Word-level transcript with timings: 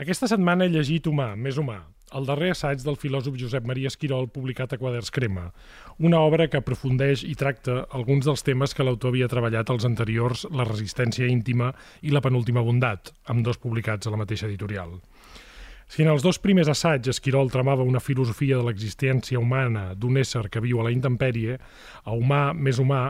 Aquesta 0.00 0.30
setmana 0.30 0.64
he 0.64 0.70
llegit 0.72 1.04
Humà, 1.10 1.34
més 1.36 1.58
humà, 1.60 1.74
el 2.16 2.24
darrer 2.24 2.54
assaig 2.54 2.80
del 2.80 2.96
filòsof 2.96 3.34
Josep 3.36 3.66
Maria 3.68 3.90
Esquirol 3.90 4.30
publicat 4.32 4.72
a 4.72 4.78
Quaders 4.80 5.12
Crema, 5.12 5.42
una 6.08 6.22
obra 6.24 6.46
que 6.48 6.56
aprofundeix 6.56 7.20
i 7.28 7.34
tracta 7.36 7.82
alguns 7.98 8.24
dels 8.24 8.40
temes 8.46 8.72
que 8.72 8.86
l'autor 8.86 9.12
havia 9.12 9.28
treballat 9.28 9.68
als 9.68 9.84
anteriors 9.84 10.46
La 10.56 10.64
resistència 10.64 11.28
íntima 11.28 11.68
i 12.00 12.14
La 12.16 12.24
penúltima 12.24 12.64
bondat, 12.64 13.12
amb 13.28 13.44
dos 13.44 13.60
publicats 13.60 14.08
a 14.08 14.14
la 14.14 14.22
mateixa 14.22 14.48
editorial. 14.48 14.96
Si 15.90 16.04
en 16.04 16.08
els 16.12 16.22
dos 16.22 16.36
primers 16.38 16.68
assaigs 16.70 17.10
Esquirol 17.10 17.48
tramava 17.50 17.82
una 17.82 17.98
filosofia 17.98 18.54
de 18.60 18.62
l'existència 18.62 19.40
humana 19.40 19.88
d'un 19.98 20.20
ésser 20.20 20.44
que 20.46 20.60
viu 20.62 20.78
a 20.78 20.84
la 20.86 20.92
intempèrie, 20.94 21.56
a 22.06 22.14
humà 22.14 22.52
més 22.54 22.78
humà, 22.78 23.00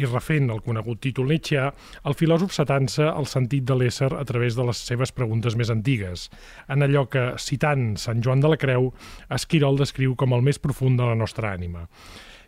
i 0.00 0.06
refent 0.06 0.48
el 0.48 0.62
conegut 0.64 1.02
títol 1.04 1.28
Nietzscheà, 1.28 1.66
el 2.08 2.16
filòsof 2.16 2.54
s'atansa 2.56 3.10
el 3.10 3.28
sentit 3.28 3.66
de 3.68 3.76
l'ésser 3.76 4.08
a 4.16 4.24
través 4.24 4.56
de 4.56 4.64
les 4.70 4.80
seves 4.88 5.12
preguntes 5.12 5.58
més 5.60 5.68
antigues, 5.68 6.30
en 6.72 6.88
allò 6.88 7.04
que, 7.12 7.26
citant 7.36 7.98
Sant 8.00 8.24
Joan 8.24 8.40
de 8.40 8.54
la 8.54 8.60
Creu, 8.64 8.88
Esquirol 9.36 9.76
descriu 9.76 10.16
com 10.16 10.32
el 10.32 10.40
més 10.48 10.62
profund 10.64 10.96
de 10.96 11.12
la 11.12 11.20
nostra 11.20 11.52
ànima 11.52 11.84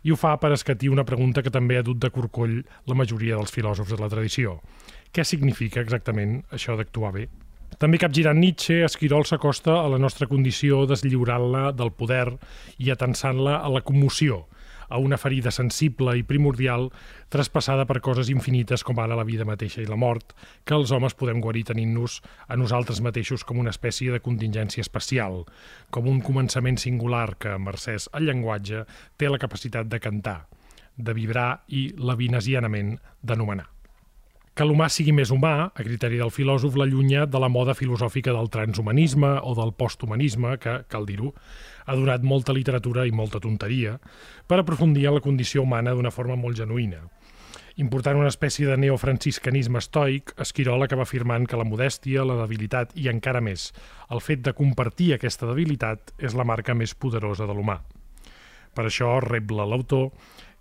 i 0.03 0.11
ho 0.11 0.17
fa 0.19 0.33
per 0.35 0.49
escatir 0.51 0.89
una 0.91 1.05
pregunta 1.07 1.45
que 1.45 1.53
també 1.53 1.77
ha 1.79 1.85
dut 1.85 2.01
de 2.01 2.09
corcoll 2.11 2.57
la 2.91 2.97
majoria 2.97 3.37
dels 3.37 3.53
filòsofs 3.55 3.93
de 3.93 4.01
la 4.01 4.09
tradició. 4.11 4.57
Què 5.15 5.23
significa 5.23 5.79
exactament 5.79 6.41
això 6.51 6.75
d'actuar 6.75 7.13
bé? 7.15 7.29
També 7.79 7.97
capgirant 7.97 8.37
Nietzsche, 8.37 8.83
Esquirol 8.85 9.25
s'acosta 9.25 9.79
a 9.81 9.89
la 9.89 9.97
nostra 10.01 10.27
condició 10.29 10.83
deslliurant-la 10.89 11.71
del 11.73 11.91
poder 11.95 12.35
i 12.77 12.91
atensant-la 12.93 13.57
a 13.63 13.69
la 13.71 13.81
commoció, 13.85 14.43
a 14.89 14.99
una 15.01 15.17
ferida 15.17 15.51
sensible 15.51 16.13
i 16.19 16.25
primordial 16.27 16.89
traspassada 17.33 17.87
per 17.89 18.01
coses 18.05 18.29
infinites 18.29 18.83
com 18.85 18.99
ara 19.01 19.17
la 19.17 19.25
vida 19.25 19.47
mateixa 19.47 19.81
i 19.81 19.89
la 19.89 19.97
mort, 19.97 20.35
que 20.65 20.77
els 20.77 20.91
homes 20.93 21.17
podem 21.17 21.41
guarir 21.41 21.65
tenint-nos 21.71 22.19
a 22.47 22.59
nosaltres 22.59 23.01
mateixos 23.01 23.45
com 23.47 23.57
una 23.63 23.73
espècie 23.73 24.13
de 24.13 24.21
contingència 24.21 24.85
especial, 24.85 25.43
com 25.89 26.09
un 26.11 26.21
començament 26.21 26.77
singular 26.77 27.31
que, 27.39 27.57
mercès 27.57 28.09
al 28.13 28.29
llenguatge, 28.29 28.85
té 29.17 29.31
la 29.31 29.41
capacitat 29.41 29.89
de 29.89 30.03
cantar, 30.03 30.43
de 30.97 31.15
vibrar 31.17 31.63
i, 31.67 31.87
lavinesianament, 31.97 32.99
d'anomenar. 33.23 33.71
Que 34.53 34.67
l'humà 34.69 34.85
sigui 34.93 35.15
més 35.17 35.31
humà, 35.33 35.51
a 35.73 35.81
criteri 35.81 36.19
del 36.21 36.29
filòsof, 36.29 36.75
l'allunya 36.77 37.23
de 37.25 37.39
la 37.41 37.47
moda 37.49 37.73
filosòfica 37.73 38.35
del 38.35 38.51
transhumanisme 38.53 39.31
o 39.49 39.55
del 39.57 39.71
posthumanisme, 39.73 40.51
que, 40.61 40.75
cal 40.93 41.07
dir-ho, 41.09 41.31
ha 41.89 41.95
donat 41.97 42.21
molta 42.21 42.53
literatura 42.53 43.07
i 43.09 43.13
molta 43.17 43.41
tonteria, 43.41 43.95
per 44.45 44.59
aprofundir 44.61 45.07
en 45.09 45.15
la 45.15 45.23
condició 45.25 45.63
humana 45.65 45.95
d'una 45.97 46.11
forma 46.13 46.37
molt 46.37 46.59
genuïna. 46.61 47.01
Important 47.81 48.19
una 48.21 48.29
espècie 48.29 48.67
de 48.69 48.75
neofranciscanisme 48.77 49.81
estoic, 49.81 50.35
Esquirol 50.45 50.85
acaba 50.85 51.07
afirmant 51.09 51.49
que 51.49 51.57
la 51.57 51.65
modèstia, 51.65 52.21
la 52.21 52.37
debilitat 52.43 52.93
i 52.93 53.09
encara 53.09 53.41
més 53.41 53.71
el 54.13 54.21
fet 54.21 54.45
de 54.45 54.53
compartir 54.53 55.15
aquesta 55.15 55.49
debilitat 55.49 56.13
és 56.21 56.37
la 56.37 56.45
marca 56.45 56.77
més 56.77 56.93
poderosa 56.93 57.49
de 57.49 57.57
l'humà. 57.57 57.79
Per 58.77 58.85
això, 58.85 59.17
rebla 59.25 59.65
l'autor, 59.65 60.11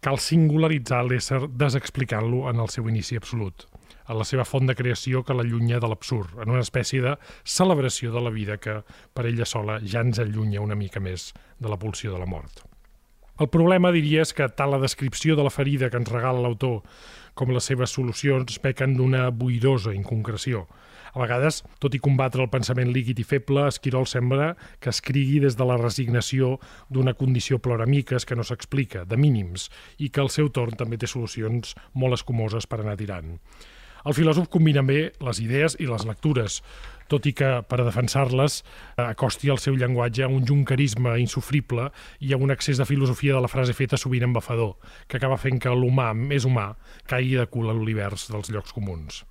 cal 0.00 0.16
singularitzar 0.16 1.04
l'ésser 1.04 1.42
desexplicant-lo 1.52 2.46
en 2.48 2.64
el 2.64 2.72
seu 2.72 2.88
inici 2.88 3.20
absolut 3.20 3.68
a 4.06 4.16
la 4.18 4.26
seva 4.28 4.46
font 4.48 4.66
de 4.68 4.76
creació 4.78 5.22
que 5.26 5.36
l'allunya 5.36 5.80
de 5.80 5.88
l'absurd, 5.90 6.36
en 6.42 6.50
una 6.54 6.64
espècie 6.64 7.02
de 7.04 7.16
celebració 7.44 8.12
de 8.12 8.22
la 8.24 8.34
vida 8.34 8.58
que, 8.58 8.80
per 9.14 9.26
ella 9.26 9.48
sola, 9.48 9.80
ja 9.82 10.04
ens 10.04 10.20
allunya 10.22 10.64
una 10.64 10.78
mica 10.78 11.00
més 11.00 11.32
de 11.58 11.72
la 11.72 11.78
pulsió 11.78 12.12
de 12.12 12.20
la 12.22 12.28
mort. 12.28 12.64
El 13.40 13.48
problema, 13.48 13.90
diria, 13.90 14.22
és 14.22 14.34
que 14.36 14.46
tant 14.52 14.70
la 14.70 14.78
descripció 14.78 15.34
de 15.34 15.42
la 15.42 15.50
ferida 15.50 15.88
que 15.90 15.98
ens 15.98 16.10
regala 16.12 16.42
l'autor 16.44 16.82
com 17.34 17.50
les 17.50 17.64
seves 17.64 17.94
solucions 17.96 18.58
pequen 18.62 18.94
d'una 18.98 19.30
buidosa 19.30 19.94
inconcreció. 19.96 20.66
A 21.12 21.20
vegades, 21.20 21.60
tot 21.80 21.92
i 21.96 22.00
combatre 22.00 22.40
el 22.44 22.48
pensament 22.52 22.88
líquid 22.92 23.18
i 23.20 23.26
feble, 23.28 23.66
Esquirol 23.68 24.06
sembla 24.08 24.52
que 24.80 24.92
escrigui 24.92 25.42
des 25.44 25.58
de 25.58 25.66
la 25.68 25.76
resignació 25.80 26.54
d'una 26.88 27.12
condició 27.18 27.58
ploramiques 27.60 28.24
que 28.28 28.36
no 28.38 28.46
s'explica, 28.48 29.04
de 29.04 29.18
mínims, 29.20 29.68
i 29.98 30.08
que 30.08 30.22
al 30.24 30.32
seu 30.32 30.48
torn 30.48 30.76
també 30.76 30.96
té 30.96 31.10
solucions 31.10 31.74
molt 31.92 32.16
escumoses 32.16 32.68
per 32.68 32.80
anar 32.80 32.96
tirant. 33.00 33.36
El 34.02 34.16
filòsof 34.18 34.48
combina 34.50 34.82
bé 34.82 35.12
les 35.22 35.38
idees 35.38 35.76
i 35.78 35.86
les 35.86 36.04
lectures, 36.08 36.58
tot 37.12 37.26
i 37.28 37.32
que, 37.36 37.50
per 37.68 37.78
a 37.78 37.86
defensar-les, 37.86 38.62
acosti 38.98 39.50
el 39.52 39.60
seu 39.62 39.76
llenguatge 39.78 40.24
a 40.26 40.30
un 40.32 40.46
juncarisme 40.48 41.14
insufrible 41.22 41.90
i 42.20 42.32
a 42.32 42.38
un 42.40 42.50
excés 42.54 42.80
de 42.80 42.86
filosofia 42.88 43.36
de 43.36 43.42
la 43.44 43.50
frase 43.52 43.76
feta 43.78 44.00
sovint 44.00 44.26
embafador, 44.26 44.74
que 45.06 45.20
acaba 45.20 45.38
fent 45.38 45.60
que 45.62 45.74
l'humà 45.76 46.10
més 46.18 46.48
humà 46.48 46.72
caigui 47.06 47.36
de 47.38 47.46
cul 47.52 47.70
a 47.70 47.76
l'univers 47.76 48.30
dels 48.32 48.50
llocs 48.50 48.74
comuns. 48.74 49.22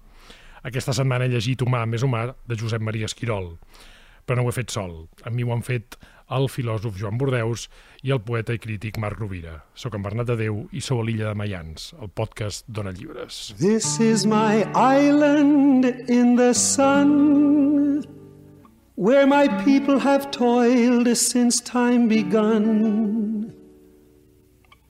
Aquesta 0.63 0.93
setmana 0.93 1.25
he 1.25 1.33
llegit 1.33 1.63
Humà 1.65 1.87
més 1.89 2.03
humà 2.05 2.27
de 2.47 2.55
Josep 2.55 2.83
Maria 2.85 3.07
Esquirol, 3.09 3.55
però 4.25 4.37
no 4.37 4.45
ho 4.45 4.51
he 4.51 4.55
fet 4.55 4.69
sol. 4.69 5.07
Amb 5.25 5.35
mi 5.35 5.43
ho 5.43 5.51
han 5.55 5.65
fet 5.65 5.97
el 6.31 6.47
filòsof 6.51 6.97
Joan 6.99 7.19
Bordeus 7.19 7.67
i 8.07 8.13
el 8.15 8.21
poeta 8.23 8.55
i 8.55 8.61
crític 8.61 8.97
Marc 9.01 9.19
Rovira. 9.19 9.59
Soc 9.75 9.95
en 9.97 10.05
Bernat 10.05 10.29
de 10.31 10.37
Déu 10.39 10.63
i 10.71 10.81
sou 10.81 11.01
a 11.01 11.05
l'illa 11.05 11.31
de 11.31 11.37
Mayans, 11.37 11.91
el 11.99 12.09
podcast 12.09 12.65
Dona 12.67 12.93
Llibres. 12.95 13.53
This 13.59 13.99
is 13.99 14.25
my 14.25 14.63
island 14.75 15.85
in 16.07 16.35
the 16.39 16.53
sun 16.53 18.01
Where 18.95 19.25
my 19.25 19.47
people 19.63 19.97
have 19.99 20.29
toiled 20.31 21.07
since 21.17 21.59
time 21.59 22.07
begun 22.07 23.53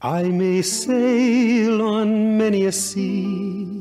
I 0.01 0.23
may 0.23 0.61
sail 0.63 1.81
on 1.81 2.37
many 2.37 2.65
a 2.65 2.71
sea 2.71 3.80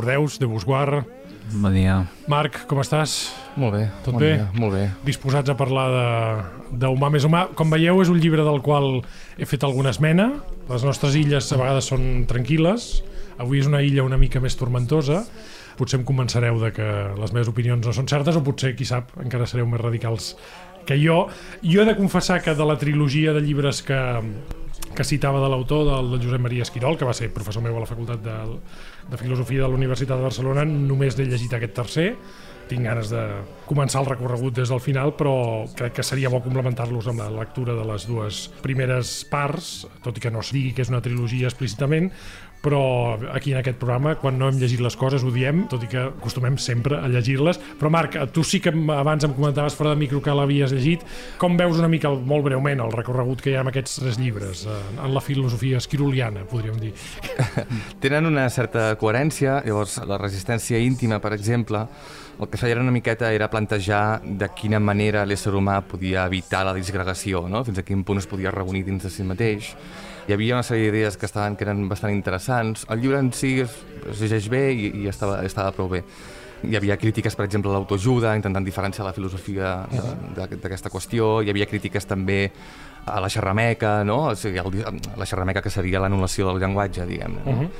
Bordeus, 0.00 0.38
de 0.38 0.46
Busguar. 0.46 1.04
Bon 1.52 1.74
dia. 1.74 2.06
Marc, 2.30 2.62
com 2.70 2.78
estàs? 2.80 3.34
Molt 3.60 3.74
bé. 3.74 3.82
Tot 4.00 4.14
bon 4.14 4.22
bé? 4.22 4.30
Dia, 4.38 4.46
molt 4.56 4.72
bé. 4.72 4.86
Disposats 5.04 5.52
a 5.52 5.56
parlar 5.58 5.84
de 5.92 6.86
d'Humà 6.86 7.10
més 7.12 7.26
humà. 7.28 7.42
Com 7.58 7.68
veieu, 7.68 8.00
és 8.00 8.08
un 8.08 8.16
llibre 8.16 8.46
del 8.46 8.62
qual 8.64 9.02
he 9.36 9.48
fet 9.50 9.66
alguna 9.66 9.92
esmena. 9.92 10.30
Les 10.70 10.86
nostres 10.88 11.18
illes 11.20 11.50
a 11.52 11.58
vegades 11.60 11.90
són 11.92 12.24
tranquil·les. 12.30 12.86
Avui 13.44 13.60
és 13.60 13.68
una 13.68 13.82
illa 13.84 14.06
una 14.06 14.16
mica 14.16 14.40
més 14.40 14.56
tormentosa. 14.56 15.20
Potser 15.76 16.00
em 16.00 16.06
convencereu 16.08 16.56
de 16.64 16.72
que 16.72 16.88
les 17.20 17.36
meves 17.36 17.52
opinions 17.52 17.84
no 17.84 17.92
són 17.92 18.08
certes 18.08 18.40
o 18.40 18.44
potser, 18.46 18.72
qui 18.78 18.88
sap, 18.88 19.12
encara 19.20 19.48
sereu 19.50 19.68
més 19.68 19.84
radicals 19.84 20.32
que 20.88 20.96
jo. 20.96 21.26
Jo 21.60 21.84
he 21.84 21.90
de 21.90 21.98
confessar 21.98 22.40
que 22.40 22.56
de 22.56 22.64
la 22.64 22.78
trilogia 22.80 23.36
de 23.36 23.44
llibres 23.44 23.84
que, 23.84 24.00
que 24.96 25.04
citava 25.04 25.44
de 25.44 25.52
l'autor, 25.52 25.84
del, 25.92 26.14
del 26.14 26.24
Josep 26.24 26.48
Maria 26.48 26.64
Esquirol, 26.64 26.96
que 26.96 27.08
va 27.08 27.16
ser 27.16 27.28
professor 27.36 27.60
meu 27.64 27.76
a 27.76 27.84
la 27.84 27.90
Facultat 27.90 28.24
de, 28.24 28.38
de 29.10 29.18
Filosofia 29.18 29.64
de 29.64 29.68
la 29.68 29.78
Universitat 29.78 30.18
de 30.18 30.28
Barcelona, 30.28 30.64
només 30.64 31.18
l'he 31.18 31.26
llegit 31.28 31.54
aquest 31.56 31.74
tercer. 31.76 32.08
Tinc 32.70 32.86
ganes 32.86 33.10
de 33.10 33.22
començar 33.66 34.04
el 34.04 34.08
recorregut 34.12 34.54
des 34.54 34.70
del 34.70 34.82
final, 34.82 35.16
però 35.18 35.66
crec 35.74 35.96
que 35.98 36.04
seria 36.06 36.30
bo 36.30 36.38
complementar-los 36.44 37.08
amb 37.10 37.24
la 37.24 37.30
lectura 37.40 37.74
de 37.74 37.86
les 37.88 38.06
dues 38.06 38.44
primeres 38.62 39.24
parts, 39.30 39.88
tot 40.04 40.16
i 40.16 40.22
que 40.22 40.30
no 40.30 40.44
es 40.44 40.52
digui 40.54 40.70
que 40.76 40.86
és 40.86 40.92
una 40.92 41.02
trilogia 41.02 41.50
explícitament, 41.50 42.12
però 42.60 43.16
aquí 43.32 43.54
en 43.54 43.60
aquest 43.60 43.78
programa, 43.80 44.14
quan 44.20 44.38
no 44.38 44.48
hem 44.50 44.58
llegit 44.60 44.82
les 44.84 44.96
coses, 45.00 45.24
ho 45.24 45.32
diem, 45.32 45.64
tot 45.72 45.84
i 45.84 45.88
que 45.90 46.02
acostumem 46.10 46.58
sempre 46.60 46.98
a 47.00 47.08
llegir-les. 47.08 47.60
Però 47.80 47.90
Marc, 47.92 48.18
tu 48.34 48.44
sí 48.44 48.60
que 48.60 48.72
abans 48.94 49.24
em 49.24 49.34
comentaves 49.36 49.76
fora 49.78 49.94
de 49.94 50.00
micro 50.02 50.20
que 50.20 50.34
l'havies 50.36 50.74
llegit. 50.76 51.06
Com 51.40 51.56
veus 51.60 51.80
una 51.80 51.88
mica, 51.88 52.12
molt 52.12 52.44
breument, 52.44 52.84
el 52.84 52.92
recorregut 52.92 53.40
que 53.40 53.54
hi 53.54 53.56
ha 53.58 53.64
en 53.64 53.72
aquests 53.72 54.00
tres 54.02 54.20
llibres, 54.20 54.66
eh, 54.68 54.78
en 54.98 55.14
la 55.14 55.24
filosofia 55.24 55.80
esquiroliana, 55.80 56.44
podríem 56.50 56.76
dir? 56.80 56.92
Tenen 58.04 58.28
una 58.28 58.48
certa 58.52 58.90
coherència, 59.00 59.62
llavors 59.64 59.96
la 60.06 60.20
resistència 60.20 60.80
íntima, 60.84 61.20
per 61.20 61.32
exemple, 61.36 61.86
el 62.40 62.48
que 62.48 62.56
feia 62.56 62.78
una 62.80 62.92
miqueta 62.92 63.28
era 63.36 63.50
plantejar 63.52 64.22
de 64.24 64.46
quina 64.56 64.78
manera 64.80 65.26
l'ésser 65.28 65.52
humà 65.52 65.80
podia 65.84 66.24
evitar 66.28 66.62
la 66.64 66.72
disgregació, 66.72 67.42
no? 67.52 67.60
fins 67.66 67.80
a 67.80 67.84
quin 67.84 68.04
punt 68.04 68.20
es 68.20 68.28
podia 68.30 68.52
reunir 68.54 68.86
dins 68.86 69.04
de 69.04 69.12
si 69.12 69.26
mateix. 69.28 69.74
Hi 70.30 70.34
havia 70.36 70.54
una 70.54 70.62
sèrie 70.62 70.92
d'idees 70.94 71.16
que, 71.18 71.26
estaven, 71.26 71.56
que 71.58 71.64
eren 71.66 71.88
bastant 71.90 72.12
interessants. 72.14 72.84
El 72.94 73.00
llibre 73.02 73.18
en 73.18 73.32
si 73.34 73.56
es, 73.64 73.72
es 74.12 74.20
llegeix 74.22 74.44
bé 74.52 74.60
i, 74.70 74.84
i 75.00 75.08
estava, 75.10 75.40
estava 75.42 75.72
prou 75.74 75.88
bé. 75.90 76.04
hi 76.62 76.76
havia 76.76 76.94
crítiques, 77.00 77.34
per 77.34 77.48
exemple, 77.48 77.72
a 77.72 77.74
l'autoajuda, 77.74 78.36
intentant 78.38 78.62
diferenciar 78.62 79.08
la 79.08 79.14
filosofia 79.16 79.72
d'aquesta 80.36 80.92
qüestió, 80.92 81.40
hi 81.42 81.50
havia 81.50 81.66
crítiques 81.66 82.06
també 82.06 82.44
a 83.10 83.18
la 83.18 83.30
xerrameca, 83.32 84.04
no? 84.04 84.20
o 84.28 84.36
sigui, 84.36 84.60
el, 84.62 85.00
la 85.18 85.26
xerrameca 85.26 85.64
que 85.64 85.72
seria 85.72 86.04
l'anul·lació 86.04 86.46
del 86.46 86.62
llenguatge, 86.62 87.08
diguem-ne. 87.10 87.42
No? 87.42 87.50
Uh 87.50 87.62
-huh. 87.64 87.70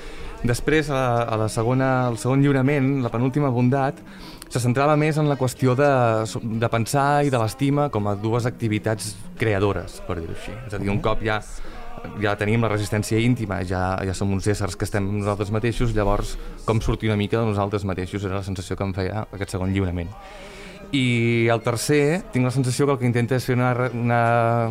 Després, 0.42 0.90
a 0.90 0.94
la, 0.94 1.22
a 1.22 1.36
la 1.36 1.48
segona, 1.48 2.06
al 2.08 2.18
segon 2.18 2.42
lliurament, 2.42 3.02
la 3.04 3.10
penúltima 3.10 3.50
bondat, 3.50 4.00
se 4.48 4.58
centrava 4.58 4.96
més 4.96 5.18
en 5.18 5.28
la 5.28 5.36
qüestió 5.36 5.76
de, 5.76 6.24
de 6.42 6.68
pensar 6.68 7.24
i 7.24 7.30
de 7.30 7.38
l'estima 7.38 7.90
com 7.90 8.08
a 8.08 8.16
dues 8.16 8.46
activitats 8.46 9.16
creadores, 9.38 10.00
per 10.08 10.18
dir-ho 10.18 10.32
així. 10.32 10.52
És 10.66 10.74
a 10.74 10.78
dir, 10.78 10.90
un 10.90 11.00
cop 11.00 11.22
ja 11.22 11.42
ja 12.22 12.34
tenim 12.38 12.62
la 12.62 12.70
resistència 12.72 13.18
íntima, 13.20 13.60
ja, 13.66 13.98
ja 14.06 14.14
som 14.16 14.32
uns 14.32 14.46
éssers 14.50 14.76
que 14.76 14.86
estem 14.88 15.06
nosaltres 15.18 15.50
mateixos, 15.54 15.94
llavors 15.96 16.36
com 16.66 16.80
sortir 16.80 17.10
una 17.10 17.18
mica 17.20 17.40
de 17.40 17.46
nosaltres 17.46 17.84
mateixos 17.88 18.24
era 18.24 18.40
la 18.40 18.46
sensació 18.46 18.76
que 18.76 18.86
em 18.86 18.94
feia 18.96 19.26
aquest 19.30 19.56
segon 19.56 19.72
lliurament. 19.74 20.12
I 20.92 21.46
el 21.52 21.60
tercer, 21.62 22.22
tinc 22.34 22.48
la 22.48 22.50
sensació 22.50 22.86
que 22.86 22.96
el 22.96 22.98
que 22.98 23.06
intenta 23.06 23.36
és 23.38 23.46
fer 23.46 23.54
una, 23.54 23.72
una 23.94 24.22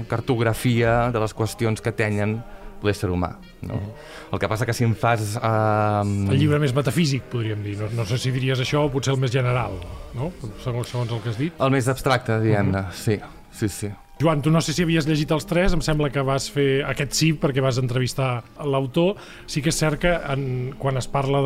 cartografia 0.09 1.11
de 1.13 1.21
les 1.21 1.35
qüestions 1.35 1.79
que 1.81 1.95
tenyen 1.95 2.41
l'ésser 2.83 3.09
humà. 3.09 3.37
No? 3.61 3.75
-huh. 3.75 4.33
El 4.33 4.39
que 4.39 4.47
passa 4.47 4.65
que 4.65 4.73
si 4.73 4.83
em 4.83 4.95
fas... 4.95 5.35
Uh... 5.35 6.31
El 6.31 6.37
llibre 6.39 6.59
més 6.59 6.73
metafísic, 6.73 7.23
podríem 7.23 7.63
dir. 7.63 7.77
No, 7.77 7.89
no 7.93 8.05
sé 8.05 8.17
si 8.17 8.31
diries 8.31 8.59
això 8.59 8.85
o 8.85 8.91
potser 8.91 9.13
el 9.13 9.19
més 9.19 9.31
general, 9.31 9.71
no? 10.13 10.31
segons, 10.63 10.87
segons 10.87 11.11
el 11.11 11.21
que 11.21 11.29
has 11.29 11.37
dit. 11.37 11.53
El 11.59 11.71
més 11.71 11.87
abstracte, 11.87 12.39
diguem-ne, 12.39 12.79
uh 12.79 12.85
-huh. 12.85 12.91
sí. 12.91 13.19
Sí, 13.51 13.67
sí. 13.67 13.89
Joan, 14.19 14.41
tu 14.43 14.51
no 14.51 14.59
sé 14.59 14.73
si 14.75 14.83
havies 14.83 15.05
llegit 15.07 15.29
els 15.31 15.45
tres, 15.47 15.71
em 15.71 15.79
sembla 15.79 16.09
que 16.11 16.19
vas 16.27 16.49
fer 16.51 16.81
aquest 16.83 17.13
sí 17.15 17.29
perquè 17.39 17.61
vas 17.63 17.77
entrevistar 17.79 18.41
l'autor. 18.67 19.13
Sí 19.47 19.63
que 19.63 19.71
és 19.71 19.79
cert 19.79 20.01
que 20.03 20.11
en, 20.11 20.73
quan 20.75 20.99
es 20.99 21.07
parla 21.07 21.39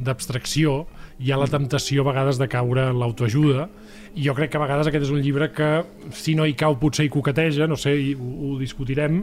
d'abstracció 0.00 0.86
hi 1.20 1.34
ha 1.34 1.36
la 1.36 1.50
temptació 1.52 2.00
a 2.00 2.08
vegades 2.08 2.40
de 2.40 2.48
caure 2.48 2.86
en 2.94 2.96
l'autoajuda 2.96 3.68
i 4.16 4.24
jo 4.24 4.32
crec 4.32 4.54
que 4.54 4.58
a 4.58 4.62
vegades 4.64 4.88
aquest 4.88 5.04
és 5.04 5.12
un 5.12 5.20
llibre 5.20 5.50
que 5.52 5.68
si 6.16 6.32
no 6.34 6.48
hi 6.48 6.56
cau 6.56 6.78
potser 6.80 7.04
hi 7.04 7.12
coqueteja, 7.12 7.68
no 7.68 7.76
sé, 7.76 7.92
ho, 8.16 8.30
ho 8.48 8.56
discutirem, 8.60 9.20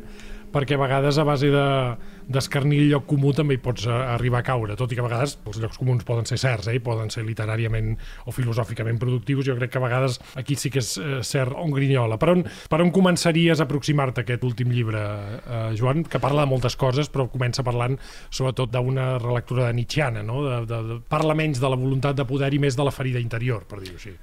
perquè 0.54 0.78
a 0.78 0.82
vegades 0.82 1.18
a 1.20 1.26
base 1.28 1.50
d'escarnir 1.50 2.80
de, 2.80 2.86
el 2.86 2.94
lloc 2.94 3.06
comú 3.10 3.32
també 3.36 3.58
hi 3.58 3.62
pots 3.64 3.88
arribar 3.90 4.42
a 4.42 4.48
caure, 4.48 4.78
tot 4.80 4.92
i 4.92 4.98
que 4.98 5.04
a 5.04 5.08
vegades 5.08 5.38
els 5.46 5.60
llocs 5.62 5.80
comuns 5.82 6.06
poden 6.08 6.28
ser 6.30 6.40
certs, 6.42 6.70
eh? 6.72 6.80
poden 6.84 7.12
ser 7.14 7.26
literàriament 7.28 7.94
o 8.26 8.34
filosòficament 8.36 9.00
productius, 9.02 9.46
jo 9.48 9.58
crec 9.60 9.74
que 9.74 9.82
a 9.82 9.86
vegades 9.86 10.20
aquí 10.40 10.58
sí 10.60 10.72
que 10.74 10.82
és 10.84 10.96
eh, 11.02 11.20
cert 11.26 11.58
on 11.58 11.74
grinyola. 11.76 12.20
Per 12.22 12.32
on, 12.34 12.46
per 12.72 12.82
on 12.84 12.94
començaries 12.96 13.60
a 13.60 13.68
aproximar-te 13.68 14.26
aquest 14.26 14.46
últim 14.48 14.74
llibre, 14.74 15.04
eh, 15.40 15.62
Joan, 15.80 16.04
que 16.10 16.22
parla 16.22 16.46
de 16.46 16.54
moltes 16.54 16.78
coses, 16.80 17.12
però 17.14 17.30
comença 17.30 17.66
parlant 17.66 17.98
sobretot 18.30 18.74
d'una 18.74 19.12
relectura 19.20 19.68
de 19.68 19.78
Nietzscheana, 19.80 20.26
no? 20.26 20.44
de, 20.48 20.64
de, 20.70 20.82
de, 20.90 21.00
parla 21.10 21.38
menys 21.38 21.62
de 21.62 21.70
la 21.70 21.80
voluntat 21.80 22.18
de 22.18 22.28
poder 22.30 22.54
i 22.56 22.62
més 22.62 22.78
de 22.78 22.86
la 22.86 22.96
ferida 22.96 23.22
interior, 23.22 23.66
per 23.70 23.84
dir-ho 23.84 24.00
així. 24.00 24.18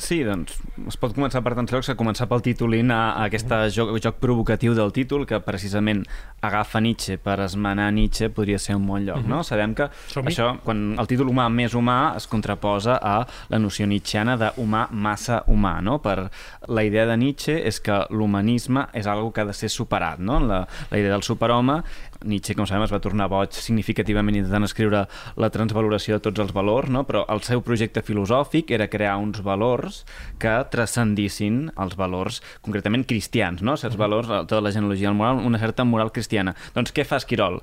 Sí, 0.00 0.22
doncs 0.24 0.56
es 0.88 0.96
pot 0.96 1.12
començar 1.12 1.42
per 1.44 1.52
tants 1.58 1.72
llocs 1.74 1.90
que 1.90 1.96
començar 1.98 2.26
pel 2.30 2.40
títol 2.44 2.72
a, 2.80 3.00
a 3.20 3.26
aquest 3.26 3.50
joc, 3.74 3.92
joc 4.00 4.16
provocatiu 4.22 4.72
del 4.74 4.92
títol 4.96 5.26
que 5.28 5.40
precisament 5.44 6.06
agafa 6.40 6.80
Nietzsche 6.80 7.18
per 7.20 7.36
esmenar 7.44 7.90
Nietzsche 7.92 8.30
podria 8.32 8.58
ser 8.58 8.78
un 8.78 8.86
bon 8.86 9.04
lloc, 9.04 9.18
uh 9.18 9.22
-huh. 9.22 9.28
no? 9.28 9.36
Mhm. 9.36 9.44
Sabem 9.44 9.74
que 9.74 9.90
això, 10.24 10.58
quan 10.64 10.96
el 10.98 11.06
títol 11.06 11.28
humà 11.28 11.48
més 11.50 11.74
humà 11.74 12.16
es 12.16 12.26
contraposa 12.26 12.98
a 13.02 13.26
la 13.48 13.58
noció 13.58 13.86
nietzscheana 13.86 14.36
d'humà 14.36 14.88
massa 14.90 15.44
humà, 15.46 15.80
no? 15.82 16.00
Per 16.00 16.30
la 16.68 16.84
idea 16.84 17.06
de 17.06 17.16
Nietzsche 17.16 17.66
és 17.66 17.80
que 17.80 18.06
l'humanisme 18.10 18.86
és 18.92 19.06
algo 19.06 19.32
que 19.32 19.42
ha 19.42 19.44
de 19.44 19.52
ser 19.52 19.68
superat, 19.68 20.18
no? 20.18 20.40
La, 20.40 20.66
la 20.90 20.98
idea 20.98 21.12
del 21.12 21.22
superhome 21.22 21.82
Nietzsche, 22.24 22.54
com 22.54 22.66
sabem, 22.68 22.84
es 22.84 22.92
va 22.92 23.00
tornar 23.00 23.30
boig 23.32 23.54
significativament 23.56 24.36
intentant 24.36 24.66
escriure 24.66 25.04
la 25.40 25.50
transvaloració 25.52 26.18
de 26.18 26.24
tots 26.28 26.42
els 26.44 26.54
valors, 26.56 26.90
no? 26.92 27.04
però 27.08 27.24
el 27.32 27.40
seu 27.46 27.62
projecte 27.64 28.02
filosòfic 28.04 28.72
era 28.76 28.90
crear 28.92 29.16
uns 29.22 29.40
valors 29.44 30.02
que 30.42 30.52
transcendissin 30.72 31.70
els 31.80 31.96
valors, 31.96 32.42
concretament 32.60 33.06
cristians, 33.08 33.64
no? 33.64 33.78
certs 33.80 33.96
valors, 34.00 34.28
tota 34.28 34.60
la 34.60 34.74
genealogia 34.74 35.08
del 35.08 35.16
moral, 35.16 35.40
una 35.46 35.60
certa 35.62 35.86
moral 35.88 36.12
cristiana. 36.12 36.56
Doncs 36.76 36.92
què 36.92 37.08
fa 37.08 37.20
Esquirol? 37.20 37.62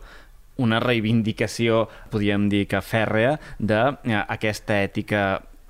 una 0.57 0.79
reivindicació, 0.81 1.83
podríem 2.09 2.47
dir 2.49 2.63
que 2.65 2.81
fèrrea, 2.81 3.35
d'aquesta 3.59 4.79
ètica 4.81 5.21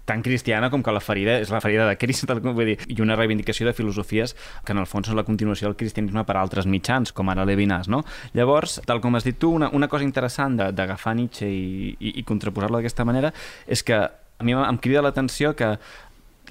tan 0.07 0.24
cristiana 0.24 0.69
com 0.71 0.83
que 0.83 0.94
la 0.95 1.01
ferida 1.04 1.38
és 1.44 1.51
la 1.51 1.59
ferida 1.63 1.88
de 1.89 1.98
Crist, 2.00 2.25
vull 2.48 2.71
dir, 2.71 2.77
i 2.88 3.01
una 3.04 3.18
reivindicació 3.19 3.68
de 3.68 3.75
filosofies 3.75 4.36
que 4.63 4.71
en 4.71 4.80
el 4.80 4.88
fons 4.88 5.12
és 5.12 5.18
la 5.18 5.25
continuació 5.27 5.68
del 5.68 5.75
cristianisme 5.80 6.24
per 6.25 6.38
altres 6.39 6.65
mitjans, 6.65 7.12
com 7.12 7.27
ara 7.30 7.45
Levinas, 7.45 7.92
no? 7.92 8.04
Llavors, 8.38 8.80
tal 8.88 9.04
com 9.04 9.19
has 9.19 9.27
dit 9.27 9.38
tu, 9.38 9.51
una, 9.59 9.69
una 9.75 9.92
cosa 9.92 10.07
interessant 10.07 10.56
d'agafar 10.71 11.18
Nietzsche 11.19 11.50
i, 11.51 11.92
i, 12.00 12.15
i 12.21 12.24
contraposar-lo 12.27 12.80
d'aquesta 12.80 13.06
manera 13.07 13.33
és 13.68 13.83
que 13.83 14.00
a 14.38 14.45
mi 14.45 14.54
em 14.54 14.77
crida 14.77 15.01
l'atenció 15.01 15.56
que 15.57 15.75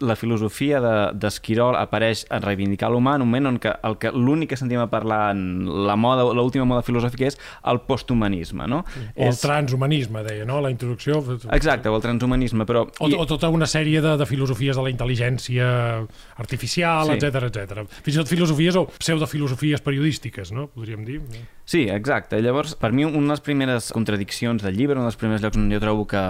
la 0.00 0.16
filosofia 0.16 0.80
d'Esquirol 1.14 1.76
de, 1.76 1.82
apareix 1.82 2.24
en 2.30 2.42
reivindicar 2.44 2.90
l'humà 2.92 3.16
en 3.16 3.24
un 3.24 3.30
moment 3.30 3.50
on 3.52 3.58
que, 3.62 3.72
el 3.86 3.96
que 4.02 4.12
l'únic 4.12 4.52
que 4.52 4.58
sentim 4.60 4.80
a 4.82 4.88
parlar 4.92 5.30
en 5.34 5.66
la 5.86 5.96
moda, 5.96 6.26
l'última 6.36 6.66
moda 6.68 6.84
filosòfica 6.86 7.28
és 7.30 7.38
el 7.70 7.80
posthumanisme, 7.88 8.68
no? 8.70 8.82
O 8.84 9.28
és... 9.28 9.32
el 9.32 9.40
transhumanisme, 9.40 10.22
deia, 10.26 10.46
no? 10.48 10.60
La 10.64 10.70
introducció... 10.72 11.22
Exacte, 11.54 11.90
o 11.90 11.96
el 11.96 12.04
transhumanisme, 12.04 12.66
però... 12.68 12.86
O, 13.00 13.10
o 13.10 13.26
tota 13.28 13.50
una 13.52 13.68
sèrie 13.70 14.02
de, 14.04 14.16
de 14.20 14.28
filosofies 14.28 14.76
de 14.76 14.86
la 14.86 14.92
intel·ligència 14.92 15.68
artificial, 16.36 17.14
etc 17.16 17.46
sí. 17.46 17.52
etc. 17.52 17.84
Fins 18.02 18.16
i 18.16 18.20
tot 18.20 18.32
filosofies 18.32 18.78
o 18.80 18.86
pseudofilosofies 18.96 19.84
periodístiques, 19.84 20.52
no? 20.52 20.68
Podríem 20.74 21.04
dir. 21.06 21.20
Sí, 21.66 21.86
exacte. 21.90 22.38
Llavors, 22.42 22.76
per 22.78 22.92
mi, 22.94 23.04
una 23.04 23.32
de 23.32 23.34
les 23.34 23.42
primeres 23.42 23.90
contradiccions 23.94 24.62
del 24.62 24.76
llibre, 24.78 25.00
un 25.00 25.08
dels 25.08 25.18
primers 25.18 25.42
llocs 25.42 25.58
on 25.58 25.66
jo 25.72 25.80
trobo 25.82 26.06
que, 26.06 26.22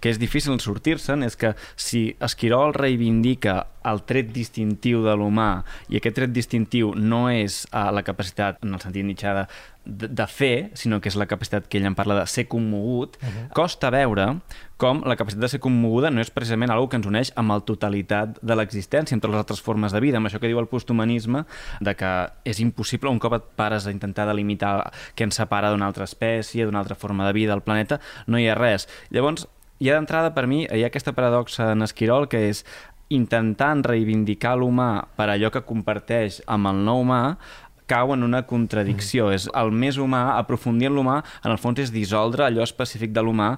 que 0.00 0.10
és 0.12 0.20
difícil 0.20 0.58
sortir-se'n 0.60 1.24
és 1.26 1.36
que 1.36 1.54
si 1.76 2.16
Esquirol 2.20 2.74
reivindica 2.76 3.66
el 3.86 4.02
tret 4.06 4.32
distintiu 4.34 5.04
de 5.04 5.14
l'humà 5.14 5.62
i 5.92 6.00
aquest 6.00 6.18
tret 6.18 6.34
distintiu 6.34 6.92
no 6.96 7.26
és 7.30 7.64
uh, 7.70 7.88
la 7.94 8.02
capacitat, 8.06 8.58
en 8.64 8.74
el 8.74 8.82
sentit 8.82 9.06
mitjà, 9.06 9.46
de, 9.86 10.08
de 10.10 10.26
fer, 10.26 10.70
sinó 10.74 10.98
que 11.00 11.08
és 11.08 11.16
la 11.18 11.28
capacitat 11.30 11.68
que 11.70 11.78
ell 11.78 11.86
en 11.86 11.94
parla 11.94 12.16
de 12.18 12.26
ser 12.26 12.48
commogut, 12.50 13.16
uh 13.22 13.26
-huh. 13.26 13.48
costa 13.54 13.90
veure 13.90 14.40
com 14.76 15.02
la 15.06 15.16
capacitat 15.16 15.42
de 15.42 15.48
ser 15.48 15.60
commoguda 15.60 16.10
no 16.10 16.20
és 16.20 16.30
precisament 16.30 16.70
algo 16.70 16.88
que 16.88 16.96
ens 16.96 17.06
uneix 17.06 17.32
amb 17.36 17.50
la 17.50 17.60
totalitat 17.60 18.38
de 18.42 18.54
l'existència, 18.54 19.14
amb 19.14 19.22
totes 19.22 19.34
les 19.34 19.44
altres 19.44 19.62
formes 19.62 19.92
de 19.92 20.00
vida, 20.00 20.18
amb 20.18 20.26
això 20.26 20.40
que 20.40 20.48
diu 20.48 20.58
el 20.58 20.68
posthumanisme, 20.68 21.44
de 21.80 21.94
que 21.94 22.30
és 22.44 22.60
impossible, 22.60 23.08
un 23.10 23.18
cop 23.18 23.32
et 23.32 23.42
pares 23.56 23.86
a 23.86 23.90
intentar 23.90 24.26
delimitar 24.26 24.92
què 25.14 25.24
ens 25.24 25.36
separa 25.36 25.70
d'una 25.70 25.86
altra 25.86 26.04
espècie, 26.04 26.64
d'una 26.64 26.80
altra 26.80 26.94
forma 26.94 27.26
de 27.26 27.32
vida 27.32 27.52
al 27.54 27.62
planeta, 27.62 28.00
no 28.26 28.38
hi 28.38 28.48
ha 28.48 28.54
res. 28.54 28.88
Llavors, 29.10 29.48
ja 29.82 29.96
d'entrada 29.96 30.32
per 30.34 30.46
mi 30.46 30.64
hi 30.64 30.84
ha 30.84 30.90
aquesta 30.90 31.14
paradoxa 31.16 31.72
en 31.74 31.84
Esquirol 31.86 32.28
que 32.32 32.46
és 32.50 32.64
intentant 33.12 33.84
reivindicar 33.86 34.56
l'humà 34.58 35.06
per 35.16 35.28
allò 35.30 35.52
que 35.54 35.62
comparteix 35.66 36.40
amb 36.50 36.72
el 36.72 36.82
no 36.86 36.96
humà 37.02 37.20
cau 37.86 38.12
en 38.14 38.24
una 38.26 38.42
contradicció. 38.46 39.28
Mm. 39.30 39.36
És 39.38 39.48
el 39.54 39.70
més 39.70 39.98
humà, 40.02 40.36
aprofundir 40.36 40.90
en 40.90 40.96
l'humà, 40.98 41.20
en 41.44 41.52
el 41.54 41.60
fons 41.62 41.78
és 41.84 41.92
dissoldre 41.94 42.46
allò 42.46 42.64
específic 42.66 43.14
de 43.14 43.22
l'humà 43.22 43.54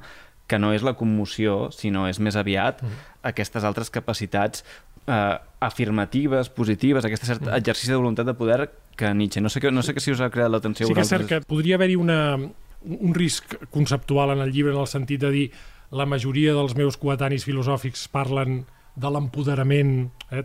que 0.49 0.59
no 0.61 0.73
és 0.73 0.85
la 0.85 0.95
commoció, 0.97 1.69
sinó 1.77 2.07
és 2.09 2.21
més 2.25 2.37
aviat 2.37 2.83
mm. 2.83 3.01
aquestes 3.31 3.65
altres 3.69 3.93
capacitats 3.93 4.65
eh, 5.07 5.37
afirmatives, 5.65 6.49
positives, 6.53 7.05
aquest 7.05 7.27
cert 7.29 7.45
mm. 7.45 7.57
exercici 7.61 7.93
de 7.93 8.01
voluntat 8.01 8.29
de 8.29 8.37
poder 8.37 8.69
que 8.99 9.13
Nietzsche, 9.15 9.41
no 9.45 9.53
sé, 9.53 9.61
que, 9.61 9.73
no 9.73 9.85
sé 9.85 9.95
que 9.95 10.05
si 10.05 10.13
us 10.13 10.23
ha 10.25 10.31
creat 10.33 10.53
l'atenció 10.53 10.89
Sí 10.89 10.97
que 10.97 11.05
és 11.05 11.13
cert 11.13 11.29
que 11.29 11.41
podria 11.49 11.77
haver-hi 11.79 11.99
un 12.01 13.13
risc 13.17 13.59
conceptual 13.75 14.37
en 14.37 14.45
el 14.45 14.53
llibre 14.53 14.73
en 14.73 14.81
el 14.81 14.89
sentit 14.91 15.21
de 15.25 15.33
dir 15.35 15.47
la 15.91 16.07
majoria 16.07 16.55
dels 16.57 16.75
meus 16.77 16.99
coetanis 17.01 17.47
filosòfics 17.49 18.09
parlen 18.13 18.65
de 18.99 19.11
l'empoderament, 19.15 19.93
eh? 20.35 20.43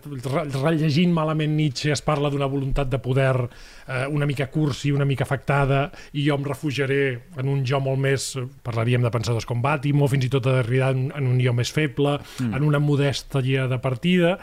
rellegint 0.61 1.13
malament 1.13 1.55
Nietzsche 1.57 1.89
es 1.93 2.03
parla 2.05 2.29
d'una 2.29 2.45
voluntat 2.49 2.91
de 2.91 2.99
poder 3.01 3.33
eh, 3.41 4.05
una 4.13 4.27
mica 4.29 4.45
cursi, 4.53 4.91
una 4.93 5.07
mica 5.09 5.25
afectada, 5.25 5.87
i 6.13 6.27
jo 6.27 6.37
em 6.37 6.45
refugiaré 6.45 7.01
en 7.41 7.49
un 7.49 7.63
jo 7.65 7.81
molt 7.81 8.01
més, 8.03 8.27
parlaríem 8.65 9.01
de 9.01 9.11
pensadors 9.13 9.49
com 9.49 9.63
Bàtimo, 9.63 10.07
fins 10.11 10.27
i 10.27 10.31
tot 10.33 10.45
de 10.45 10.53
Derrida 10.59 10.91
en, 10.93 11.07
en 11.17 11.31
un 11.31 11.41
jo 11.41 11.55
més 11.57 11.73
feble, 11.73 12.19
mm. 12.21 12.53
en 12.53 12.67
una 12.69 12.81
modèstia 12.83 13.65
de 13.71 13.81
partida, 13.81 14.35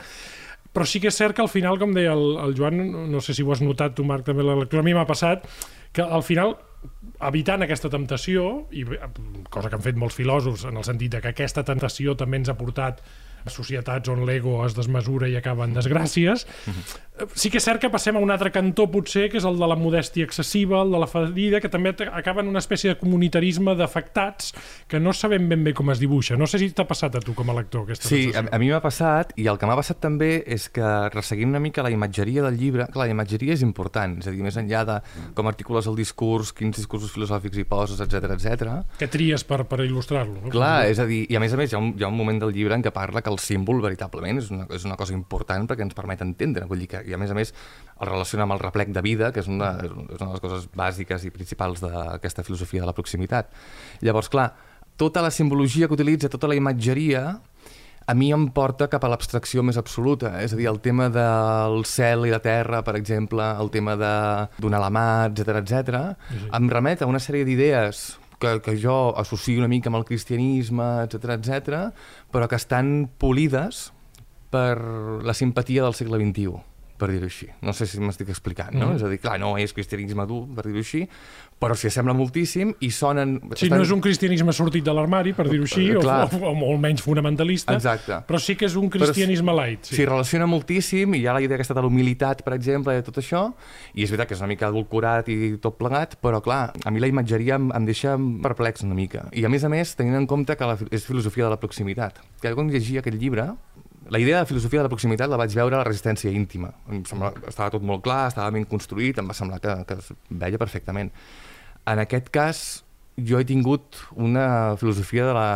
però 0.74 0.86
sí 0.86 1.02
que 1.02 1.10
és 1.10 1.18
cert 1.18 1.36
que 1.36 1.46
al 1.46 1.50
final, 1.52 1.78
com 1.78 1.94
deia 1.94 2.14
el, 2.14 2.34
el 2.48 2.56
Joan, 2.58 2.82
no 3.10 3.22
sé 3.22 3.34
si 3.34 3.46
ho 3.46 3.54
has 3.54 3.62
notat 3.62 3.94
tu, 3.94 4.06
Marc, 4.06 4.26
també 4.26 4.46
la 4.46 4.58
lectura, 4.58 4.82
a 4.82 4.86
mi 4.86 4.94
m'ha 4.96 5.06
passat, 5.06 5.46
que 5.94 6.02
al 6.02 6.26
final 6.26 6.56
evitant 7.28 7.64
aquesta 7.64 7.90
temptació, 7.92 8.46
i 8.72 8.84
cosa 9.50 9.68
que 9.68 9.76
han 9.76 9.84
fet 9.84 9.98
molts 10.00 10.16
filòsofs 10.16 10.66
en 10.70 10.80
el 10.80 10.86
sentit 10.86 11.16
de 11.16 11.20
que 11.24 11.34
aquesta 11.34 11.64
tentació 11.66 12.16
també 12.16 12.40
ens 12.40 12.48
ha 12.52 12.56
portat 12.58 13.02
societats 13.46 14.08
on 14.08 14.26
l'ego 14.26 14.60
es 14.66 14.76
desmesura 14.76 15.28
i 15.28 15.36
acaba 15.36 15.64
en 15.64 15.74
desgràcies. 15.74 16.46
Mm 16.66 16.72
-hmm 16.72 17.10
sí 17.34 17.50
que 17.50 17.58
és 17.60 17.64
cert 17.64 17.80
que 17.82 17.90
passem 17.92 18.16
a 18.16 18.22
un 18.22 18.30
altre 18.32 18.50
cantó, 18.52 18.86
potser, 18.90 19.28
que 19.30 19.38
és 19.40 19.46
el 19.46 19.58
de 19.60 19.68
la 19.68 19.76
modèstia 19.78 20.26
excessiva, 20.26 20.80
el 20.84 20.92
de 20.94 21.00
la 21.02 21.08
ferida, 21.10 21.60
que 21.60 21.70
també 21.72 21.92
acaba 22.08 22.42
en 22.44 22.50
una 22.50 22.60
espècie 22.62 22.92
de 22.92 22.98
comunitarisme 23.00 23.74
d'afectats 23.78 24.54
que 24.88 25.00
no 25.00 25.12
sabem 25.16 25.48
ben 25.50 25.64
bé 25.64 25.74
com 25.76 25.90
es 25.92 26.00
dibuixa. 26.02 26.38
No 26.40 26.48
sé 26.50 26.60
si 26.62 26.70
t'ha 26.74 26.86
passat 26.88 27.18
a 27.18 27.22
tu 27.24 27.34
com 27.36 27.50
a 27.50 27.56
lector 27.56 27.84
aquesta 27.84 28.08
sí, 28.08 28.22
sensació. 28.24 28.40
Sí, 28.40 28.48
a, 28.50 28.56
a 28.56 28.60
mi 28.62 28.70
m'ha 28.72 28.82
passat, 28.84 29.34
i 29.40 29.48
el 29.50 29.60
que 29.60 29.68
m'ha 29.68 29.78
passat 29.78 30.00
també 30.02 30.30
és 30.46 30.68
que 30.72 30.92
resseguint 31.14 31.52
una 31.52 31.62
mica 31.62 31.84
la 31.84 31.92
imatgeria 31.92 32.44
del 32.46 32.58
llibre, 32.60 32.88
clar, 32.92 33.08
la 33.08 33.16
imatgeria 33.16 33.56
és 33.56 33.64
important, 33.66 34.18
és 34.20 34.30
a 34.30 34.34
dir, 34.34 34.42
més 34.44 34.58
enllà 34.60 34.84
de 34.88 34.98
com 35.36 35.50
articules 35.50 35.88
el 35.90 35.98
discurs, 35.98 36.54
quins 36.56 36.76
discursos 36.76 37.12
filosòfics 37.14 37.60
hi 37.60 37.66
poses, 37.68 38.00
etc 38.04 38.36
etc. 38.36 38.80
Que 39.00 39.10
tries 39.10 39.44
per, 39.46 39.62
per 39.68 39.82
il·lustrar-lo. 39.84 40.46
No? 40.46 40.54
Clar, 40.54 40.88
és 40.90 41.00
a 41.02 41.08
dir, 41.08 41.24
i 41.30 41.36
a 41.36 41.42
més 41.42 41.54
a 41.54 41.60
més 41.60 41.72
hi 41.72 41.78
ha, 41.78 41.82
un, 41.82 41.92
hi 41.98 42.06
ha 42.06 42.10
un 42.10 42.16
moment 42.16 42.40
del 42.42 42.54
llibre 42.54 42.76
en 42.76 42.84
què 42.84 42.92
parla 42.94 43.22
que 43.24 43.29
el 43.30 43.38
símbol 43.42 43.82
veritablement 43.84 44.40
és 44.42 44.50
una, 44.52 44.66
és 44.74 44.86
una 44.88 44.96
cosa 45.00 45.14
important 45.16 45.68
perquè 45.70 45.86
ens 45.86 45.96
permet 45.96 46.24
entendre, 46.24 46.66
vull 46.70 46.82
dir 46.82 46.90
que 46.94 47.04
i 47.08 47.14
a 47.16 47.20
més 47.20 47.32
a 47.32 47.36
més 47.38 47.52
el 47.52 48.10
relaciona 48.10 48.46
amb 48.46 48.56
el 48.56 48.62
replec 48.62 48.92
de 48.94 49.04
vida, 49.04 49.30
que 49.32 49.42
és 49.44 49.50
una, 49.50 49.74
és 49.84 49.92
una 49.94 50.30
de 50.30 50.32
les 50.34 50.42
coses 50.42 50.66
bàsiques 50.76 51.26
i 51.26 51.34
principals 51.34 51.84
d'aquesta 51.84 52.44
filosofia 52.46 52.84
de 52.84 52.90
la 52.90 52.96
proximitat. 52.96 53.52
Llavors, 54.04 54.30
clar, 54.32 54.50
tota 55.00 55.22
la 55.24 55.30
simbologia 55.32 55.88
que 55.88 55.96
utilitza, 55.96 56.28
tota 56.32 56.50
la 56.50 56.58
imatgeria, 56.58 57.38
a 58.10 58.14
mi 58.14 58.32
em 58.34 58.48
porta 58.50 58.88
cap 58.90 59.04
a 59.04 59.10
l'abstracció 59.12 59.62
més 59.62 59.78
absoluta. 59.78 60.32
És 60.42 60.54
a 60.54 60.58
dir, 60.58 60.66
el 60.70 60.80
tema 60.82 61.06
del 61.14 61.84
cel 61.86 62.26
i 62.26 62.32
la 62.32 62.40
terra, 62.42 62.82
per 62.86 62.96
exemple, 62.98 63.44
el 63.62 63.70
tema 63.70 63.94
de 64.00 64.14
donar 64.58 64.80
la 64.82 64.90
mà, 64.90 65.06
etc 65.30 65.60
etc, 65.60 66.00
sí. 66.30 66.42
em 66.58 66.72
remet 66.72 67.04
a 67.04 67.10
una 67.10 67.22
sèrie 67.22 67.46
d'idees 67.46 68.02
que, 68.40 68.56
que 68.64 68.76
jo 68.80 69.12
associo 69.20 69.60
una 69.60 69.70
mica 69.70 69.92
amb 69.92 70.00
el 70.00 70.08
cristianisme, 70.08 70.88
etc 71.04 71.36
etc, 71.36 71.78
però 72.32 72.48
que 72.48 72.58
estan 72.58 73.10
polides 73.20 73.90
per 74.50 74.74
la 75.22 75.36
simpatia 75.36 75.84
del 75.86 75.94
segle 75.94 76.18
XXI 76.18 76.69
per 77.00 77.10
dir-ho 77.12 77.28
així. 77.28 77.48
No 77.64 77.72
sé 77.76 77.88
si 77.88 78.00
m'estic 78.02 78.30
explicant, 78.32 78.74
no? 78.76 78.90
Mm. 78.90 78.98
És 79.00 79.06
a 79.06 79.12
dir, 79.12 79.20
clar, 79.22 79.38
no 79.40 79.54
és 79.60 79.72
cristianisme 79.76 80.26
dur, 80.28 80.44
per 80.56 80.66
dir-ho 80.68 80.82
així, 80.84 81.06
però 81.60 81.76
s'hi 81.76 81.90
assembla 81.90 82.14
moltíssim 82.16 82.72
i 82.84 82.88
sonen... 82.94 83.34
Sí, 83.52 83.66
estan... 83.66 83.76
no 83.76 83.84
és 83.84 83.92
un 83.92 84.00
cristianisme 84.04 84.52
sortit 84.56 84.84
de 84.86 84.94
l'armari, 84.96 85.34
per 85.36 85.44
dir-ho 85.50 85.66
així, 85.66 85.90
o, 85.92 86.00
o, 86.00 86.40
o 86.50 86.52
molt 86.56 86.80
menys 86.80 87.04
fonamentalista, 87.04 87.76
Exacte. 87.76 88.22
però 88.28 88.40
sí 88.40 88.56
que 88.56 88.64
és 88.68 88.76
un 88.80 88.88
cristianisme 88.92 89.52
però, 89.52 89.66
light. 89.66 89.90
Sí. 89.90 89.98
S'hi 89.98 90.06
relaciona 90.08 90.48
moltíssim, 90.48 91.18
i 91.18 91.20
hi 91.20 91.28
ha 91.28 91.36
la 91.36 91.42
idea 91.44 91.60
aquesta 91.60 91.76
de 91.76 91.84
l'humilitat, 91.84 92.40
per 92.46 92.56
exemple, 92.56 92.96
de 92.96 93.04
tot 93.04 93.20
això, 93.20 93.44
i 93.92 94.06
és 94.06 94.12
veritat 94.12 94.30
que 94.30 94.38
és 94.38 94.44
una 94.44 94.48
mica 94.54 94.70
adulcorat 94.70 95.28
i 95.32 95.56
tot 95.60 95.76
plegat, 95.80 96.16
però 96.24 96.40
clar, 96.44 96.62
a 96.72 96.94
mi 96.94 97.04
la 97.04 97.12
imatgeria 97.12 97.60
em, 97.60 97.68
em 97.76 97.88
deixa 97.88 98.16
perplex 98.16 98.86
una 98.88 98.96
mica. 98.96 99.26
I 99.36 99.44
a 99.44 99.52
més 99.52 99.66
a 99.68 99.72
més, 99.72 99.92
tenint 99.98 100.16
en 100.16 100.28
compte 100.30 100.56
que 100.56 100.72
la, 100.72 100.78
és 100.88 101.04
filosofia 101.04 101.44
de 101.44 101.52
la 101.52 101.60
proximitat. 101.60 102.22
Que 102.40 102.54
quan 102.56 102.72
llegia 102.72 103.04
aquest 103.04 103.20
llibre, 103.20 103.50
la 104.10 104.18
idea 104.18 104.40
de 104.40 104.46
filosofia 104.46 104.80
de 104.80 104.88
la 104.88 104.90
proximitat 104.90 105.30
la 105.30 105.38
vaig 105.38 105.54
veure 105.54 105.76
a 105.76 105.80
la 105.80 105.86
resistència 105.86 106.32
íntima. 106.34 106.72
Em 106.90 107.04
sembla, 107.06 107.30
estava 107.46 107.70
tot 107.76 107.84
molt 107.86 108.02
clar, 108.02 108.24
estava 108.32 108.50
ben 108.50 108.66
construït, 108.66 109.20
em 109.22 109.30
va 109.30 109.36
semblar 109.38 109.60
que, 109.62 109.74
que 109.86 109.98
es 110.02 110.10
veia 110.42 110.58
perfectament. 110.58 111.12
En 111.90 112.02
aquest 112.02 112.28
cas, 112.34 112.64
jo 113.16 113.38
he 113.38 113.46
tingut 113.46 114.00
una 114.18 114.74
filosofia 114.80 115.28
de 115.28 115.36
la 115.36 115.48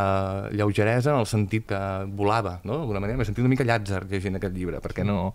lleugeresa 0.54 1.12
en 1.12 1.24
el 1.24 1.26
sentit 1.26 1.66
que 1.72 1.80
volava, 2.14 2.60
no? 2.62 2.78
d'alguna 2.78 3.02
manera. 3.02 3.18
M'he 3.18 3.26
sentit 3.26 3.42
una 3.42 3.52
mica 3.52 3.66
llàtzer 3.66 4.04
llegint 4.10 4.38
aquest 4.38 4.54
llibre, 4.54 4.78
perquè 4.84 5.06
no, 5.06 5.32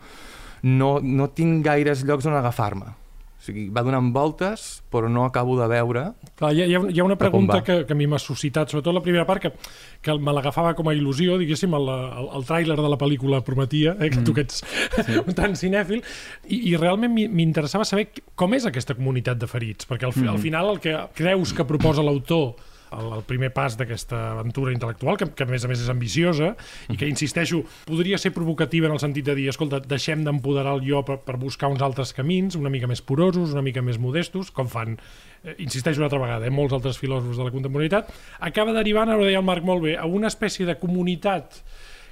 no, 0.64 0.96
no 1.04 1.30
tinc 1.36 1.66
gaires 1.68 2.06
llocs 2.08 2.30
on 2.30 2.40
agafar-me. 2.40 2.96
O 3.40 3.44
sigui, 3.44 3.70
va 3.72 3.86
donant 3.88 4.10
voltes, 4.12 4.82
però 4.92 5.08
no 5.08 5.24
acabo 5.24 5.54
de 5.56 5.68
veure... 5.72 6.02
Clar, 6.36 6.50
hi, 6.52 6.66
ha, 6.76 6.82
hi 6.92 7.00
ha 7.00 7.06
una 7.06 7.16
pregunta 7.16 7.62
que, 7.64 7.78
que 7.88 7.96
a 7.96 7.98
mi 7.98 8.04
m'ha 8.12 8.20
suscitat, 8.20 8.68
sobretot 8.68 8.98
la 8.98 9.04
primera 9.06 9.24
part, 9.30 9.46
que, 9.46 9.70
que 10.04 10.16
me 10.20 10.34
l'agafava 10.36 10.74
com 10.76 10.92
a 10.92 10.96
il·lusió, 10.98 11.38
diguéssim, 11.40 11.72
el, 11.80 11.88
el, 11.96 12.28
el 12.36 12.48
tràiler 12.50 12.76
de 12.76 12.92
la 12.92 13.00
pel·lícula 13.00 13.40
prometia, 13.48 13.96
eh, 13.96 14.10
que 14.12 14.20
mm. 14.20 14.28
tu 14.28 14.36
que 14.36 14.44
ets 14.44 14.60
sí. 15.08 15.22
tan 15.40 15.56
cinèfil, 15.56 16.04
i, 16.52 16.66
i 16.74 16.76
realment 16.76 17.16
m'interessava 17.16 17.88
saber 17.88 18.10
com 18.36 18.60
és 18.60 18.68
aquesta 18.68 18.98
comunitat 19.00 19.40
de 19.40 19.48
ferits, 19.48 19.88
perquè 19.88 20.10
al, 20.10 20.18
mm. 20.18 20.34
al 20.36 20.44
final 20.44 20.74
el 20.76 20.84
que 20.84 20.98
creus 21.16 21.56
que 21.56 21.68
proposa 21.70 22.04
l'autor 22.04 22.58
el, 22.96 23.12
el 23.20 23.24
primer 23.28 23.52
pas 23.56 23.76
d'aquesta 23.80 24.20
aventura 24.34 24.74
intel·lectual, 24.74 25.18
que, 25.20 25.30
que 25.36 25.46
a 25.46 25.50
més 25.50 25.66
a 25.66 25.72
més 25.72 25.84
és 25.84 25.92
ambiciosa 25.92 26.54
i 26.90 26.98
que, 26.98 27.10
insisteixo, 27.10 27.62
podria 27.88 28.20
ser 28.22 28.34
provocativa 28.36 28.90
en 28.90 28.96
el 28.96 29.02
sentit 29.02 29.28
de 29.30 29.36
dir, 29.38 29.50
escolta, 29.52 29.82
deixem 29.86 30.24
d'empoderar 30.26 30.78
el 30.78 30.86
jo 30.88 31.04
per, 31.08 31.20
per 31.26 31.38
buscar 31.42 31.72
uns 31.72 31.84
altres 31.86 32.14
camins, 32.18 32.58
una 32.60 32.72
mica 32.74 32.90
més 32.90 33.04
porosos, 33.06 33.54
una 33.56 33.66
mica 33.66 33.84
més 33.86 34.00
modestos, 34.02 34.54
com 34.56 34.70
fan 34.72 34.98
eh, 34.98 35.56
insisteixo 35.58 36.02
una 36.02 36.10
altra 36.10 36.22
vegada, 36.24 36.48
eh, 36.48 36.54
molts 36.54 36.76
altres 36.78 37.00
filòsofs 37.02 37.40
de 37.40 37.48
la 37.48 37.56
contemporaneitat, 37.56 38.14
acaba 38.52 38.76
derivant, 38.76 39.12
ara 39.12 39.22
ho 39.22 39.28
deia 39.28 39.42
el 39.42 39.48
Marc 39.48 39.68
molt 39.68 39.86
bé, 39.86 39.98
a 39.98 40.08
una 40.10 40.32
espècie 40.32 40.68
de 40.70 40.78
comunitat 40.80 41.62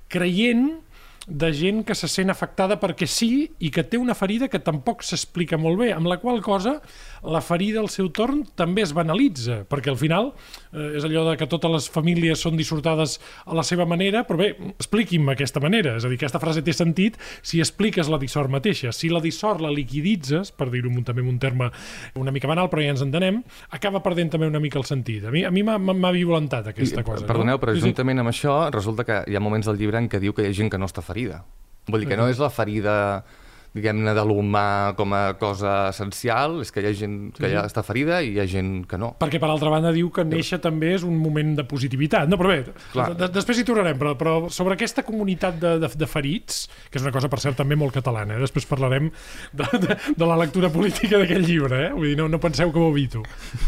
creient 0.08 0.70
de 1.28 1.52
gent 1.52 1.84
que 1.84 1.96
se 1.96 2.08
sent 2.08 2.32
afectada 2.32 2.78
perquè 2.80 3.06
sí 3.08 3.50
i 3.60 3.70
que 3.74 3.84
té 3.84 4.00
una 4.00 4.16
ferida 4.16 4.48
que 4.48 4.62
tampoc 4.64 5.04
s'explica 5.04 5.60
molt 5.60 5.82
bé, 5.82 5.92
amb 5.92 6.08
la 6.08 6.18
qual 6.22 6.40
cosa 6.42 6.78
la 7.28 7.42
ferida 7.44 7.82
al 7.84 7.90
seu 7.92 8.08
torn 8.16 8.46
també 8.56 8.86
es 8.86 8.94
banalitza, 8.96 9.66
perquè 9.68 9.92
al 9.92 10.00
final 10.00 10.32
eh, 10.72 10.96
és 10.98 11.04
allò 11.04 11.26
de 11.28 11.36
que 11.38 11.50
totes 11.52 11.74
les 11.74 11.90
famílies 11.92 12.40
són 12.40 12.56
dissortades 12.56 13.18
a 13.46 13.58
la 13.58 13.66
seva 13.68 13.86
manera, 13.86 14.24
però 14.28 14.40
bé, 14.40 14.50
expliqui'm 14.78 15.34
aquesta 15.34 15.60
manera, 15.64 15.98
és 16.00 16.08
a 16.08 16.12
dir, 16.12 16.20
aquesta 16.22 16.40
frase 16.40 16.64
té 16.64 16.76
sentit 16.76 17.20
si 17.42 17.60
expliques 17.60 18.08
la 18.08 18.20
dissort 18.22 18.52
mateixa. 18.54 18.94
Si 18.96 19.12
la 19.12 19.22
dissort 19.24 19.62
la 19.64 19.74
liquiditzes, 19.74 20.54
per 20.56 20.70
dir-ho 20.72 20.92
també 21.04 21.26
en 21.26 21.34
un 21.34 21.40
terme 21.44 21.70
una 22.16 22.32
mica 22.32 22.48
banal, 22.48 22.72
però 22.72 22.82
ja 22.84 22.96
ens 22.96 23.04
entenem, 23.04 23.42
acaba 23.76 24.02
perdent 24.06 24.32
també 24.34 24.48
una 24.48 24.62
mica 24.64 24.80
el 24.80 24.88
sentit. 24.88 25.28
A 25.28 25.34
mi 25.34 25.44
a 25.44 25.52
mi 25.52 25.64
m'ha 25.68 26.14
violentat 26.16 26.72
aquesta 26.72 27.04
I, 27.04 27.06
cosa. 27.06 27.28
Perdoneu, 27.28 27.58
no? 27.58 27.62
però 27.62 27.76
juntament 27.76 28.24
amb 28.24 28.32
això 28.32 28.56
resulta 28.74 29.04
que 29.08 29.22
hi 29.28 29.36
ha 29.36 29.44
moments 29.44 29.68
del 29.68 29.80
llibre 29.82 30.00
en 30.00 30.08
què 30.08 30.22
diu 30.24 30.34
que 30.34 30.46
hi 30.46 30.52
ha 30.52 30.56
gent 30.56 30.72
que 30.72 30.80
no 30.80 30.88
està 30.88 31.04
ferida. 31.04 31.17
Vull 31.88 32.04
dir 32.04 32.12
que 32.12 32.20
no 32.20 32.28
és 32.30 32.40
la 32.44 32.52
ferida 32.54 32.96
diguem-ne, 33.78 34.14
de 34.16 34.24
l'humà 34.26 34.94
com 34.98 35.14
a 35.16 35.22
cosa 35.40 35.74
essencial, 35.92 36.60
és 36.64 36.72
que 36.74 36.84
hi 36.84 36.90
ha 36.90 36.94
gent 36.98 37.18
que 37.36 37.50
ja 37.52 37.64
està 37.68 37.84
ferida 37.86 38.20
i 38.26 38.34
hi 38.36 38.42
ha 38.42 38.48
gent 38.50 38.72
que 38.90 39.00
no. 39.02 39.14
Perquè, 39.22 39.42
per 39.42 39.50
altra 39.52 39.72
banda, 39.74 39.94
diu 39.96 40.10
que 40.14 40.26
néixer 40.28 40.60
també 40.64 40.94
és 40.96 41.06
un 41.08 41.18
moment 41.22 41.56
de 41.60 41.66
positivitat. 41.68 42.30
No, 42.32 42.40
però 42.40 42.54
bé, 42.54 43.14
de, 43.18 43.30
després 43.34 43.62
hi 43.62 43.68
tornarem, 43.68 44.00
però, 44.00 44.16
però 44.20 44.36
sobre 44.54 44.78
aquesta 44.78 45.06
comunitat 45.08 45.60
de, 45.62 45.76
de, 45.84 45.92
de 46.04 46.10
ferits, 46.10 46.66
que 46.90 47.00
és 47.00 47.06
una 47.06 47.14
cosa, 47.16 47.32
per 47.32 47.42
cert, 47.44 47.60
també 47.60 47.78
molt 47.80 47.96
catalana, 47.98 48.38
eh? 48.38 48.44
després 48.44 48.68
parlarem 48.70 49.12
de, 49.54 49.70
de, 49.84 50.00
de 50.18 50.30
la 50.30 50.40
lectura 50.40 50.72
política 50.74 51.22
d'aquest 51.22 51.46
llibre, 51.46 51.84
eh? 51.90 51.92
Vull 51.96 52.12
dir, 52.12 52.18
no, 52.20 52.30
no 52.32 52.42
penseu 52.44 52.74
que 52.74 52.82
ho 52.82 52.90
evito. 52.94 53.24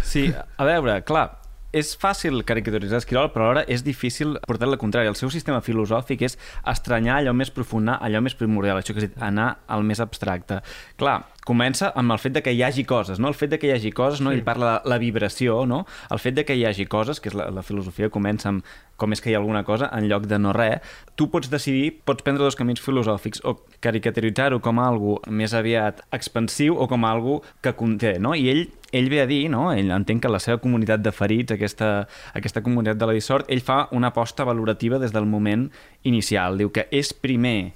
Sí, 0.06 0.30
a 0.34 0.68
veure, 0.68 1.00
clar, 1.08 1.28
és 1.76 1.92
fàcil 2.02 2.42
caricaturitzar 2.48 3.02
Esquirol, 3.04 3.30
però 3.34 3.50
alhora 3.50 3.66
és 3.70 3.84
difícil 3.86 4.38
portar 4.48 4.70
la 4.70 4.80
contrària. 4.82 5.12
El 5.12 5.18
seu 5.20 5.32
sistema 5.34 5.62
filosòfic 5.66 6.24
és 6.26 6.38
estranyar 6.68 7.20
allò 7.20 7.36
més 7.38 7.52
profund, 7.54 7.94
allò 7.96 8.22
més 8.26 8.38
primordial, 8.38 8.82
això 8.82 8.96
que 8.96 9.04
és 9.04 9.10
dir, 9.10 9.18
anar 9.24 9.52
al 9.68 9.86
més 9.86 10.02
abstracte. 10.04 10.62
Clar, 11.00 11.20
comença 11.50 11.90
amb 11.98 12.14
el 12.14 12.22
fet 12.22 12.38
de 12.38 12.44
que 12.46 12.54
hi 12.54 12.62
hagi 12.66 12.86
coses, 12.90 13.20
no? 13.20 13.32
El 13.32 13.38
fet 13.38 13.56
de 13.56 13.60
que 13.62 13.70
hi 13.70 13.74
hagi 13.76 13.92
coses, 13.96 14.22
no? 14.22 14.32
Sí. 14.32 14.40
Ell 14.40 14.46
parla 14.46 14.76
de 14.78 14.94
la 14.94 15.00
vibració, 15.02 15.64
no? 15.70 15.84
El 16.14 16.22
fet 16.22 16.38
de 16.38 16.46
que 16.46 16.58
hi 16.58 16.68
hagi 16.70 16.86
coses, 16.86 17.20
que 17.20 17.34
és 17.34 17.38
la, 17.38 17.50
la 17.54 17.66
filosofia 17.66 18.12
comença 18.14 18.52
amb 18.54 18.68
com 19.00 19.16
és 19.16 19.24
que 19.24 19.32
hi 19.32 19.36
ha 19.38 19.40
alguna 19.40 19.64
cosa 19.64 19.88
en 19.96 20.10
lloc 20.12 20.28
de 20.28 20.38
no 20.42 20.52
res, 20.54 20.84
tu 21.16 21.30
pots 21.32 21.50
decidir, 21.50 21.94
pots 22.06 22.26
prendre 22.26 22.44
dos 22.44 22.58
camins 22.60 22.82
filosòfics 22.84 23.42
o 23.48 23.56
caricaturitzar-ho 23.80 24.60
com 24.64 24.82
a 24.82 24.90
algo 24.92 25.18
més 25.32 25.56
aviat 25.56 26.04
expansiu 26.16 26.76
o 26.76 26.90
com 26.92 27.08
a 27.08 27.14
algo 27.16 27.40
que 27.64 27.74
conté, 27.80 28.18
no? 28.20 28.36
I 28.36 28.52
ell 28.52 28.66
ell 28.92 29.10
ve 29.10 29.22
a 29.22 29.28
dir, 29.30 29.50
no? 29.54 29.70
ell 29.72 29.92
entén 29.94 30.20
que 30.20 30.32
la 30.32 30.40
seva 30.42 30.58
comunitat 30.62 31.04
de 31.06 31.14
ferits, 31.14 31.54
aquesta, 31.54 32.08
aquesta 32.34 32.64
comunitat 32.66 32.98
de 32.98 33.10
la 33.10 33.14
dissort, 33.14 33.50
ell 33.54 33.62
fa 33.62 33.84
una 33.96 34.10
aposta 34.10 34.46
valorativa 34.48 34.98
des 35.00 35.14
del 35.14 35.30
moment 35.30 35.68
inicial. 36.04 36.58
Diu 36.58 36.74
que 36.74 36.88
és 36.90 37.14
primer 37.14 37.74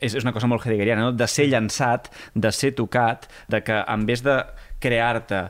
és, 0.00 0.14
és 0.14 0.22
una 0.24 0.32
cosa 0.32 0.48
molt 0.50 0.66
heideggeriana, 0.66 1.08
no? 1.08 1.12
de 1.12 1.28
ser 1.30 1.48
llançat, 1.50 2.10
de 2.34 2.52
ser 2.52 2.74
tocat, 2.78 3.28
de 3.48 3.62
que 3.64 3.78
en 3.86 4.06
vez 4.08 4.24
de 4.26 4.40
crear-te 4.82 5.46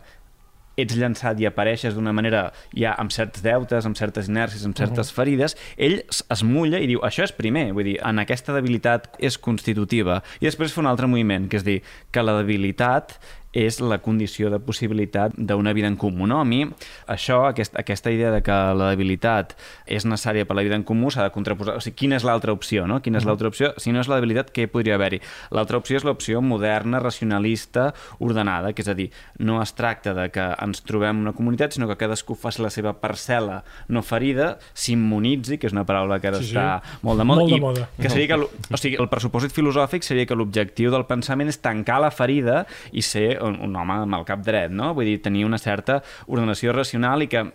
ets 0.76 0.96
llançat 0.96 1.40
i 1.40 1.46
apareixes 1.48 1.94
d'una 1.96 2.12
manera 2.12 2.50
ja 2.76 2.92
amb 3.00 3.12
certs 3.14 3.40
deutes, 3.44 3.86
amb 3.88 3.96
certes 3.96 4.28
inèrcies, 4.28 4.64
amb 4.68 4.76
certes 4.76 5.08
uh 5.08 5.10
-huh. 5.10 5.16
ferides, 5.16 5.56
ell 5.76 6.04
es 6.04 6.42
mulla 6.42 6.78
i 6.78 6.86
diu, 6.86 7.00
això 7.00 7.24
és 7.24 7.32
primer, 7.32 7.72
vull 7.72 7.84
dir, 7.84 7.98
en 8.04 8.18
aquesta 8.18 8.52
debilitat 8.52 9.16
és 9.18 9.38
constitutiva. 9.38 10.22
I 10.40 10.44
després 10.44 10.72
fa 10.72 10.80
un 10.80 10.86
altre 10.86 11.06
moviment, 11.06 11.48
que 11.48 11.56
és 11.56 11.64
dir, 11.64 11.82
que 12.10 12.22
la 12.22 12.36
debilitat 12.42 13.18
és 13.56 13.78
la 13.80 13.98
condició 14.04 14.50
de 14.52 14.60
possibilitat 14.60 15.32
d'una 15.36 15.72
vida 15.72 15.88
en 15.88 15.96
comú. 15.96 16.26
No? 16.28 16.42
A 16.42 16.44
mi, 16.44 16.62
això, 17.08 17.40
aquest, 17.48 17.76
aquesta 17.80 18.12
idea 18.12 18.30
de 18.34 18.42
que 18.44 18.56
la 18.76 18.90
debilitat 18.92 19.54
és 19.86 20.04
necessària 20.04 20.44
per 20.44 20.58
la 20.58 20.64
vida 20.66 20.76
en 20.76 20.84
comú 20.84 21.10
s'ha 21.10 21.24
de 21.24 21.32
contraposar. 21.32 21.78
O 21.80 21.84
sigui, 21.84 21.96
quina 22.04 22.18
és 22.20 22.26
l'altra 22.26 22.52
opció? 22.52 22.84
No? 22.90 23.00
Quina 23.04 23.20
és 23.22 23.28
l'altra 23.28 23.48
opció? 23.48 23.72
Si 23.80 23.94
no 23.94 24.02
és 24.02 24.10
la 24.12 24.20
debilitat, 24.20 24.52
què 24.52 24.66
podria 24.68 24.98
haver-hi? 24.98 25.22
L'altra 25.56 25.80
opció 25.80 25.96
és 25.96 26.04
l'opció 26.04 26.42
moderna, 26.44 27.00
racionalista, 27.00 27.88
ordenada, 28.20 28.74
que 28.76 28.84
és 28.84 28.90
a 28.92 28.96
dir, 28.98 29.08
no 29.40 29.62
es 29.62 29.72
tracta 29.78 30.12
de 30.16 30.28
que 30.34 30.46
ens 30.62 30.84
trobem 30.84 31.24
una 31.24 31.32
comunitat, 31.36 31.72
sinó 31.72 31.88
que 31.88 31.96
cadascú 32.00 32.36
faci 32.36 32.60
la 32.64 32.70
seva 32.74 32.92
parcel·la 33.00 33.62
no 33.88 34.02
ferida, 34.04 34.56
s'immunitzi, 34.76 35.56
que 35.60 35.70
és 35.70 35.76
una 35.76 35.86
paraula 35.88 36.20
que 36.20 36.28
ara 36.30 36.42
sí, 36.42 36.52
està 36.52 36.66
sí. 36.82 37.00
molt 37.06 37.22
de 37.22 37.28
moda, 37.28 37.46
molt 37.46 37.54
de 37.54 37.62
moda. 37.62 37.88
que 37.96 38.12
seria 38.12 38.34
que, 38.34 38.40
o 38.44 38.80
sigui, 38.80 39.00
el 39.00 39.08
pressupòsit 39.12 39.54
filosòfic 39.56 40.04
seria 40.04 40.28
que 40.28 40.36
l'objectiu 40.36 40.92
del 40.92 41.06
pensament 41.08 41.48
és 41.52 41.60
tancar 41.64 42.02
la 42.04 42.12
ferida 42.12 42.64
i 42.92 43.04
ser 43.06 43.38
un, 43.48 43.76
home 43.76 43.98
amb 44.02 44.18
el 44.18 44.26
cap 44.28 44.44
dret, 44.44 44.72
no? 44.74 44.92
Vull 44.96 45.10
dir, 45.10 45.18
tenir 45.24 45.46
una 45.46 45.60
certa 45.62 46.00
ordenació 46.26 46.74
racional 46.76 47.24
i 47.24 47.30
que 47.32 47.46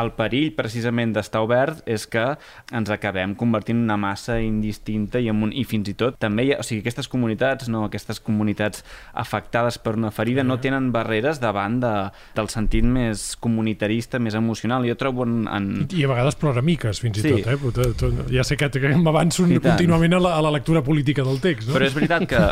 el 0.00 0.12
perill 0.16 0.52
precisament 0.56 1.12
d'estar 1.16 1.42
obert 1.44 1.82
és 1.88 2.06
que 2.10 2.24
ens 2.72 2.92
acabem 2.92 3.34
convertint 3.38 3.78
en 3.78 3.84
una 3.88 3.98
massa 4.00 4.38
indistinta 4.40 5.20
i, 5.20 5.28
en 5.32 5.42
un, 5.44 5.52
i 5.52 5.64
fins 5.68 5.90
i 5.92 5.96
tot 5.98 6.18
també 6.22 6.46
hi 6.46 6.52
ha, 6.54 6.60
o 6.62 6.66
sigui, 6.66 6.82
aquestes 6.84 7.08
comunitats, 7.12 7.68
no, 7.72 7.84
aquestes 7.88 8.20
comunitats 8.22 8.84
afectades 9.18 9.78
per 9.82 9.96
una 9.98 10.12
ferida 10.14 10.44
no 10.46 10.58
tenen 10.62 10.90
barreres 10.94 11.40
davant 11.42 11.80
de, 11.82 11.92
del 12.36 12.50
sentit 12.52 12.86
més 12.86 13.32
comunitarista, 13.42 14.20
més 14.22 14.36
emocional. 14.38 14.86
Jo 14.88 14.96
trobo 15.00 15.26
en... 15.26 15.42
en... 15.50 15.68
I 15.92 16.06
a 16.06 16.12
vegades 16.12 16.38
ploramiques, 16.40 17.02
fins 17.02 17.20
i 17.20 17.24
sí. 17.24 17.34
tot. 17.36 17.50
Eh? 17.52 17.58
Tot, 17.72 17.96
tot, 17.98 18.22
ja 18.32 18.44
sé 18.46 18.58
que, 18.60 18.70
que 18.72 18.94
m'avanço 18.98 19.46
contínuament 19.48 20.18
a 20.18 20.22
la, 20.22 20.34
a 20.38 20.44
la 20.44 20.52
lectura 20.54 20.82
política 20.84 21.24
del 21.26 21.40
text. 21.42 21.68
No? 21.68 21.76
Però 21.76 21.88
és 21.88 21.96
veritat 21.96 22.26
que, 22.30 22.42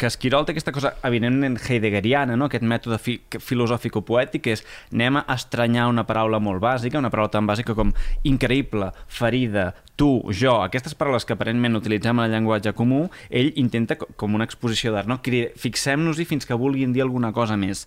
que 0.00 0.10
Esquirol 0.10 0.46
té 0.46 0.54
aquesta 0.56 0.74
cosa 0.74 0.94
evidentment 1.06 1.58
heideggeriana, 1.60 2.36
no? 2.38 2.48
aquest 2.48 2.66
mètode 2.66 2.98
fi, 3.02 3.18
filosòfico-poètic 3.36 4.50
és 4.54 4.64
anem 4.92 5.20
a 5.20 5.24
estranyar 5.34 5.88
una 5.90 6.06
paraula 6.08 6.40
molt 6.42 6.62
bàsica, 6.62 6.87
una 6.96 7.10
paraula 7.12 7.28
tan 7.28 7.46
bàsica 7.46 7.74
com 7.76 7.92
increïble, 8.24 8.88
ferida, 9.12 9.74
tu, 9.98 10.22
jo, 10.30 10.54
aquestes 10.62 10.94
paraules 10.94 11.26
que 11.26 11.34
aparentment 11.34 11.76
utilitzem 11.76 12.16
en 12.16 12.28
el 12.28 12.32
llenguatge 12.32 12.72
comú, 12.78 13.08
ell 13.28 13.50
intenta 13.60 13.98
com 13.98 14.38
una 14.38 14.46
exposició 14.48 14.94
d'art, 14.94 15.10
no? 15.10 15.18
Fixem-nos-hi 15.20 16.24
fins 16.24 16.46
que 16.48 16.56
vulguin 16.56 16.94
dir 16.94 17.02
alguna 17.02 17.32
cosa 17.34 17.58
més. 17.58 17.84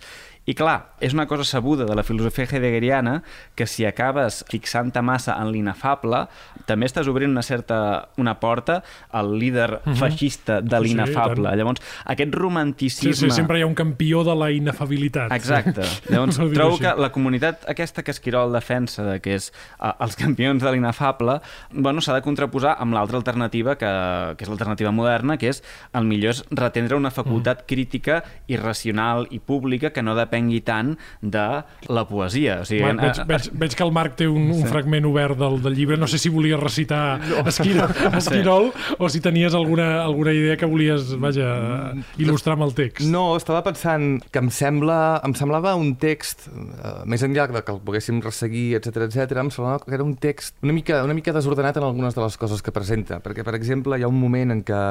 I 0.49 0.55
clar, 0.57 0.95
és 0.97 1.13
una 1.13 1.27
cosa 1.29 1.45
sabuda 1.45 1.85
de 1.85 1.93
la 1.95 2.01
filosofia 2.01 2.47
heideggeriana 2.49 3.19
que 3.55 3.67
si 3.69 3.85
acabes 3.85 4.39
fixant-te 4.49 5.01
massa 5.05 5.35
en 5.37 5.51
l'inefable, 5.53 6.23
també 6.65 6.87
estàs 6.89 7.09
obrint 7.11 7.29
una 7.29 7.43
certa 7.45 7.77
una 8.17 8.33
porta 8.41 8.79
al 9.13 9.35
líder 9.37 9.69
uh 9.69 9.79
mhm. 9.85 9.93
-huh. 9.93 9.99
feixista 9.99 10.61
de 10.61 10.79
l'inefable. 10.79 11.49
Sí, 11.49 11.57
Llavors, 11.57 11.81
aquest 12.05 12.33
romanticisme... 12.33 13.13
Sí, 13.13 13.29
sí, 13.29 13.31
sempre 13.31 13.59
hi 13.59 13.61
ha 13.61 13.67
un 13.67 13.75
campió 13.75 14.23
de 14.23 14.35
la 14.35 14.51
inefabilitat. 14.51 15.31
Exacte. 15.31 15.81
Llavors, 16.09 16.37
trobo 16.53 16.77
que 16.79 16.93
la 16.97 17.11
comunitat 17.11 17.69
aquesta 17.69 18.03
que 18.03 18.11
Esquirol 18.11 18.51
defensa, 18.51 19.03
de 19.03 19.19
que 19.19 19.35
és 19.35 19.53
uh, 19.79 19.93
els 19.99 20.15
campions 20.15 20.63
de 20.63 20.71
l'inefable, 20.71 21.39
bueno, 21.71 22.01
s'ha 22.01 22.15
de 22.15 22.21
contraposar 22.21 22.77
amb 22.79 22.93
l'altra 22.93 23.17
alternativa, 23.17 23.75
que, 23.75 24.35
que 24.37 24.43
és 24.43 24.49
l'alternativa 24.49 24.91
moderna, 24.91 25.37
que 25.37 25.49
és 25.49 25.63
el 25.93 26.05
millor 26.05 26.31
és 26.31 26.43
retendre 26.49 26.95
una 26.95 27.11
facultat. 27.11 27.59
-huh. 27.61 27.65
crítica 27.67 28.23
i 28.47 28.57
racional 28.57 29.27
i 29.29 29.39
pública 29.39 29.91
que 29.91 30.01
no 30.01 30.15
depèn 30.15 30.30
depengui 30.31 30.61
tant 30.63 30.95
de 31.21 31.45
la 31.91 32.05
poesia. 32.07 32.61
O 32.63 32.67
sigui, 32.67 32.85
Marc, 32.87 33.01
veig, 33.01 33.21
veig, 33.27 33.49
veig 33.65 33.75
que 33.75 33.83
el 33.83 33.91
Marc 33.91 34.15
té 34.21 34.27
un, 34.31 34.47
un 34.55 34.63
sí. 34.63 34.69
fragment 34.71 35.07
obert 35.09 35.37
del, 35.39 35.59
del 35.63 35.75
llibre. 35.75 35.99
No 35.99 36.07
sé 36.07 36.21
si 36.21 36.31
volia 36.31 36.59
recitar 36.61 37.19
no. 37.29 37.43
Esquirol, 37.51 37.91
Esquirol 38.21 38.71
sí. 38.71 38.95
o 38.99 39.09
si 39.11 39.21
tenies 39.23 39.55
alguna, 39.57 40.03
alguna 40.05 40.33
idea 40.35 40.55
que 40.57 40.69
volies 40.69 41.11
vaja, 41.21 41.91
il·lustrar 42.21 42.55
amb 42.55 42.69
el 42.69 42.75
text. 42.77 43.03
No, 43.11 43.35
estava 43.35 43.63
pensant 43.65 44.21
que 44.31 44.41
em, 44.41 44.51
sembla, 44.53 45.19
em 45.27 45.35
semblava 45.37 45.75
un 45.79 45.95
text, 45.99 46.47
uh, 46.51 47.01
més 47.09 47.23
enllà 47.27 47.49
de 47.51 47.63
que 47.65 47.75
el 47.75 47.81
poguéssim 47.83 48.21
resseguir, 48.23 48.71
etc 48.79 49.07
etc, 49.09 49.41
em 49.41 49.51
semblava 49.51 49.81
que 49.83 49.95
era 49.97 50.05
un 50.05 50.15
text 50.21 50.55
una 50.63 50.73
mica, 50.75 51.01
una 51.03 51.15
mica 51.17 51.33
desordenat 51.35 51.79
en 51.79 51.87
algunes 51.87 52.15
de 52.15 52.23
les 52.23 52.37
coses 52.37 52.61
que 52.61 52.73
presenta. 52.73 53.19
Perquè, 53.23 53.43
per 53.47 53.55
exemple, 53.57 53.97
hi 53.97 54.05
ha 54.05 54.11
un 54.11 54.19
moment 54.19 54.53
en 54.53 54.63
què 54.65 54.81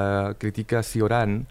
critica 0.42 0.82
Cioran, 0.86 1.44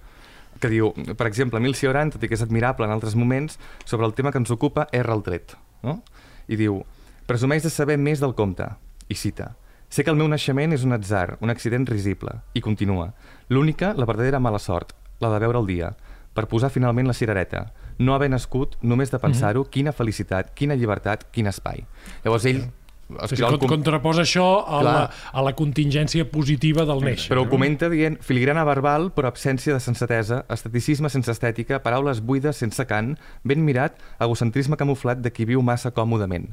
que 0.59 0.71
diu, 0.71 0.91
per 1.17 1.27
exemple, 1.27 1.59
Emil 1.59 1.75
Cioran, 1.75 2.11
tot 2.13 2.23
i 2.23 2.29
que 2.29 2.37
és 2.37 2.43
admirable 2.45 2.87
en 2.87 2.93
altres 2.93 3.15
moments, 3.15 3.57
sobre 3.85 4.07
el 4.07 4.13
tema 4.13 4.31
que 4.31 4.41
ens 4.41 4.51
ocupa, 4.51 4.87
erra 4.91 5.15
el 5.15 5.23
tret. 5.23 5.55
No? 5.83 5.99
I 6.47 6.59
diu, 6.59 6.83
presumeix 7.29 7.63
de 7.63 7.71
saber 7.73 7.97
més 7.97 8.21
del 8.21 8.35
compte. 8.35 8.67
I 9.09 9.15
cita, 9.15 9.53
sé 9.89 10.03
que 10.03 10.11
el 10.13 10.19
meu 10.19 10.29
naixement 10.29 10.75
és 10.75 10.85
un 10.85 10.93
atzar, 10.93 11.37
un 11.41 11.49
accident 11.49 11.87
risible. 11.89 12.39
I 12.53 12.61
continua, 12.61 13.13
l'única, 13.49 13.93
la 13.97 14.07
verdadera 14.09 14.39
mala 14.39 14.59
sort, 14.59 14.93
la 15.19 15.31
de 15.33 15.39
veure 15.41 15.63
el 15.63 15.69
dia, 15.69 15.93
per 16.33 16.47
posar 16.47 16.69
finalment 16.69 17.07
la 17.09 17.17
cirereta, 17.17 17.71
no 17.99 18.13
haver 18.15 18.29
nascut, 18.31 18.77
només 18.81 19.11
de 19.11 19.17
mhm. 19.17 19.21
pensar-ho, 19.21 19.61
mm 19.61 19.65
-hmm. 19.65 19.71
quina 19.71 19.91
felicitat, 19.91 20.53
quina 20.53 20.75
llibertat, 20.75 21.25
quin 21.31 21.47
espai. 21.47 21.85
Llavors 22.23 22.45
ell 22.45 22.69
Sí, 23.09 23.41
com... 23.41 23.63
contraposa 23.65 24.21
això 24.21 24.45
a 24.69 24.83
la, 24.85 24.95
a 25.09 25.41
la 25.41 25.55
contingència 25.57 26.27
positiva 26.29 26.85
del 26.85 27.01
néixer. 27.01 27.31
Però 27.31 27.41
ho 27.41 27.49
comenta 27.49 27.89
dient 27.89 28.19
filigrana 28.25 28.61
verbal 28.67 29.09
però 29.15 29.31
absència 29.31 29.73
de 29.73 29.81
sensatesa, 29.81 30.43
esteticisme 30.53 31.09
sense 31.09 31.33
estètica, 31.33 31.81
paraules 31.81 32.21
buides 32.21 32.61
sense 32.61 32.85
cant, 32.89 33.15
ben 33.41 33.65
mirat, 33.65 33.97
egocentrisme 34.21 34.77
camuflat 34.77 35.23
de 35.25 35.33
qui 35.33 35.49
viu 35.49 35.65
massa 35.65 35.89
còmodament. 35.95 36.51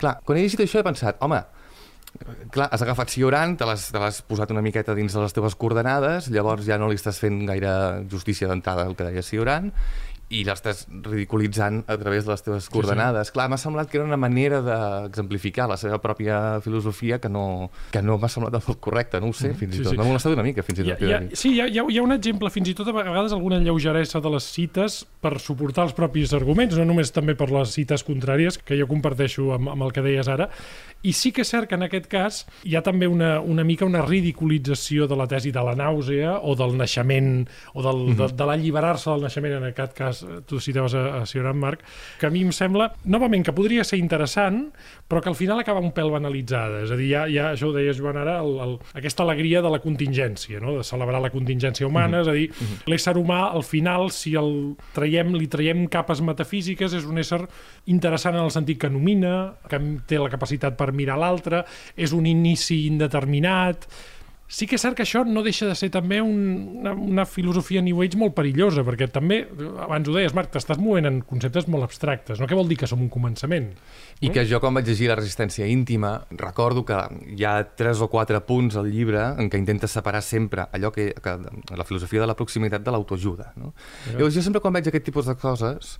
Clar, 0.00 0.16
quan 0.24 0.40
he 0.40 0.46
llegit 0.46 0.64
això 0.64 0.80
he 0.80 0.86
pensat, 0.86 1.20
home, 1.20 1.42
clar, 2.54 2.70
has 2.72 2.82
agafat 2.82 3.12
Cioran, 3.12 3.58
te 3.60 3.68
l'has 3.68 4.22
posat 4.24 4.52
una 4.54 4.64
miqueta 4.64 4.96
dins 4.96 5.12
de 5.12 5.22
les 5.22 5.36
teves 5.36 5.56
coordenades, 5.60 6.32
llavors 6.32 6.64
ja 6.66 6.80
no 6.80 6.88
li 6.88 6.96
estàs 6.96 7.20
fent 7.20 7.44
gaire 7.48 7.72
justícia 8.10 8.48
d'entrada 8.48 8.88
el 8.88 8.96
que 8.96 9.10
deia 9.10 9.26
Cioran, 9.26 9.72
i 10.28 10.42
l'estàs 10.44 10.84
ridiculitzant 10.90 11.80
a 11.88 11.96
través 11.96 12.26
de 12.26 12.34
les 12.34 12.42
teves 12.44 12.68
coordenades. 12.72 13.28
Sí, 13.28 13.30
sí. 13.30 13.34
Clar, 13.36 13.46
m'ha 13.48 13.58
semblat 13.60 13.88
que 13.88 13.96
era 13.96 14.04
una 14.04 14.18
manera 14.20 14.60
d'exemplificar 14.64 15.68
la 15.70 15.78
seva 15.80 15.96
pròpia 16.04 16.60
filosofia 16.64 17.18
que 17.22 17.30
no, 17.32 17.70
que 17.92 18.02
no 18.04 18.18
m'ha 18.20 18.28
semblat 18.32 18.58
molt 18.58 18.80
correcta, 18.84 19.22
no 19.24 19.32
ho 19.32 19.36
sé, 19.36 19.54
mm, 19.54 19.60
fins 19.60 19.76
sí, 19.76 19.80
i 19.80 19.86
tot. 19.86 19.94
Sí. 19.94 20.00
M'ha 20.00 20.08
molestat 20.10 20.36
una 20.36 20.44
mica, 20.44 20.64
fins 20.66 20.82
i 20.82 20.84
tot. 20.84 21.00
Hi 21.00 21.08
ha, 21.08 21.08
hi 21.08 21.14
ha, 21.16 21.38
sí, 21.40 21.54
hi 21.56 21.62
ha, 21.64 21.86
hi 21.88 22.00
ha 22.00 22.04
un 22.04 22.12
exemple, 22.12 22.52
fins 22.52 22.68
i 22.68 22.76
tot 22.76 22.90
a 22.92 22.96
vegades 22.96 23.32
alguna 23.32 23.60
lleugeresa 23.64 24.20
de 24.20 24.34
les 24.36 24.50
cites 24.52 25.00
per 25.24 25.38
suportar 25.40 25.88
els 25.88 25.96
propis 25.96 26.36
arguments, 26.36 26.76
no 26.76 26.84
només 26.88 27.14
també 27.14 27.36
per 27.38 27.48
les 27.54 27.72
cites 27.72 28.04
contràries, 28.04 28.60
que 28.60 28.76
jo 28.76 28.88
comparteixo 28.90 29.54
amb, 29.56 29.72
amb 29.72 29.88
el 29.88 29.96
que 29.96 30.04
deies 30.04 30.28
ara, 30.28 30.50
i 31.06 31.12
sí 31.14 31.30
que 31.32 31.44
és 31.44 31.50
cert 31.52 31.68
que 31.70 31.76
en 31.78 31.86
aquest 31.86 32.08
cas 32.10 32.42
hi 32.66 32.74
ha 32.76 32.82
també 32.82 33.06
una, 33.06 33.38
una 33.40 33.64
mica 33.64 33.86
una 33.86 34.02
ridiculització 34.04 35.06
de 35.06 35.16
la 35.16 35.28
tesi 35.30 35.52
de 35.54 35.62
la 35.62 35.76
nàusea 35.78 36.40
o 36.42 36.56
del 36.58 36.74
naixement, 36.76 37.46
o 37.72 37.82
del, 37.82 37.96
mm 37.96 38.12
-hmm. 38.12 38.16
de, 38.16 38.24
mhm. 38.24 38.36
de 38.36 38.44
l'alliberar-se 38.44 39.10
del 39.10 39.22
naixement, 39.22 39.54
en 39.62 39.64
aquest 39.70 39.92
cas 39.94 40.17
tu 40.46 40.60
citaves 40.60 40.94
a, 40.94 41.20
a 41.20 41.26
Cioran 41.26 41.58
Marc, 41.58 41.82
que 42.20 42.26
a 42.26 42.30
mi 42.30 42.42
em 42.46 42.52
sembla, 42.54 42.90
novament, 43.04 43.44
que 43.46 43.54
podria 43.56 43.84
ser 43.84 43.98
interessant, 44.00 44.68
però 45.08 45.22
que 45.24 45.30
al 45.32 45.36
final 45.38 45.60
acaba 45.60 45.82
un 45.84 45.92
pèl 45.96 46.10
banalitzada. 46.12 46.82
És 46.84 46.92
a 46.94 46.98
dir, 46.98 47.10
ja, 47.12 47.24
ja 47.32 47.50
això 47.52 47.70
ho 47.70 47.74
deia 47.74 47.94
Joan 47.96 48.18
ara, 48.20 48.38
el, 48.44 48.58
el, 48.64 48.74
aquesta 48.98 49.24
alegria 49.26 49.62
de 49.64 49.72
la 49.72 49.80
contingència, 49.84 50.60
no? 50.60 50.76
de 50.78 50.84
celebrar 50.86 51.22
la 51.24 51.32
contingència 51.34 51.86
humana, 51.86 52.18
mm 52.18 52.20
-hmm. 52.20 52.22
és 52.22 52.28
a 52.28 52.32
dir, 52.32 52.48
mm 52.48 52.66
-hmm. 52.66 52.90
l'ésser 52.92 53.16
humà, 53.16 53.40
al 53.52 53.62
final, 53.62 54.10
si 54.10 54.34
el 54.34 54.76
traiem, 54.92 55.34
li 55.34 55.48
traiem 55.48 55.86
capes 55.88 56.20
metafísiques, 56.20 56.92
és 56.92 57.04
un 57.04 57.18
ésser 57.18 57.46
interessant 57.86 58.36
en 58.36 58.44
el 58.44 58.50
sentit 58.50 58.78
que 58.78 58.90
nomina, 58.90 59.54
que 59.68 59.80
té 60.06 60.18
la 60.18 60.28
capacitat 60.30 60.76
per 60.76 60.92
mirar 60.92 61.18
l'altre, 61.18 61.64
és 61.96 62.12
un 62.12 62.26
inici 62.26 62.86
indeterminat... 62.86 63.86
Sí 64.48 64.64
que 64.64 64.78
és 64.78 64.82
cert 64.82 64.96
que 64.96 65.04
això 65.04 65.20
no 65.28 65.42
deixa 65.44 65.66
de 65.68 65.74
ser 65.76 65.90
també 65.92 66.22
un, 66.24 66.38
una, 66.80 66.94
una 66.96 67.24
filosofia 67.28 67.82
New 67.84 68.00
Age 68.00 68.16
molt 68.16 68.32
perillosa, 68.32 68.80
perquè 68.86 69.10
també, 69.12 69.42
abans 69.84 70.08
ho 70.08 70.14
deies, 70.14 70.32
Marc, 70.36 70.48
t'estàs 70.54 70.80
movent 70.80 71.04
en 71.04 71.18
conceptes 71.28 71.68
molt 71.68 71.84
abstractes, 71.84 72.40
no? 72.40 72.48
Què 72.48 72.56
vol 72.56 72.70
dir 72.70 72.78
que 72.80 72.88
som 72.88 73.02
un 73.04 73.10
començament? 73.12 73.68
I 74.24 74.32
que 74.32 74.46
jo, 74.48 74.60
quan 74.62 74.72
vaig 74.78 74.88
llegir 74.88 75.10
La 75.12 75.18
resistència 75.18 75.68
íntima, 75.68 76.14
recordo 76.40 76.86
que 76.88 76.96
hi 77.36 77.44
ha 77.44 77.58
tres 77.76 78.00
o 78.00 78.08
quatre 78.08 78.40
punts 78.48 78.78
al 78.80 78.88
llibre 78.88 79.20
en 79.36 79.52
què 79.52 79.60
intenta 79.60 79.88
separar 79.88 80.24
sempre 80.24 80.64
allò 80.72 80.90
que, 80.96 81.10
que 81.12 81.36
la 81.76 81.86
filosofia 81.88 82.24
de 82.24 82.30
la 82.32 82.36
proximitat 82.38 82.84
de 82.84 82.94
l'autoajuda. 82.94 83.52
No? 83.60 83.74
Ja. 84.08 84.16
Llavors, 84.16 84.34
jo 84.38 84.44
sempre 84.48 84.64
quan 84.64 84.74
veig 84.80 84.88
aquest 84.88 85.06
tipus 85.10 85.28
de 85.28 85.36
coses 85.36 85.98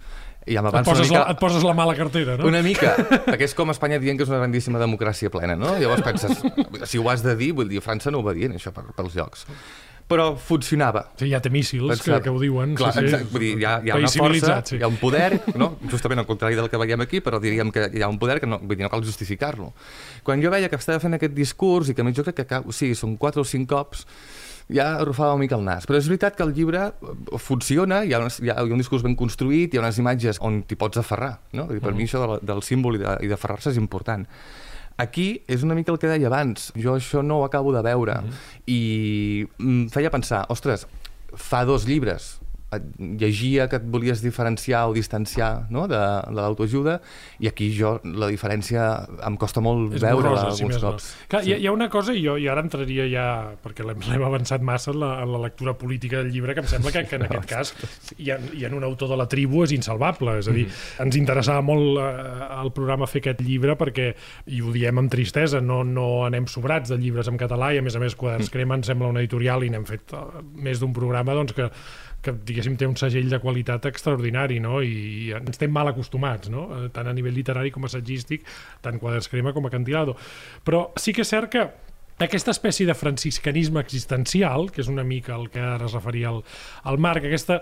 i 0.49 0.57
ja 0.57 0.63
et 0.65 0.79
poses, 0.87 1.09
mica... 1.09 1.21
la, 1.21 1.35
et 1.35 1.41
poses 1.41 1.67
la 1.67 1.75
mala 1.77 1.95
cartera, 1.99 2.39
no? 2.41 2.49
Una 2.49 2.63
mica, 2.65 2.95
perquè 3.29 3.49
és 3.49 3.57
com 3.59 3.73
Espanya 3.75 4.01
dient 4.03 4.19
que 4.19 4.27
és 4.27 4.33
una 4.33 4.41
grandíssima 4.43 4.81
democràcia 4.81 5.33
plena, 5.35 5.59
no? 5.61 5.75
Llavors 5.81 6.05
penses, 6.07 6.41
si 6.89 7.01
ho 7.01 7.11
has 7.13 7.25
de 7.27 7.37
dir, 7.39 7.53
vull 7.59 7.69
dir, 7.71 7.83
França 7.85 8.13
no 8.15 8.23
ho 8.23 8.27
va 8.27 8.37
dient, 8.37 8.57
això, 8.57 8.73
per, 8.75 8.89
pels 8.97 9.19
llocs 9.19 9.47
però 10.09 10.31
funcionava. 10.41 11.05
Sí, 11.21 11.29
ja 11.29 11.41
té 11.45 11.51
míssils 11.53 12.01
que, 12.01 12.17
que 12.25 12.33
ho 12.33 12.41
diuen. 12.41 12.73
Clar, 12.79 12.95
sí, 12.97 13.05
sí. 13.13 13.21
Vull 13.29 13.45
dir, 13.45 13.53
hi 13.61 13.69
ha, 13.69 13.75
hi 13.85 13.93
ha 13.93 13.99
una 14.01 14.11
força, 14.13 14.59
sí. 14.65 14.79
hi 14.81 14.85
ha 14.87 14.89
un 14.89 14.97
poder, 15.01 15.43
no? 15.61 15.75
justament 15.93 16.25
al 16.25 16.29
contrari 16.29 16.57
del 16.57 16.71
que 16.73 16.81
veiem 16.81 17.05
aquí, 17.05 17.21
però 17.25 17.41
diríem 17.43 17.71
que 17.75 17.91
hi 17.93 18.05
ha 18.05 18.09
un 18.09 18.19
poder 18.21 18.39
que 18.41 18.49
no, 18.49 18.61
vull 18.63 18.79
dir, 18.79 18.87
no 18.87 18.93
cal 18.93 19.05
justificar-lo. 19.05 19.75
Quan 20.25 20.43
jo 20.45 20.53
veia 20.55 20.73
que 20.73 20.81
estava 20.81 21.03
fent 21.05 21.19
aquest 21.19 21.37
discurs 21.37 21.93
i 21.93 21.97
que 21.97 22.05
a 22.05 22.09
mi 22.09 22.17
jo 22.17 22.25
crec 22.25 22.41
que, 22.41 22.63
sí, 22.73 22.95
són 22.97 23.19
quatre 23.21 23.45
o 23.45 23.49
cinc 23.49 23.69
cops, 23.69 24.07
ja 24.73 24.95
arrufava 25.01 25.35
una 25.35 25.45
mica 25.45 25.57
el 25.57 25.65
nas. 25.65 25.87
Però 25.89 25.99
és 25.99 26.09
veritat 26.09 26.37
que 26.37 26.45
el 26.45 26.55
llibre 26.57 26.87
eh, 26.89 27.41
funciona, 27.41 28.03
hi 28.05 28.15
ha, 28.15 28.23
unes, 28.23 28.39
hi 28.45 28.53
ha 28.53 28.63
un 28.65 28.81
discurs 28.81 29.05
ben 29.05 29.17
construït, 29.17 29.75
hi 29.75 29.81
ha 29.81 29.85
unes 29.85 30.01
imatges 30.01 30.41
on 30.45 30.63
t'hi 30.69 30.79
pots 30.81 31.01
aferrar. 31.01 31.35
No? 31.53 31.69
I 31.73 31.81
per 31.81 31.93
mm. 31.93 31.97
mi 32.01 32.09
això 32.09 32.25
de, 32.25 32.41
del 32.49 32.65
símbol 32.65 33.01
i 33.01 33.31
d'aferrar-se 33.31 33.73
és 33.75 33.81
important. 33.81 34.27
Aquí 34.99 35.43
és 35.47 35.63
una 35.63 35.77
mica 35.79 35.93
el 35.95 35.99
que 36.03 36.11
deia 36.11 36.27
abans, 36.27 36.73
jo 36.75 36.97
això 36.99 37.23
no 37.23 37.39
ho 37.39 37.45
acabo 37.47 37.73
de 37.73 37.83
veure. 37.87 38.19
Mm 38.21 38.29
-hmm. 38.29 38.63
i 38.67 39.47
em 39.61 39.89
feia 39.89 40.11
pensar, 40.11 40.45
ostres, 40.49 40.87
fa 41.35 41.65
dos 41.65 41.87
llibres 41.87 42.41
llegia 42.99 43.69
que 43.69 43.79
et 43.81 43.85
volies 43.89 44.21
diferenciar 44.21 44.83
o 44.91 44.93
distanciar 44.93 45.67
no? 45.73 45.87
de, 45.89 45.99
de 46.29 46.37
l'autoajuda 46.37 46.99
i 47.41 47.49
aquí 47.49 47.71
jo 47.73 47.95
la 48.05 48.29
diferència 48.29 48.85
em 49.25 49.39
costa 49.41 49.63
molt 49.65 49.95
veure-la 49.97 50.45
alguns 50.51 50.77
si 50.77 50.83
cops. 50.83 51.09
No. 51.09 51.29
Clar, 51.33 51.43
sí. 51.45 51.51
hi, 51.51 51.55
ha, 51.55 51.59
hi 51.63 51.69
ha 51.71 51.73
una 51.73 51.89
cosa, 51.89 52.13
i 52.13 52.25
jo, 52.25 52.37
i 52.37 52.49
ara 52.53 52.65
entraria 52.65 53.07
ja, 53.09 53.27
perquè 53.65 53.87
l'hem 53.87 54.25
avançat 54.27 54.65
massa 54.65 54.93
en 54.93 55.01
la, 55.01 55.15
en 55.25 55.33
la 55.33 55.41
lectura 55.47 55.75
política 55.81 56.21
del 56.21 56.33
llibre, 56.35 56.55
que 56.57 56.65
em 56.65 56.69
sembla 56.69 56.93
que, 56.93 57.07
que 57.09 57.17
en 57.17 57.25
aquest 57.29 57.49
cas 57.49 57.73
hi 58.19 58.33
ha, 58.35 58.39
hi 58.53 58.67
ha 58.67 58.73
un 58.77 58.85
autor 58.85 59.15
de 59.15 59.19
la 59.21 59.29
tribu 59.33 59.65
és 59.65 59.73
insalvable, 59.77 60.39
és 60.43 60.49
a 60.49 60.53
dir, 60.53 60.67
mm 60.67 60.71
-hmm. 60.71 61.07
ens 61.07 61.17
interessava 61.17 61.63
molt 61.63 61.99
eh, 61.99 62.63
el 62.63 62.73
programa 62.73 63.07
fer 63.07 63.23
aquest 63.23 63.41
llibre 63.41 63.77
perquè, 63.81 64.13
i 64.47 64.61
ho 64.61 64.73
diem 64.73 64.99
amb 64.99 65.11
tristesa, 65.11 65.61
no, 65.61 65.83
no 65.85 66.25
anem 66.27 66.47
sobrats 66.47 66.91
de 66.91 66.99
llibres 66.99 67.29
en 67.29 67.39
català 67.39 67.73
i 67.75 67.79
a 67.79 67.83
més 67.83 67.97
a 67.97 67.99
més 67.99 68.15
Quaderns 68.15 68.49
mm. 68.49 68.53
Crema 68.53 68.75
em 68.75 68.83
sembla 68.83 69.09
una 69.09 69.21
editorial 69.21 69.65
i 69.65 69.71
n'hem 69.71 69.85
fet 69.85 70.13
uh, 70.13 70.43
més 70.55 70.81
d'un 70.81 70.93
programa 70.93 71.35
doncs, 71.35 71.53
que 71.53 71.71
que 72.23 72.35
diguéssim, 72.35 72.77
té 72.79 72.87
un 72.89 72.97
segell 72.99 73.29
de 73.31 73.39
qualitat 73.43 73.87
extraordinari, 73.91 74.59
no? 74.63 74.81
I 74.83 75.35
ens 75.39 75.61
té 75.61 75.69
mal 75.71 75.91
acostumats, 75.91 76.51
no? 76.53 76.67
Eh, 76.75 76.89
tant 76.95 77.09
a 77.09 77.15
nivell 77.15 77.37
literari 77.37 77.71
com 77.75 77.87
assagístic, 77.87 78.47
tant 78.83 78.99
Quaders 78.99 79.31
Crema 79.31 79.55
com 79.57 79.67
a 79.67 79.73
Cantilado. 79.73 80.17
Però 80.67 80.89
sí 80.99 81.15
que 81.15 81.23
és 81.27 81.31
cert 81.31 81.53
que 81.53 81.69
aquesta 82.27 82.51
espècie 82.51 82.87
de 82.89 82.97
franciscanisme 82.99 83.81
existencial, 83.81 84.69
que 84.75 84.83
és 84.83 84.91
una 84.91 85.05
mica 85.07 85.37
el 85.37 85.49
que 85.53 85.63
ara 85.63 85.87
es 85.87 85.95
referia 85.95 86.33
al, 86.33 86.41
al 86.91 86.99
Marc, 86.99 87.29
aquesta, 87.29 87.61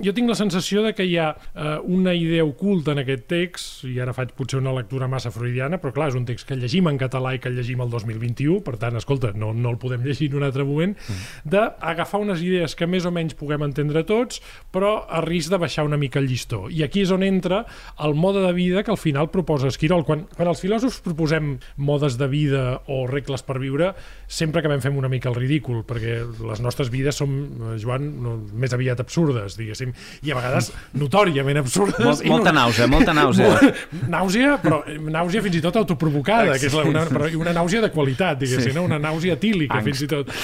jo 0.00 0.14
tinc 0.16 0.30
la 0.30 0.38
sensació 0.38 0.84
de 0.86 0.94
que 0.96 1.04
hi 1.04 1.18
ha 1.20 1.30
eh, 1.36 1.76
una 1.84 2.14
idea 2.16 2.46
oculta 2.46 2.94
en 2.94 3.02
aquest 3.02 3.26
text, 3.30 3.84
i 3.88 3.98
ara 4.00 4.14
faig 4.16 4.32
potser 4.38 4.60
una 4.60 4.72
lectura 4.76 5.08
massa 5.10 5.32
freudiana, 5.34 5.80
però 5.82 5.92
clar, 5.96 6.10
és 6.12 6.18
un 6.18 6.24
text 6.28 6.48
que 6.48 6.56
llegim 6.56 6.88
en 6.88 7.00
català 7.00 7.34
i 7.36 7.42
que 7.42 7.52
llegim 7.52 7.82
el 7.84 7.92
2021, 7.92 8.62
per 8.64 8.78
tant, 8.80 8.96
escolta, 8.96 9.34
no, 9.36 9.52
no 9.52 9.74
el 9.74 9.78
podem 9.82 10.04
llegir 10.06 10.30
en 10.30 10.40
un 10.40 10.48
altre 10.48 10.64
moment, 10.64 10.96
mm. 10.96 11.50
d'agafar 11.52 12.22
unes 12.24 12.40
idees 12.46 12.76
que 12.78 12.88
més 12.88 13.04
o 13.04 13.12
menys 13.14 13.36
puguem 13.38 13.66
entendre 13.68 14.04
tots, 14.08 14.40
però 14.72 14.94
a 15.08 15.20
risc 15.24 15.52
de 15.52 15.60
baixar 15.60 15.84
una 15.88 16.00
mica 16.00 16.20
el 16.20 16.28
llistó. 16.30 16.66
I 16.72 16.84
aquí 16.86 17.04
és 17.04 17.12
on 17.14 17.24
entra 17.26 17.64
el 18.00 18.16
mode 18.16 18.44
de 18.46 18.52
vida 18.56 18.84
que 18.86 18.94
al 18.94 19.00
final 19.00 19.30
proposa 19.30 19.68
Esquirol. 19.70 20.06
Quan, 20.08 20.24
quan 20.36 20.48
els 20.50 20.64
filòsofs 20.64 21.00
proposem 21.04 21.58
modes 21.76 22.16
de 22.20 22.28
vida 22.30 22.64
o 22.88 23.04
regles 23.10 23.44
per 23.46 23.58
viure, 23.60 23.89
sempre 24.30 24.60
acabem 24.60 24.80
fent 24.82 24.96
una 24.96 25.08
mica 25.10 25.28
el 25.30 25.36
ridícul, 25.36 25.82
perquè 25.86 26.20
les 26.46 26.62
nostres 26.62 26.90
vides 26.92 27.18
són, 27.18 27.34
eh, 27.72 27.76
Joan, 27.82 28.06
no, 28.22 28.36
més 28.62 28.72
aviat 28.76 29.02
absurdes, 29.02 29.56
diguéssim, 29.58 29.92
i 30.22 30.32
a 30.32 30.38
vegades 30.38 30.70
notòriament 31.00 31.60
absurdes. 31.62 31.98
Molt, 32.04 32.24
molta 32.30 32.54
nàusea, 32.54 32.88
molta 32.90 33.14
nàusea. 33.16 33.72
nàusea, 34.14 34.56
però 34.62 34.80
nàusea 34.86 35.44
fins 35.46 35.58
i 35.58 35.64
tot 35.64 35.80
autoprovocada, 35.82 36.56
que 36.60 36.70
és 36.70 36.78
la, 36.78 36.86
una, 36.88 37.04
però 37.10 37.28
una 37.40 37.54
nàusea 37.56 37.82
de 37.84 37.92
qualitat, 37.94 38.38
diguéssim, 38.44 38.72
sí. 38.72 38.78
no? 38.78 38.86
una 38.86 39.00
nàusea 39.02 39.38
tílica, 39.42 39.80
Angst. 39.80 39.90
fins 39.90 40.04
i 40.06 40.10
tot. 40.10 40.34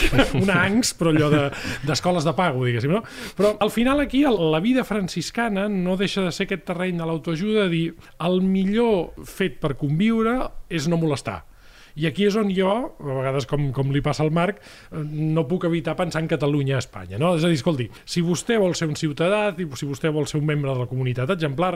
Una 0.43 0.61
angst, 0.65 0.97
però 0.99 1.15
allò 1.15 1.31
d'escoles 1.87 2.27
de, 2.27 2.31
de 2.31 2.37
pago, 2.37 2.65
diguéssim, 2.67 2.93
no? 2.97 3.03
Però 3.39 3.55
al 3.63 3.73
final 3.75 4.03
aquí 4.03 4.25
la 4.27 4.61
vida 4.61 4.85
franciscana 4.85 5.69
no 5.71 5.97
deixa 5.97 6.25
de 6.27 6.33
ser 6.35 6.49
aquest 6.49 6.67
terreny 6.69 6.99
de 6.99 7.07
l'autoajuda, 7.07 7.69
dir 7.71 7.91
el 8.27 8.41
millor 8.43 9.13
fet 9.27 9.61
per 9.63 9.77
conviure 9.79 10.41
és 10.73 10.89
no 10.91 10.99
molestar 11.01 11.45
i 11.97 12.07
aquí 12.09 12.27
és 12.29 12.37
on 12.37 12.51
jo, 12.53 12.73
a 13.01 13.19
vegades 13.21 13.49
com, 13.49 13.71
com 13.77 13.93
li 13.95 14.03
passa 14.05 14.25
al 14.25 14.33
Marc, 14.37 14.61
eh, 14.91 15.03
no 15.03 15.47
puc 15.49 15.67
evitar 15.69 15.97
pensar 15.99 16.23
en 16.23 16.31
Catalunya 16.31 16.77
a 16.77 16.85
Espanya. 16.85 17.21
No? 17.23 17.35
És 17.39 17.47
a 17.47 17.53
dir, 17.53 17.59
escolti, 17.61 17.89
si 18.05 18.25
vostè 18.25 18.61
vol 18.61 18.77
ser 18.77 18.91
un 18.91 18.99
ciutadà, 19.01 19.49
si 19.57 19.89
vostè 19.89 20.13
vol 20.13 20.29
ser 20.29 20.41
un 20.43 20.49
membre 20.49 20.75
de 20.75 20.85
la 20.85 20.91
comunitat 20.91 21.33
exemplar, 21.33 21.75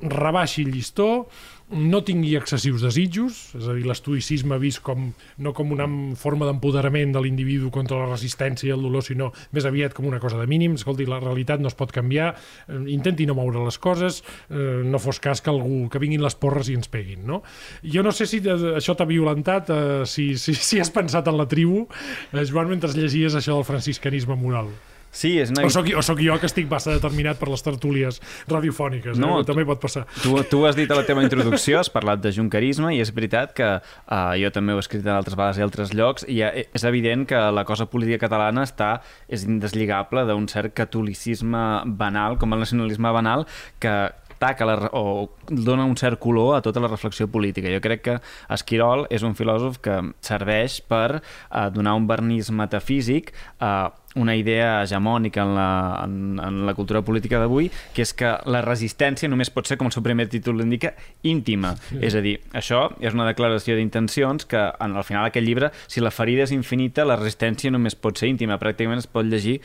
rebaixi 0.00 0.64
el 0.64 0.72
llistó, 0.74 1.28
no 1.68 2.00
tingui 2.00 2.32
excessius 2.38 2.80
desitjos, 2.80 3.38
és 3.58 3.66
a 3.68 3.74
dir, 3.76 3.84
l'estoïcisme 3.84 4.56
vist 4.60 4.80
com, 4.84 5.10
no 5.44 5.52
com 5.56 5.74
una 5.74 5.84
forma 6.16 6.46
d'empoderament 6.48 7.12
de 7.12 7.20
l'individu 7.20 7.68
contra 7.74 7.98
la 8.00 8.08
resistència 8.08 8.70
i 8.70 8.72
el 8.72 8.86
dolor, 8.86 9.04
sinó 9.04 9.30
més 9.52 9.68
aviat 9.68 9.92
com 9.96 10.08
una 10.08 10.20
cosa 10.22 10.40
de 10.40 10.48
mínim. 10.48 10.78
Escolti, 10.78 11.04
la 11.08 11.20
realitat 11.20 11.60
no 11.60 11.68
es 11.68 11.76
pot 11.76 11.92
canviar, 11.92 12.30
eh, 12.68 12.80
intenti 12.94 13.28
no 13.28 13.36
moure 13.36 13.66
les 13.66 13.78
coses, 13.78 14.22
eh, 14.48 14.80
no 14.84 15.02
fos 15.02 15.20
cas 15.20 15.44
que 15.44 15.52
algú 15.52 15.88
que 15.92 16.00
vinguin 16.00 16.24
les 16.24 16.38
porres 16.40 16.72
i 16.72 16.78
ens 16.78 16.88
peguin, 16.88 17.26
no? 17.28 17.42
Jo 17.84 18.02
no 18.02 18.12
sé 18.16 18.26
si 18.26 18.40
això 18.40 18.96
t'ha 18.96 19.08
violentat, 19.08 19.68
eh, 19.68 20.06
si, 20.06 20.36
si, 20.38 20.54
si 20.54 20.80
has 20.80 20.90
pensat 20.90 21.28
en 21.28 21.36
la 21.36 21.48
tribu, 21.48 21.86
eh, 22.32 22.46
Joan, 22.48 22.72
mentre 22.72 22.94
llegies 22.96 23.36
això 23.36 23.58
del 23.58 23.68
franciscanisme 23.68 24.36
moral. 24.40 24.72
Sí, 25.10 25.34
és 25.40 25.50
una... 25.52 25.64
o, 25.66 25.70
soc, 25.72 25.88
o 25.96 26.02
soc 26.04 26.20
jo 26.22 26.36
que 26.40 26.48
estic 26.48 26.68
massa 26.70 26.94
determinat 26.96 27.40
per 27.40 27.48
les 27.50 27.64
tertúlies 27.64 28.20
radiofòniques, 28.50 29.16
eh? 29.16 29.22
no, 29.22 29.40
eh? 29.40 29.46
també 29.48 29.64
pot 29.68 29.80
passar. 29.82 30.04
Tu, 30.22 30.34
tu 30.50 30.62
has 30.68 30.76
dit 30.78 30.90
a 30.90 30.98
la 30.98 31.06
teva 31.08 31.24
introducció, 31.24 31.78
has 31.80 31.90
parlat 31.92 32.22
de 32.24 32.32
juncarisme 32.34 32.92
i 32.96 33.00
és 33.04 33.12
veritat 33.14 33.54
que 33.56 33.70
uh, 33.78 34.34
jo 34.38 34.52
també 34.54 34.76
ho 34.76 34.82
he 34.82 34.84
escrit 34.84 35.06
en 35.06 35.16
altres 35.16 35.38
vegades 35.38 35.60
i 35.60 35.66
altres 35.66 35.94
llocs 35.96 36.28
i 36.28 36.40
és 36.44 36.86
evident 36.88 37.26
que 37.28 37.40
la 37.54 37.64
cosa 37.68 37.88
política 37.90 38.26
catalana 38.26 38.66
està 38.68 38.98
és 39.28 39.46
indeslligable 39.48 40.26
d'un 40.28 40.48
cert 40.50 40.76
catolicisme 40.76 41.64
banal, 41.98 42.38
com 42.38 42.52
el 42.54 42.66
nacionalisme 42.66 43.12
banal, 43.14 43.46
que 43.82 43.94
taca 44.38 44.64
la, 44.64 44.76
o 44.94 45.28
dona 45.48 45.84
un 45.84 45.96
cert 45.98 46.18
color 46.22 46.56
a 46.56 46.62
tota 46.62 46.80
la 46.80 46.88
reflexió 46.88 47.28
política. 47.28 47.70
Jo 47.72 47.82
crec 47.84 48.04
que 48.06 48.16
Esquirol 48.54 49.06
és 49.10 49.24
un 49.26 49.34
filòsof 49.38 49.80
que 49.82 49.98
serveix 50.24 50.80
per 50.86 51.18
uh, 51.18 51.68
donar 51.74 51.96
un 51.98 52.06
vernís 52.08 52.52
metafísic 52.54 53.34
uh, 53.58 53.90
una 54.18 54.34
idea 54.36 54.82
hegemònica 54.82 55.44
en 55.44 55.54
la, 55.56 55.70
en, 56.04 56.18
en 56.42 56.60
la 56.66 56.74
cultura 56.74 57.02
política 57.06 57.40
d'avui, 57.40 57.70
que 57.94 58.04
és 58.04 58.12
que 58.18 58.34
la 58.50 58.62
resistència 58.64 59.30
només 59.30 59.52
pot 59.54 59.68
ser, 59.70 59.78
com 59.80 59.88
el 59.88 59.94
seu 59.94 60.04
primer 60.04 60.28
títol 60.32 60.62
indica, 60.64 60.94
íntima. 61.22 61.74
Sí. 61.88 62.00
És 62.04 62.18
a 62.18 62.22
dir, 62.24 62.38
això 62.58 62.84
és 63.00 63.16
una 63.16 63.28
declaració 63.28 63.78
d'intencions 63.78 64.48
que, 64.48 64.60
en, 64.68 64.96
al 64.98 65.06
final 65.06 65.28
d'aquest 65.28 65.46
llibre, 65.46 65.72
si 65.86 66.04
la 66.04 66.14
ferida 66.14 66.46
és 66.46 66.54
infinita, 66.54 67.06
la 67.08 67.18
resistència 67.18 67.72
només 67.72 67.96
pot 67.98 68.18
ser 68.18 68.30
íntima. 68.30 68.60
Pràcticament 68.60 69.04
es 69.04 69.10
pot 69.10 69.28
llegir 69.28 69.58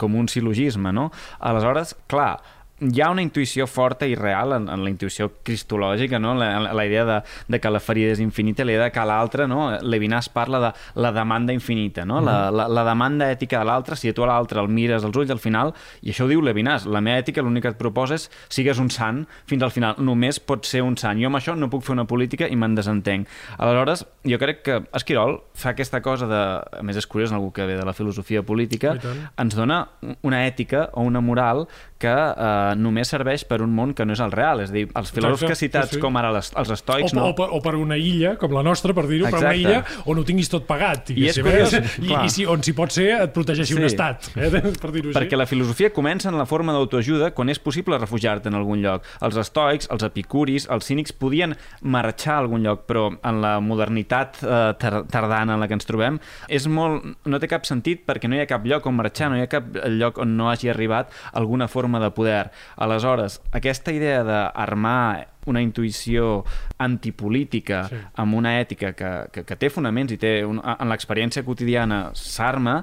com 0.00 0.16
un 0.18 0.28
silogisme, 0.28 0.92
no? 0.92 1.10
Aleshores, 1.38 1.94
clar, 2.10 2.34
hi 2.80 3.02
ha 3.02 3.10
una 3.12 3.22
intuïció 3.22 3.66
forta 3.68 4.08
i 4.08 4.14
real 4.16 4.54
en, 4.56 4.68
en 4.72 4.84
la 4.84 4.90
intuïció 4.90 5.28
cristològica, 5.44 6.18
no? 6.22 6.32
la, 6.38 6.72
la 6.72 6.86
idea 6.86 7.04
de, 7.04 7.18
de 7.52 7.60
que 7.60 7.72
la 7.72 7.80
ferida 7.80 8.14
és 8.14 8.22
infinita, 8.24 8.64
la 8.64 8.72
idea 8.72 8.88
de 8.88 8.94
que 8.94 9.04
l'altre, 9.06 9.46
no? 9.50 9.66
Levinas 9.84 10.30
parla 10.32 10.60
de 10.62 10.70
la 11.00 11.12
demanda 11.12 11.52
infinita, 11.52 12.06
no? 12.08 12.20
Mm. 12.20 12.24
la, 12.24 12.36
la, 12.50 12.68
la 12.68 12.84
demanda 12.88 13.28
ètica 13.32 13.60
de 13.60 13.68
l'altre, 13.68 13.98
si 14.00 14.12
tu 14.16 14.24
a 14.24 14.30
l'altre 14.32 14.62
el 14.62 14.70
mires 14.72 15.04
als 15.04 15.16
ulls 15.16 15.32
al 15.32 15.42
final, 15.42 15.74
i 16.00 16.14
això 16.14 16.24
ho 16.24 16.30
diu 16.30 16.40
Levinas, 16.44 16.86
la 16.88 17.02
meva 17.04 17.20
ètica 17.20 17.44
l'únic 17.44 17.66
que 17.66 17.74
et 17.74 17.80
proposa 17.80 18.16
és 18.16 18.28
sigues 18.48 18.80
un 18.80 18.88
sant 18.90 19.26
fins 19.50 19.62
al 19.66 19.74
final, 19.74 20.00
només 20.00 20.40
pot 20.40 20.64
ser 20.64 20.80
un 20.86 20.96
sant. 21.00 21.20
Jo 21.20 21.28
amb 21.28 21.40
això 21.40 21.54
no 21.58 21.68
puc 21.72 21.84
fer 21.84 21.92
una 21.96 22.06
política 22.08 22.48
i 22.48 22.56
me'n 22.56 22.74
desentenc. 22.78 23.28
Aleshores, 23.58 24.06
jo 24.24 24.40
crec 24.40 24.64
que 24.64 24.80
Esquirol 24.96 25.36
fa 25.54 25.74
aquesta 25.74 26.00
cosa 26.04 26.28
de, 26.30 26.40
a 26.80 26.82
més 26.86 26.96
és 26.96 27.08
curiós, 27.10 27.34
algú 27.36 27.52
que 27.52 27.68
ve 27.68 27.76
de 27.76 27.84
la 27.84 27.94
filosofia 27.96 28.42
política, 28.46 28.96
ens 29.40 29.56
dona 29.58 29.82
una 30.24 30.44
ètica 30.46 30.88
o 30.96 31.04
una 31.04 31.20
moral 31.20 31.66
que 32.00 32.10
eh, 32.12 32.74
només 32.80 33.10
serveix 33.12 33.44
per 33.48 33.60
un 33.64 33.72
món 33.76 33.92
que 33.96 34.06
no 34.06 34.14
és 34.16 34.22
el 34.24 34.32
real. 34.32 34.62
És 34.64 34.72
dir, 34.72 34.86
els 34.96 35.12
filòsofs 35.14 35.46
que 35.50 35.58
citats 35.58 35.92
sí, 35.92 35.98
sí. 35.98 36.02
com 36.02 36.16
ara 36.20 36.32
les, 36.34 36.50
els 36.60 36.72
estoics... 36.76 37.12
O, 37.12 37.18
no. 37.18 37.28
o, 37.30 37.36
per, 37.36 37.48
o 37.52 37.60
per 37.64 37.74
una 37.78 37.98
illa, 38.00 38.34
com 38.40 38.54
la 38.56 38.64
nostra, 38.66 38.94
per 38.96 39.06
dir-ho, 39.10 39.28
per 39.30 39.42
una 39.42 39.54
illa 39.56 39.82
on 40.10 40.20
ho 40.20 40.24
tinguis 40.26 40.50
tot 40.52 40.66
pagat. 40.68 41.12
I, 41.14 41.28
és 41.30 41.40
eh? 41.40 41.44
curiós, 41.44 41.76
I, 42.00 42.12
i 42.24 42.32
si, 42.32 42.46
on 42.48 42.64
si 42.66 42.74
pot 42.76 42.94
ser 42.94 43.08
et 43.18 43.34
protegeixi 43.36 43.74
sí. 43.74 43.78
un 43.80 43.88
estat, 43.88 44.30
eh? 44.34 44.50
per 44.82 44.92
dir-ho 44.94 45.10
així. 45.10 45.18
Perquè 45.18 45.38
la 45.38 45.48
filosofia 45.50 45.92
comença 45.94 46.30
en 46.32 46.38
la 46.40 46.46
forma 46.48 46.74
d'autoajuda 46.76 47.32
quan 47.36 47.52
és 47.52 47.60
possible 47.62 47.98
refugiar-te 48.00 48.50
en 48.50 48.58
algun 48.58 48.80
lloc. 48.84 49.06
Els 49.26 49.38
estoics, 49.44 49.90
els 49.92 50.06
epicuris, 50.06 50.68
els 50.72 50.88
cínics 50.88 51.14
podien 51.16 51.56
marxar 51.82 52.38
a 52.38 52.44
algun 52.44 52.64
lloc, 52.64 52.86
però 52.88 53.08
en 53.16 53.42
la 53.44 53.56
modernitat 53.64 54.40
eh, 54.42 54.62
tardana 54.80 55.56
en 55.56 55.60
la 55.60 55.68
que 55.68 55.76
ens 55.76 55.88
trobem 55.88 56.20
és 56.48 56.66
molt... 56.70 57.04
no 57.28 57.40
té 57.40 57.48
cap 57.50 57.66
sentit 57.68 58.04
perquè 58.06 58.28
no 58.30 58.38
hi 58.38 58.44
ha 58.44 58.48
cap 58.50 58.64
lloc 58.68 58.86
on 58.88 58.96
marxar, 58.98 59.30
no 59.30 59.38
hi 59.38 59.44
ha 59.44 59.50
cap 59.50 59.66
lloc 59.90 60.20
on 60.22 60.36
no 60.38 60.48
hagi 60.50 60.70
arribat 60.72 61.10
alguna 61.36 61.68
forma 61.68 61.89
forma 61.90 62.00
de 62.00 62.10
poder. 62.14 62.50
Aleshores, 62.76 63.40
aquesta 63.52 63.92
idea 63.92 64.22
d'armar 64.24 65.26
una 65.46 65.60
intuïció 65.62 66.44
antipolítica 66.78 67.84
sí. 67.88 67.98
amb 68.20 68.36
una 68.38 68.58
ètica 68.60 68.92
que, 68.94 69.10
que, 69.32 69.44
que 69.44 69.56
té 69.56 69.70
fonaments 69.70 70.12
i 70.12 70.18
té 70.20 70.40
un, 70.46 70.60
en 70.60 70.88
l'experiència 70.92 71.42
quotidiana 71.44 72.10
s'arma, 72.14 72.80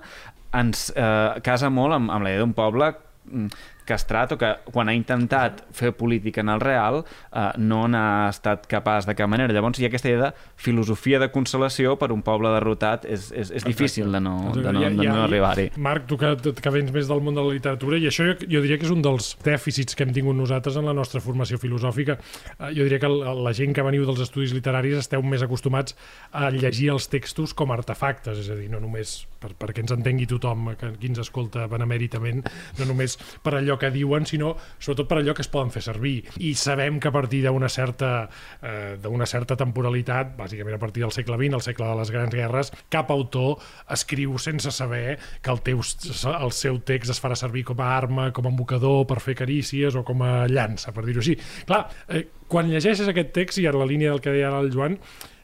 ens 0.57 0.89
eh, 0.95 1.39
casa 1.45 1.69
molt 1.69 1.95
amb, 1.95 2.11
amb 2.11 2.25
la 2.25 2.33
idea 2.33 2.43
d'un 2.43 2.55
poble 2.57 2.91
mm, 3.29 3.47
castrat 3.87 4.35
o 4.35 4.37
que 4.39 4.51
quan 4.71 4.89
ha 4.89 4.95
intentat 4.95 5.63
fer 5.75 5.93
política 5.97 6.43
en 6.43 6.51
el 6.53 6.61
real 6.61 7.01
eh, 7.03 7.49
no 7.57 7.85
n'ha 7.87 8.29
estat 8.29 8.67
capaç 8.69 9.07
de 9.07 9.15
cap 9.17 9.29
manera. 9.31 9.53
Llavors 9.53 9.79
hi 9.79 9.87
ha 9.87 9.91
aquesta 9.91 10.11
idea 10.11 10.29
de 10.29 10.47
filosofia 10.59 11.21
de 11.23 11.29
consolació 11.33 11.95
per 11.99 12.11
un 12.15 12.23
poble 12.25 12.51
derrotat 12.53 13.07
és, 13.07 13.29
és, 13.31 13.51
és 13.59 13.67
difícil 13.67 14.11
de 14.11 14.21
no, 14.23 14.35
de 14.55 14.73
no, 14.75 14.83
de 14.83 15.07
no 15.07 15.23
arribar-hi. 15.25 15.69
Marc, 15.77 16.07
tu 16.09 16.19
que, 16.19 16.33
que 16.35 16.73
vens 16.73 16.91
més 16.93 17.09
del 17.09 17.23
món 17.23 17.37
de 17.37 17.45
la 17.45 17.55
literatura 17.55 17.99
i 17.99 18.09
això 18.09 18.27
jo, 18.27 18.37
jo 18.43 18.63
diria 18.65 18.79
que 18.79 18.87
és 18.87 18.93
un 18.93 19.03
dels 19.05 19.33
dèficits 19.45 19.97
que 19.97 20.05
hem 20.05 20.13
tingut 20.15 20.37
nosaltres 20.37 20.77
en 20.79 20.87
la 20.89 20.95
nostra 20.97 21.23
formació 21.23 21.59
filosòfica. 21.61 22.17
Eh, 22.57 22.73
jo 22.75 22.87
diria 22.87 23.01
que 23.01 23.11
la 23.11 23.55
gent 23.55 23.75
que 23.75 23.85
veniu 23.85 24.05
dels 24.07 24.21
estudis 24.27 24.55
literaris 24.55 24.99
esteu 25.01 25.23
més 25.23 25.45
acostumats 25.45 25.95
a 26.35 26.51
llegir 26.53 26.91
els 26.93 27.07
textos 27.11 27.55
com 27.57 27.71
a 27.71 27.77
artefactes, 27.79 28.43
és 28.43 28.51
a 28.51 28.57
dir, 28.59 28.69
no 28.71 28.81
només 28.83 29.19
per, 29.41 29.53
perquè 29.57 29.83
ens 29.83 29.93
entengui 29.95 30.27
tothom, 30.29 30.71
que 30.79 30.91
qui 30.97 31.11
ens 31.11 31.21
escolta 31.21 31.67
benemèritament, 31.71 32.43
no 32.79 32.89
només 32.89 33.17
per 33.43 33.57
allò 33.57 33.76
que 33.79 33.91
diuen, 33.93 34.25
sinó 34.25 34.55
sobretot 34.79 35.07
per 35.09 35.19
allò 35.21 35.35
que 35.35 35.43
es 35.45 35.51
poden 35.51 35.71
fer 35.73 35.83
servir. 35.85 36.17
I 36.39 36.53
sabem 36.55 36.99
que 36.99 37.09
a 37.09 37.15
partir 37.15 37.43
d'una 37.45 37.69
certa, 37.69 38.29
eh, 38.61 38.97
certa 39.25 39.55
temporalitat, 39.55 40.35
bàsicament 40.37 40.75
a 40.75 40.79
partir 40.79 41.03
del 41.03 41.11
segle 41.11 41.37
XX, 41.37 41.53
el 41.53 41.61
segle 41.61 41.87
de 41.87 41.95
les 41.95 42.11
grans 42.11 42.33
guerres, 42.33 42.71
cap 42.89 43.11
autor 43.11 43.57
escriu 43.89 44.37
sense 44.37 44.71
saber 44.71 45.19
que 45.41 45.51
el, 45.51 45.61
teu, 45.61 45.81
el 45.81 46.51
seu 46.51 46.79
text 46.79 47.11
es 47.11 47.21
farà 47.21 47.35
servir 47.35 47.63
com 47.63 47.79
a 47.81 47.93
arma, 47.97 48.31
com 48.33 48.45
a 48.45 48.49
embocador 48.49 49.05
per 49.07 49.19
fer 49.19 49.35
carícies 49.35 49.95
o 49.95 50.03
com 50.03 50.23
a 50.23 50.47
llança, 50.47 50.93
per 50.93 51.05
dir-ho 51.05 51.23
així. 51.23 51.37
Clar, 51.65 51.87
eh, 52.09 52.27
quan 52.47 52.69
llegeixes 52.71 53.07
aquest 53.07 53.33
text, 53.35 53.59
i 53.59 53.67
en 53.67 53.79
la 53.79 53.87
línia 53.87 54.13
del 54.13 54.21
que 54.21 54.33
deia 54.33 54.51
ara 54.51 54.61
el 54.63 54.71
Joan, 54.73 54.97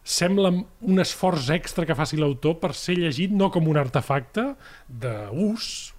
sembla 0.03 0.51
un 0.51 0.99
esforç 0.99 1.49
extra 1.55 1.87
que 1.87 1.95
faci 1.95 2.19
l'autor 2.19 2.57
per 2.59 2.73
ser 2.75 2.97
llegit 2.99 3.31
no 3.31 3.49
com 3.51 3.69
un 3.71 3.79
artefacte 3.79 4.51
d'ús, 4.87 5.92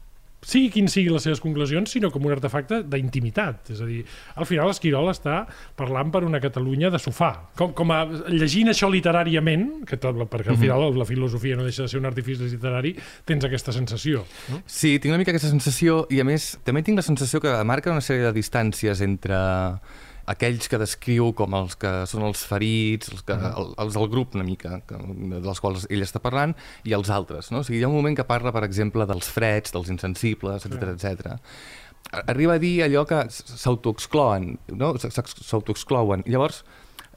sigui 0.45 0.71
quin 0.75 0.89
sigui 0.93 1.13
les 1.13 1.25
seves 1.27 1.43
conclusions, 1.43 1.91
sinó 1.97 2.11
com 2.15 2.25
un 2.27 2.35
artefacte 2.35 2.83
d'intimitat. 2.89 3.73
És 3.75 3.83
a 3.83 3.89
dir, 3.89 4.03
al 4.37 4.49
final 4.49 4.71
Esquirol 4.73 5.11
està 5.13 5.43
parlant 5.77 6.13
per 6.15 6.25
una 6.27 6.43
Catalunya 6.45 6.91
de 6.93 7.01
sofà. 7.01 7.33
Com, 7.59 7.73
com 7.77 7.93
a, 7.95 8.03
llegint 8.29 8.71
això 8.73 8.91
literàriament, 8.93 9.85
que 9.89 9.99
tot, 10.01 10.19
perquè 10.29 10.53
al 10.53 10.59
mhm. 10.59 10.65
final 10.67 10.99
la 10.99 11.09
filosofia 11.09 11.57
no 11.59 11.67
deixa 11.67 11.87
de 11.87 11.93
ser 11.93 12.01
un 12.03 12.09
artifici 12.11 12.49
literari, 12.51 12.95
tens 13.25 13.45
aquesta 13.49 13.73
sensació. 13.75 14.25
No? 14.53 14.63
Sí, 14.67 14.99
tinc 14.99 15.13
una 15.13 15.21
mica 15.21 15.33
aquesta 15.35 15.53
sensació 15.53 16.05
i 16.13 16.21
a 16.21 16.29
més 16.29 16.55
també 16.65 16.85
tinc 16.85 17.01
la 17.01 17.07
sensació 17.07 17.41
que 17.43 17.55
marca 17.67 17.93
una 17.93 18.05
sèrie 18.05 18.27
de 18.27 18.35
distàncies 18.37 19.01
entre 19.05 19.39
aquells 20.31 20.69
que 20.71 20.81
descriu 20.81 21.33
com 21.37 21.55
els 21.59 21.77
que 21.81 21.93
són 22.11 22.25
els 22.29 22.45
ferits, 22.49 23.11
els, 23.13 23.23
que, 23.27 23.37
el, 23.37 23.73
els 23.85 23.97
del 23.97 24.11
grup 24.13 24.37
una 24.39 24.47
mica, 24.47 24.81
que, 24.89 24.99
dels 25.35 25.63
quals 25.63 25.87
ell 25.91 26.05
està 26.07 26.23
parlant, 26.25 26.55
i 26.89 26.95
els 26.97 27.11
altres. 27.13 27.51
No? 27.55 27.63
O 27.63 27.67
sigui, 27.67 27.81
hi 27.81 27.87
ha 27.87 27.91
un 27.91 27.97
moment 27.97 28.17
que 28.17 28.27
parla, 28.29 28.53
per 28.55 28.65
exemple, 28.67 29.07
dels 29.11 29.31
freds, 29.31 29.75
dels 29.75 29.91
insensibles, 29.93 30.69
etc 30.69 30.95
etc. 30.95 31.35
Arriba 32.25 32.57
a 32.57 32.63
dir 32.63 32.77
allò 32.85 33.05
que 33.09 33.25
s'autoexclouen, 33.31 34.53
no? 34.79 34.95
s'autoexclouen. 35.01 36.25
Llavors, 36.31 36.63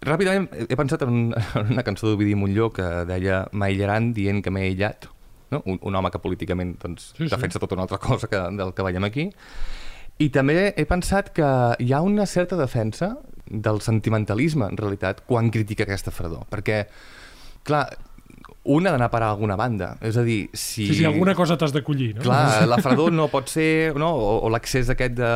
ràpidament 0.05 0.49
he 0.67 0.77
pensat 0.79 1.03
en, 1.07 1.29
en 1.61 1.75
una 1.75 1.85
cançó 1.85 2.11
d'Ovidi 2.11 2.35
Montlló 2.39 2.71
que 2.73 2.87
deia 3.09 3.45
m'aïllaran 3.53 4.11
dient 4.17 4.43
que 4.43 4.53
m'he 4.53 4.67
aïllat, 4.69 5.09
no? 5.53 5.61
un, 5.65 5.79
un 5.81 5.99
home 5.99 6.11
que 6.13 6.21
políticament 6.23 6.75
doncs, 6.81 7.11
sí, 7.13 7.25
sí. 7.25 7.31
defensa 7.33 7.61
tota 7.63 7.77
una 7.77 7.87
altra 7.87 8.01
cosa 8.01 8.29
que, 8.31 8.41
del 8.57 8.73
que 8.75 8.85
veiem 8.87 9.07
aquí, 9.07 9.29
i 10.23 10.30
també 10.34 10.71
he 10.73 10.86
pensat 10.89 11.32
que 11.36 11.47
hi 11.84 11.93
ha 11.93 12.01
una 12.06 12.25
certa 12.25 12.58
defensa 12.58 13.15
del 13.47 13.80
sentimentalisme, 13.86 14.67
en 14.67 14.77
realitat, 14.80 15.21
quan 15.30 15.51
critica 15.53 15.86
aquesta 15.86 16.12
fredor. 16.12 16.47
Perquè, 16.51 16.82
clar, 17.67 17.86
un 18.67 18.88
ha 18.88 18.91
d'anar 18.91 19.08
a 19.08 19.13
parar 19.13 19.30
a 19.30 19.36
alguna 19.38 19.56
banda. 19.60 19.93
És 20.03 20.17
a 20.19 20.25
dir, 20.27 20.49
si... 20.53 20.88
Sí, 20.89 20.99
sí, 20.99 21.06
alguna 21.08 21.36
cosa 21.38 21.58
t'has 21.60 21.73
d'acollir, 21.75 22.13
no? 22.17 22.25
Clar, 22.25 22.67
la 22.67 22.82
fredor 22.84 23.13
no 23.15 23.30
pot 23.32 23.49
ser... 23.51 23.93
No? 23.99 24.12
O, 24.17 24.38
o 24.43 24.51
l'accés 24.51 24.91
aquest 24.91 25.15
de 25.19 25.32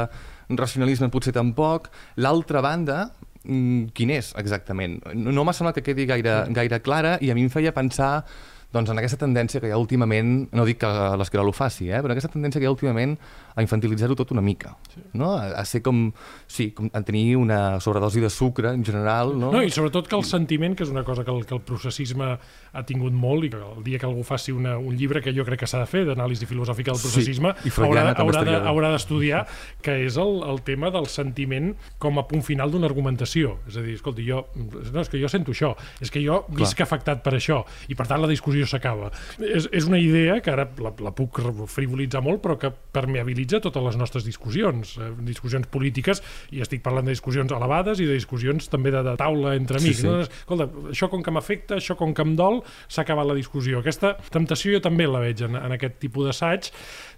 racionalisme 0.60 1.12
potser 1.14 1.34
tampoc. 1.36 1.88
L'altra 2.20 2.64
banda, 2.66 3.06
mm, 3.46 3.94
quin 3.96 4.12
és 4.18 4.34
exactament? 4.42 5.00
No, 5.16 5.32
no 5.32 5.46
m'ha 5.48 5.56
semblat 5.56 5.80
que 5.80 5.86
quedi 5.92 6.08
gaire, 6.10 6.42
gaire 6.52 6.82
clara 6.84 7.16
i 7.24 7.32
a 7.32 7.38
mi 7.38 7.46
em 7.48 7.54
feia 7.54 7.72
pensar 7.76 8.26
doncs 8.72 8.92
en 8.92 9.02
aquesta 9.02 9.20
tendència 9.20 9.60
que 9.62 9.70
hi 9.70 9.76
ha 9.76 9.80
últimament, 9.80 10.48
no 10.56 10.66
dic 10.68 10.80
que 10.84 10.90
l'Esquirol 11.20 11.52
ho 11.52 11.56
faci, 11.56 11.90
eh, 11.92 12.00
però 12.04 12.16
aquesta 12.16 12.32
tendència 12.32 12.60
que 12.62 12.68
hi 12.68 12.70
ha 12.70 12.74
últimament 12.74 13.18
a 13.52 13.64
infantilitzar-ho 13.66 14.16
tot 14.16 14.32
una 14.32 14.44
mica, 14.44 14.78
sí. 14.94 15.02
no? 15.20 15.34
A, 15.36 15.52
a 15.60 15.66
ser 15.68 15.82
com, 15.84 16.06
sí, 16.48 16.70
com 16.76 16.88
a 16.94 17.02
tenir 17.04 17.36
una 17.36 17.82
sobredosi 17.84 18.24
de 18.24 18.30
sucre 18.32 18.72
en 18.72 18.86
general, 18.88 19.34
no? 19.38 19.52
No, 19.52 19.64
i 19.64 19.74
sobretot 19.74 20.08
que 20.08 20.16
el 20.16 20.24
sentiment, 20.28 20.78
que 20.78 20.86
és 20.88 20.94
una 20.94 21.04
cosa 21.08 21.26
que 21.28 21.34
el, 21.34 21.44
que 21.50 21.56
el 21.58 21.64
processisme 21.68 22.30
ha 22.72 22.84
tingut 22.88 23.12
molt 23.12 23.48
i 23.48 23.52
que 23.52 23.60
el 23.60 23.84
dia 23.84 24.00
que 24.00 24.08
algú 24.08 24.24
faci 24.24 24.56
una, 24.56 24.78
un 24.80 24.96
llibre 24.96 25.20
que 25.22 25.36
jo 25.36 25.44
crec 25.48 25.66
que 25.66 25.70
s'ha 25.70 25.84
de 25.84 25.90
fer 25.92 26.06
d'anàlisi 26.08 26.48
filosòfica 26.48 26.94
del 26.94 27.04
processisme 27.04 27.54
sí, 27.60 27.74
haurà, 27.84 28.08
haurà, 28.16 28.46
haurà 28.72 28.94
d'estudiar 28.96 29.44
que 29.84 29.98
és 30.06 30.16
el, 30.22 30.40
el 30.48 30.64
tema 30.64 30.94
del 30.96 31.10
sentiment 31.12 31.74
com 32.00 32.22
a 32.22 32.26
punt 32.30 32.46
final 32.48 32.72
d'una 32.72 32.88
argumentació. 32.88 33.58
És 33.68 33.76
a 33.76 33.84
dir, 33.84 33.98
escolti, 34.00 34.24
jo, 34.28 34.46
no, 34.56 35.04
és 35.04 35.12
que 35.12 35.20
jo 35.20 35.30
sento 35.32 35.52
això, 35.52 35.74
és 36.00 36.14
que 36.14 36.24
jo 36.24 36.46
visc 36.56 36.80
Clar. 36.80 36.88
afectat 36.88 37.24
per 37.26 37.36
això, 37.36 37.62
i 37.92 38.00
per 38.00 38.08
tant 38.08 38.24
la 38.24 38.32
discussió 38.32 38.61
s'acaba. 38.70 39.12
És, 39.40 39.68
és 39.72 39.88
una 39.90 40.00
idea 40.02 40.40
que 40.44 40.52
ara 40.54 40.68
la, 40.82 40.94
la 41.02 41.14
puc 41.16 41.42
frivolitzar 41.72 42.22
molt, 42.26 42.42
però 42.44 42.58
que 42.60 42.72
permeabilitza 42.72 43.62
totes 43.64 43.84
les 43.86 43.98
nostres 44.00 44.26
discussions, 44.28 44.96
eh, 45.00 45.12
discussions 45.28 45.68
polítiques, 45.72 46.22
i 46.52 46.62
estic 46.64 46.84
parlant 46.86 47.08
de 47.08 47.16
discussions 47.16 47.52
elevades 47.56 48.02
i 48.02 48.08
de 48.10 48.18
discussions 48.18 48.70
també 48.72 48.94
de, 48.94 49.04
de 49.06 49.16
taula 49.20 49.56
entre 49.60 49.82
amics. 49.82 50.02
Sí, 50.02 50.06
sí. 50.06 50.10
No? 50.10 50.22
Escolta, 50.26 50.68
això 50.92 51.10
com 51.12 51.24
que 51.26 51.34
m'afecta, 51.34 51.80
això 51.82 51.98
com 52.00 52.16
que 52.18 52.26
em 52.26 52.36
dol, 52.40 52.62
s'ha 52.88 53.06
acabat 53.06 53.30
la 53.30 53.38
discussió. 53.38 53.82
Aquesta 53.82 54.16
temptació 54.32 54.76
jo 54.76 54.84
també 54.84 55.08
la 55.10 55.24
veig 55.24 55.46
en, 55.48 55.58
en 55.60 55.78
aquest 55.78 56.00
tipus 56.02 56.30
d'assaig, 56.30 56.72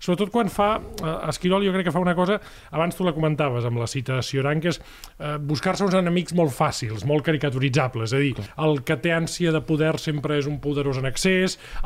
sobretot 0.04 0.34
quan 0.34 0.52
fa, 0.54 0.76
eh, 1.02 1.16
Esquirol 1.34 1.66
jo 1.66 1.74
crec 1.76 1.90
que 1.90 1.96
fa 1.96 2.04
una 2.04 2.16
cosa, 2.18 2.40
abans 2.72 2.98
tu 2.98 3.06
la 3.08 3.16
comentaves 3.16 3.66
amb 3.68 3.82
la 3.82 3.90
cita 3.90 4.20
de 4.20 4.26
Cioran, 4.26 4.62
que 4.64 4.74
és 4.74 4.80
eh, 4.80 5.38
buscar-se 5.42 5.86
uns 5.88 5.98
enemics 5.98 6.36
molt 6.38 6.54
fàcils, 6.56 7.06
molt 7.10 7.26
caricaturitzables, 7.28 8.14
és 8.14 8.18
a 8.18 8.22
dir, 8.22 8.50
el 8.66 8.82
que 8.88 8.98
té 9.02 9.14
ànsia 9.16 9.54
de 9.56 9.62
poder 9.66 9.96
sempre 10.02 10.38
és 10.40 10.48
un 10.50 10.60
poderós 10.64 11.00
en 11.02 11.08
excés, 11.10 11.33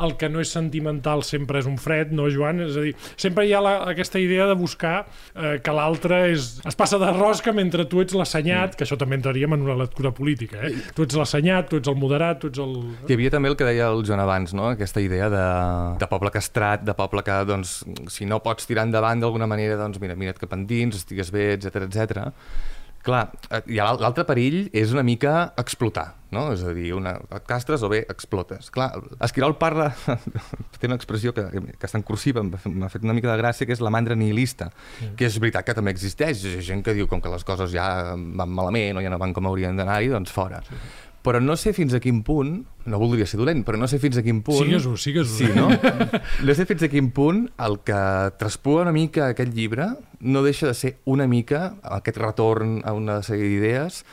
el 0.04 0.16
que 0.20 0.30
no 0.32 0.42
és 0.44 0.52
sentimental 0.54 1.24
sempre 1.28 1.62
és 1.62 1.70
un 1.70 1.78
fred, 1.82 2.14
no, 2.16 2.28
Joan? 2.34 2.62
És 2.68 2.78
a 2.78 2.86
dir, 2.86 2.94
sempre 3.20 3.48
hi 3.48 3.54
ha 3.56 3.62
la, 3.64 3.76
aquesta 3.94 4.22
idea 4.22 4.48
de 4.50 4.56
buscar 4.60 4.96
eh, 5.34 5.58
que 5.64 5.76
l'altre 5.76 6.24
és, 6.34 6.50
es 6.68 6.78
passa 6.78 7.00
de 7.02 7.12
rosca 7.16 7.54
mentre 7.56 7.88
tu 7.90 8.02
ets 8.04 8.16
l'assenyat, 8.18 8.74
mm. 8.74 8.80
que 8.80 8.88
això 8.88 9.00
també 9.00 9.20
entraríem 9.20 9.58
en 9.58 9.66
una 9.68 9.78
lectura 9.80 10.14
política, 10.16 10.62
eh? 10.68 10.74
Tu 10.96 11.08
ets 11.08 11.18
l'assenyat, 11.20 11.70
tu 11.72 11.82
ets 11.82 11.92
el 11.92 12.00
moderat, 12.00 12.42
tu 12.42 12.52
ets 12.52 12.62
el... 12.64 12.78
Hi 13.08 13.18
havia 13.18 13.34
també 13.34 13.52
el 13.52 13.58
que 13.60 13.68
deia 13.68 13.90
el 13.94 14.04
Joan 14.08 14.24
abans, 14.24 14.56
no? 14.58 14.72
aquesta 14.74 15.02
idea 15.04 15.30
de, 15.34 15.46
de 16.02 16.10
poble 16.12 16.32
castrat, 16.34 16.84
de 16.86 16.96
poble 16.98 17.24
que, 17.26 17.38
doncs, 17.48 17.80
si 18.14 18.28
no 18.30 18.42
pots 18.44 18.68
tirar 18.70 18.88
endavant 18.88 19.22
d'alguna 19.24 19.50
manera, 19.50 19.78
doncs 19.80 20.02
mira, 20.04 20.18
mira't 20.20 20.40
cap 20.42 20.56
endins, 20.58 21.00
estigues 21.02 21.32
bé, 21.34 21.54
etc 21.58 21.88
etc. 21.88 22.28
Clar, 23.08 23.24
eh, 23.50 23.62
i 23.72 23.80
l'altre 23.80 24.26
perill 24.28 24.66
és 24.76 24.92
una 24.92 25.04
mica 25.08 25.54
explotar, 25.62 26.10
no? 26.36 26.50
És 26.52 26.64
a 26.68 26.74
dir, 26.76 26.90
una, 26.98 27.14
et 27.38 27.46
castres 27.48 27.86
o 27.88 27.90
bé 27.92 28.02
explotes. 28.12 28.68
Clar, 28.74 28.90
Esquirol 29.24 29.56
parla, 29.62 29.90
té 30.80 30.90
una 30.90 30.98
expressió 31.00 31.32
que, 31.36 31.46
que 31.48 31.88
està 31.88 32.02
en 32.02 32.06
cursiva, 32.08 32.44
m'ha 32.44 32.92
fet 32.92 33.08
una 33.08 33.16
mica 33.16 33.32
de 33.32 33.40
gràcia, 33.40 33.68
que 33.70 33.76
és 33.78 33.84
la 33.84 33.94
mandra 33.94 34.18
nihilista, 34.20 34.70
sí. 35.00 35.14
que 35.20 35.30
és 35.30 35.40
veritat 35.40 35.70
que 35.70 35.78
també 35.78 35.96
existeix. 35.96 36.44
Hi 36.44 36.60
ha 36.60 36.68
gent 36.74 36.84
que 36.84 36.96
diu 36.98 37.08
com 37.08 37.24
que 37.24 37.32
les 37.32 37.48
coses 37.48 37.72
ja 37.72 37.88
van 38.12 38.52
malament 38.52 39.00
o 39.00 39.06
ja 39.06 39.14
no 39.14 39.22
van 39.22 39.36
com 39.36 39.48
haurien 39.48 39.80
d'anar-hi, 39.80 40.12
doncs 40.12 40.36
fora. 40.36 40.64
Sí 40.68 40.82
però 41.28 41.42
no 41.44 41.58
sé 41.60 41.74
fins 41.76 41.92
a 41.92 42.00
quin 42.00 42.22
punt, 42.24 42.62
no 42.88 43.00
voldria 43.02 43.28
ser 43.28 43.42
dolent, 43.42 43.66
però 43.68 43.76
no 43.80 43.90
sé 43.92 44.00
fins 44.00 44.16
a 44.16 44.24
quin 44.24 44.40
punt... 44.48 44.64
Sigues-ho, 44.64 44.94
sigues-ho. 44.96 45.34
Sí, 45.36 45.50
no? 45.52 45.68
no 46.48 46.56
sé 46.56 46.66
fins 46.70 46.86
a 46.88 46.90
quin 46.92 47.10
punt 47.12 47.50
el 47.66 47.82
que 47.84 48.00
traspua 48.40 48.86
una 48.86 48.96
mica 48.96 49.28
aquest 49.34 49.52
llibre 49.52 49.90
no 50.24 50.46
deixa 50.46 50.72
de 50.72 50.78
ser 50.78 50.94
una 51.04 51.28
mica 51.28 51.74
aquest 51.84 52.22
retorn 52.24 52.80
a 52.88 52.96
una 52.96 53.20
sèrie 53.28 53.52
d'idees 53.52 54.06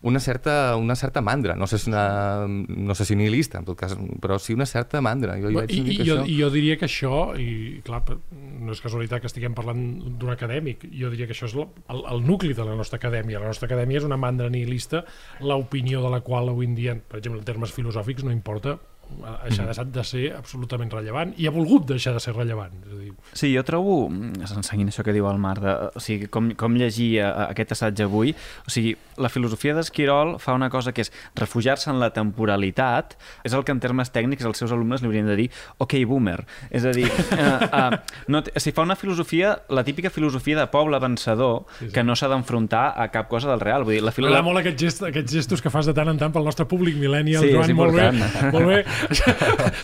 una 0.00 0.20
certa, 0.20 0.76
una 0.76 0.94
certa 0.94 1.20
mandra, 1.20 1.56
no 1.56 1.66
sé 1.66 1.78
si, 1.78 1.90
una, 1.90 2.46
no 2.46 2.94
sé 2.94 3.04
si 3.04 3.16
nihilista, 3.16 3.58
en 3.58 3.64
tot 3.66 3.78
cas, 3.78 3.96
però 4.22 4.38
sí 4.38 4.54
una 4.54 4.66
certa 4.66 5.00
mandra. 5.02 5.34
Jo, 5.42 5.50
I, 5.50 5.80
i, 5.80 5.96
jo, 6.06 6.20
això... 6.20 6.26
jo 6.38 6.50
diria 6.54 6.76
que 6.78 6.86
això, 6.86 7.22
i 7.34 7.80
clar, 7.86 8.04
no 8.30 8.76
és 8.76 8.82
casualitat 8.84 9.24
que 9.24 9.30
estiguem 9.30 9.56
parlant 9.58 9.82
d'un 10.20 10.30
acadèmic, 10.30 10.86
jo 10.94 11.10
diria 11.10 11.26
que 11.26 11.34
això 11.34 11.50
és 11.50 11.56
el, 11.58 11.66
el, 11.90 12.04
el 12.14 12.22
nucli 12.26 12.54
de 12.54 12.68
la 12.68 12.76
nostra 12.78 13.00
acadèmia. 13.02 13.42
La 13.42 13.50
nostra 13.50 13.66
acadèmia 13.66 13.98
és 13.98 14.06
una 14.06 14.20
mandra 14.20 14.46
nihilista, 14.52 15.02
l'opinió 15.42 16.04
de 16.04 16.14
la 16.14 16.22
qual 16.22 16.52
avui 16.54 16.70
en 16.70 16.78
dia, 16.78 16.94
per 16.94 17.18
exemple, 17.18 17.42
en 17.42 17.50
termes 17.50 17.74
filosòfics, 17.74 18.26
no 18.26 18.34
importa 18.34 18.78
ha 19.24 19.48
deixat 19.50 19.90
de 19.92 20.04
ser 20.06 20.24
absolutament 20.36 20.90
rellevant 20.92 21.32
i 21.40 21.48
ha 21.48 21.52
volgut 21.54 21.86
deixar 21.88 22.14
de 22.16 22.22
ser 22.22 22.34
rellevant. 22.36 22.74
És 22.84 22.92
a 22.92 22.98
dir... 23.00 23.12
Sí, 23.32 23.50
jo 23.54 23.64
trobo, 23.66 23.96
seguint 24.66 24.90
això 24.90 25.04
que 25.06 25.14
diu 25.16 25.28
el 25.30 25.40
Marc, 25.42 25.62
de, 25.64 25.74
o 25.96 26.02
sigui, 26.02 26.28
com, 26.32 26.50
com 26.58 26.76
llegir 26.78 27.10
a, 27.24 27.30
a 27.30 27.46
aquest 27.54 27.74
assaig 27.76 28.02
avui, 28.04 28.34
o 28.66 28.72
sigui, 28.72 28.94
la 29.18 29.30
filosofia 29.32 29.74
d'Esquirol 29.76 30.36
fa 30.42 30.54
una 30.56 30.70
cosa 30.70 30.94
que 30.94 31.04
és 31.04 31.12
refugiar-se 31.38 31.90
en 31.92 32.00
la 32.02 32.10
temporalitat, 32.14 33.16
és 33.48 33.56
el 33.56 33.64
que 33.66 33.74
en 33.74 33.82
termes 33.82 34.12
tècnics 34.14 34.46
els 34.48 34.60
seus 34.60 34.74
alumnes 34.74 35.02
li 35.02 35.10
haurien 35.10 35.28
de 35.28 35.38
dir 35.38 35.48
ok, 35.82 35.98
boomer. 36.08 36.40
És 36.70 36.86
a 36.88 36.94
dir, 36.94 37.08
uh, 37.08 37.48
uh, 37.80 38.20
no, 38.32 38.42
o 38.42 38.62
sigui, 38.62 38.76
fa 38.76 38.86
una 38.86 38.98
filosofia, 38.98 39.56
la 39.72 39.84
típica 39.86 40.12
filosofia 40.14 40.60
de 40.60 40.68
poble 40.72 41.00
vencedor, 41.02 41.64
sí, 41.78 41.88
sí. 41.88 41.92
que 41.94 42.04
no 42.04 42.16
s'ha 42.18 42.30
d'enfrontar 42.30 42.92
a 42.96 43.08
cap 43.14 43.28
cosa 43.32 43.50
del 43.50 43.64
real. 43.64 43.86
Vull 43.88 43.98
dir, 43.98 44.04
la 44.04 44.14
filo... 44.14 44.28
M'agrada 44.28 44.46
molt 44.46 44.62
aquest 44.62 44.84
gest, 44.84 45.04
aquests 45.08 45.38
gestos 45.40 45.64
que 45.64 45.72
fas 45.72 45.88
de 45.88 45.96
tant 45.96 46.12
en 46.12 46.20
tant 46.20 46.34
pel 46.34 46.46
nostre 46.46 46.68
públic 46.70 46.98
millennial, 47.00 47.44
sí, 47.44 47.54
Joan, 47.54 47.74
molt 47.78 47.96
bé, 47.96 48.10
molt 48.54 48.68
bé. 48.68 48.80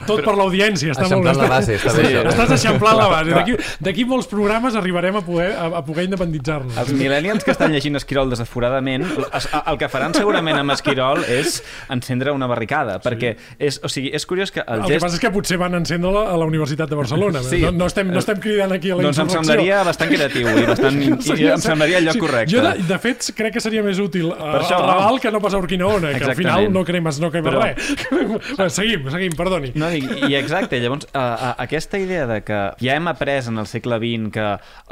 Tot 0.09 0.23
per 0.25 0.35
l'audiència, 0.39 0.95
està 0.95 1.09
molt 1.11 1.29
la 1.29 1.49
base, 1.51 1.79
està 1.79 1.95
bé. 1.97 2.07
Sí, 2.09 2.21
estàs 2.35 2.55
eixamplant 2.59 2.99
la 2.99 3.09
base. 3.13 3.57
D'aquí 3.85 4.07
molts 4.09 4.29
programes 4.31 4.77
arribarem 4.79 5.19
a 5.21 5.25
poder, 5.27 5.51
a, 5.59 5.71
a 5.81 5.83
poder 5.87 6.07
independitzar-nos. 6.09 6.77
Els 6.85 6.93
millennials 6.97 7.47
que 7.47 7.55
estan 7.55 7.75
llegint 7.75 7.99
Esquirol 8.01 8.33
desaforadament, 8.33 9.07
el 9.07 9.81
que 9.81 9.89
faran 9.93 10.17
segurament 10.17 10.61
amb 10.61 10.75
Esquirol 10.75 11.25
és 11.29 11.61
encendre 11.93 12.35
una 12.35 12.49
barricada, 12.51 12.99
sí. 12.99 13.09
perquè 13.09 13.35
és, 13.59 13.81
o 13.85 13.91
sigui, 13.93 14.13
és 14.15 14.27
curiós 14.29 14.53
que 14.55 14.63
el, 14.65 14.85
el 14.85 14.87
gest... 14.89 14.97
que 14.97 15.05
passa 15.07 15.19
és 15.21 15.25
que 15.25 15.33
potser 15.35 15.59
van 15.61 15.77
encendre-la 15.81 16.27
a 16.33 16.39
la 16.41 16.49
Universitat 16.49 16.91
de 16.91 16.99
Barcelona. 16.99 17.43
Sí. 17.47 17.63
No, 17.65 17.73
no, 17.75 17.89
estem, 17.91 18.11
no 18.13 18.21
estem 18.23 18.41
cridant 18.43 18.75
aquí 18.77 18.93
a 18.93 18.99
la 18.99 19.07
doncs 19.07 19.21
insurrecció. 19.23 19.41
Doncs 19.41 19.49
em 19.49 19.55
semblaria 19.55 19.83
bastant 19.89 20.13
creatiu 20.15 20.51
i, 20.51 20.67
bastant, 20.71 21.01
i 21.05 21.49
em 21.55 21.65
semblaria 21.65 22.01
el 22.01 22.09
lloc 22.09 22.19
sí, 22.19 22.25
correcte. 22.25 22.55
Jo, 22.55 22.65
de, 22.67 22.89
de 22.91 23.01
fet, 23.03 23.29
crec 23.39 23.57
que 23.57 23.65
seria 23.65 23.85
més 23.87 24.01
útil 24.03 24.31
a, 24.33 24.51
això, 24.61 24.79
a 24.79 24.89
Raval 24.89 25.21
que 25.23 25.33
no 25.35 25.41
pas 25.45 25.57
a 25.57 25.63
Urquinaona, 25.63 26.15
que 26.19 26.29
al 26.29 26.37
final 26.39 26.69
no 26.73 26.85
cremes, 26.87 27.21
no 27.23 27.31
cremes 27.35 27.55
Però... 27.55 27.65
res. 27.65 28.75
seguim, 28.79 29.04
seguim, 29.13 29.35
perdoni. 29.37 29.73
No, 29.79 29.91
i, 29.93 30.03
i 30.29 30.37
exacte, 30.39 30.79
llavors 30.83 31.09
uh, 31.11 31.19
uh, 31.19 31.51
aquesta 31.65 31.99
idea 32.01 32.29
de 32.31 32.41
que 32.47 32.61
ja 32.81 32.97
hem 32.97 33.11
après 33.11 33.51
en 33.51 33.61
el 33.61 33.69
segle 33.71 33.99
XX 34.01 34.31
que 34.35 34.47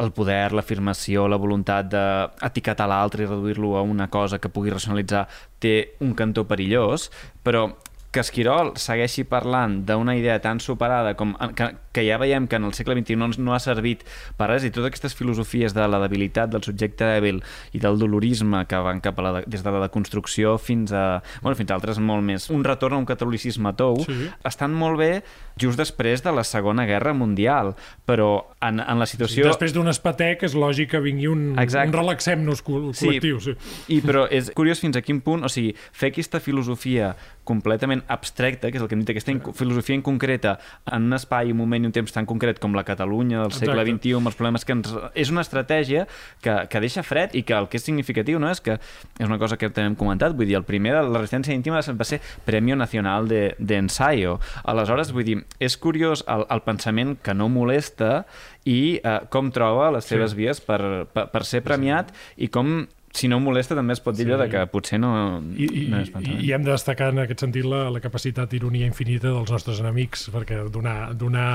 el 0.05 0.12
poder, 0.16 0.53
l'afirmació, 0.57 1.29
la 1.31 1.40
voluntat 1.40 1.88
d'etiquetar 1.92 2.88
l'altre 2.90 3.25
i 3.25 3.31
reduir-lo 3.31 3.77
a 3.79 3.87
una 3.87 4.09
cosa 4.12 4.40
que 4.42 4.53
pugui 4.53 4.75
racionalitzar 4.75 5.27
té 5.62 5.77
un 6.03 6.16
cantó 6.18 6.44
perillós, 6.48 7.09
però 7.42 7.68
que 8.12 8.20
Esquirol 8.20 8.75
segueixi 8.77 9.25
parlant 9.25 9.81
d'una 9.88 10.14
idea 10.18 10.37
tan 10.44 10.61
superada 10.61 11.14
com 11.16 11.33
que, 11.57 11.70
que 11.96 12.05
ja 12.05 12.18
veiem 12.20 12.46
que 12.46 12.59
en 12.61 12.66
el 12.68 12.75
segle 12.77 12.96
XXI 12.98 13.16
no, 13.16 13.31
no 13.40 13.55
ha 13.57 13.61
servit 13.62 14.05
per 14.37 14.51
res 14.51 14.66
i 14.68 14.70
totes 14.70 14.90
aquestes 14.90 15.16
filosofies 15.16 15.72
de 15.72 15.87
la 15.88 16.01
debilitat 16.03 16.53
del 16.53 16.64
subjecte 16.66 17.09
dèbil 17.09 17.40
i 17.72 17.81
del 17.81 17.96
dolorisme 18.01 18.66
que 18.68 18.83
van 18.85 19.01
cap 19.05 19.18
a 19.18 19.25
la, 19.25 19.33
des 19.46 19.64
de 19.64 19.72
la 19.72 19.81
deconstrucció 19.87 20.59
fins 20.61 20.92
a, 20.92 21.22
bueno, 21.40 21.57
fins 21.57 21.72
a 21.72 21.79
altres 21.81 22.03
molt 22.05 22.25
més 22.27 22.51
un 22.53 22.66
retorn 22.68 22.98
a 22.98 23.01
un 23.01 23.09
catolicisme 23.09 23.72
tou 23.81 23.96
sí. 24.05 24.29
estan 24.44 24.77
molt 24.77 25.01
bé 25.01 25.12
just 25.61 25.81
després 25.81 26.22
de 26.25 26.33
la 26.37 26.44
Segona 26.44 26.85
Guerra 26.88 27.16
Mundial 27.16 27.72
però 28.09 28.31
en, 28.61 28.81
en 28.81 29.01
la 29.01 29.09
situació... 29.09 29.42
Sí, 29.42 29.48
després 29.48 29.72
d'un 29.72 29.88
espatec 29.92 30.44
és 30.46 30.57
lògic 30.59 30.92
que 30.92 31.01
vingui 31.01 31.29
un, 31.33 31.53
un 31.57 31.94
relaxem-nos 31.96 32.62
col·lectiu. 32.66 33.40
Sí, 33.40 33.55
sí. 33.57 33.96
I, 33.96 34.01
però 34.05 34.27
és 34.31 34.51
curiós 34.57 34.81
fins 34.83 34.98
a 34.98 35.03
quin 35.05 35.20
punt, 35.25 35.44
o 35.46 35.51
sigui, 35.53 35.72
fer 35.96 36.12
aquesta 36.12 36.40
filosofia 36.44 37.12
completament 37.48 38.01
abstracta, 38.08 38.70
que 38.70 38.78
és 38.78 38.82
el 38.82 38.88
que 38.90 38.96
hem 38.96 39.02
dit, 39.04 39.12
aquesta 39.14 39.54
filosofia 39.58 39.98
en 39.98 40.04
concreta 40.06 40.56
en 40.90 41.08
un 41.10 41.16
espai, 41.16 41.52
un 41.52 41.60
moment 41.60 41.84
i 41.84 41.90
un 41.90 41.94
temps 41.94 42.14
tan 42.14 42.26
concret 42.28 42.60
com 42.62 42.76
la 42.76 42.84
Catalunya 42.88 43.42
del 43.44 43.54
segle 43.56 43.84
XXI, 43.86 44.16
amb 44.18 44.32
els 44.32 44.38
problemes 44.38 44.66
que 44.66 44.76
ens... 44.76 44.92
És 45.18 45.32
una 45.34 45.44
estratègia 45.44 46.06
que, 46.44 46.56
que 46.70 46.82
deixa 46.84 47.04
fred 47.06 47.36
i 47.38 47.44
que 47.46 47.56
el 47.56 47.68
que 47.70 47.80
és 47.80 47.86
significatiu 47.86 48.40
no 48.42 48.50
és 48.52 48.62
que 48.62 48.78
és 48.78 49.26
una 49.26 49.38
cosa 49.40 49.58
que 49.60 49.70
també 49.70 49.92
hem 49.92 49.98
comentat, 49.98 50.36
vull 50.38 50.48
dir, 50.48 50.58
el 50.60 50.66
primer 50.68 50.96
de 50.96 51.04
la 51.08 51.22
resistència 51.22 51.54
íntima 51.56 51.82
va 51.82 52.08
ser 52.08 52.20
Premio 52.46 52.76
Nacional 52.76 53.28
de, 53.28 53.54
de 53.58 53.78
Ensayo. 53.82 54.38
Aleshores, 54.64 55.12
vull 55.12 55.26
dir, 55.26 55.38
és 55.62 55.76
curiós 55.76 56.24
el, 56.30 56.46
el 56.50 56.64
pensament 56.66 57.16
que 57.22 57.34
no 57.36 57.48
molesta 57.52 58.24
i 58.68 58.98
eh, 59.02 59.18
com 59.32 59.50
troba 59.54 59.90
les 59.96 60.06
seves 60.08 60.34
sí. 60.34 60.42
vies 60.42 60.62
per, 60.64 60.80
per, 61.12 61.28
per 61.32 61.44
ser 61.48 61.62
premiat 61.66 62.12
i 62.36 62.48
com 62.52 62.82
si 63.12 63.29
no 63.29 63.38
molesta 63.44 63.77
també 63.77 63.92
es 63.92 64.01
pot 64.01 64.16
dir 64.16 64.25
sí. 64.25 64.37
de 64.40 64.48
que 64.48 64.62
potser 64.72 64.98
no, 65.03 65.12
I, 65.53 65.66
i, 65.66 65.83
no. 65.92 66.01
I 66.22 66.53
hem 66.57 66.64
de 66.64 66.72
destacar 66.72 67.11
en 67.12 67.22
aquest 67.27 67.44
sentit 67.44 67.66
la, 67.68 67.85
la 67.92 68.01
capacitat 68.01 68.53
ironia 68.57 68.88
infinita 68.88 69.29
dels 69.29 69.53
nostres 69.53 69.83
enemics, 69.83 70.29
perquè 70.33 70.62
donar, 70.72 71.12
donar 71.18 71.48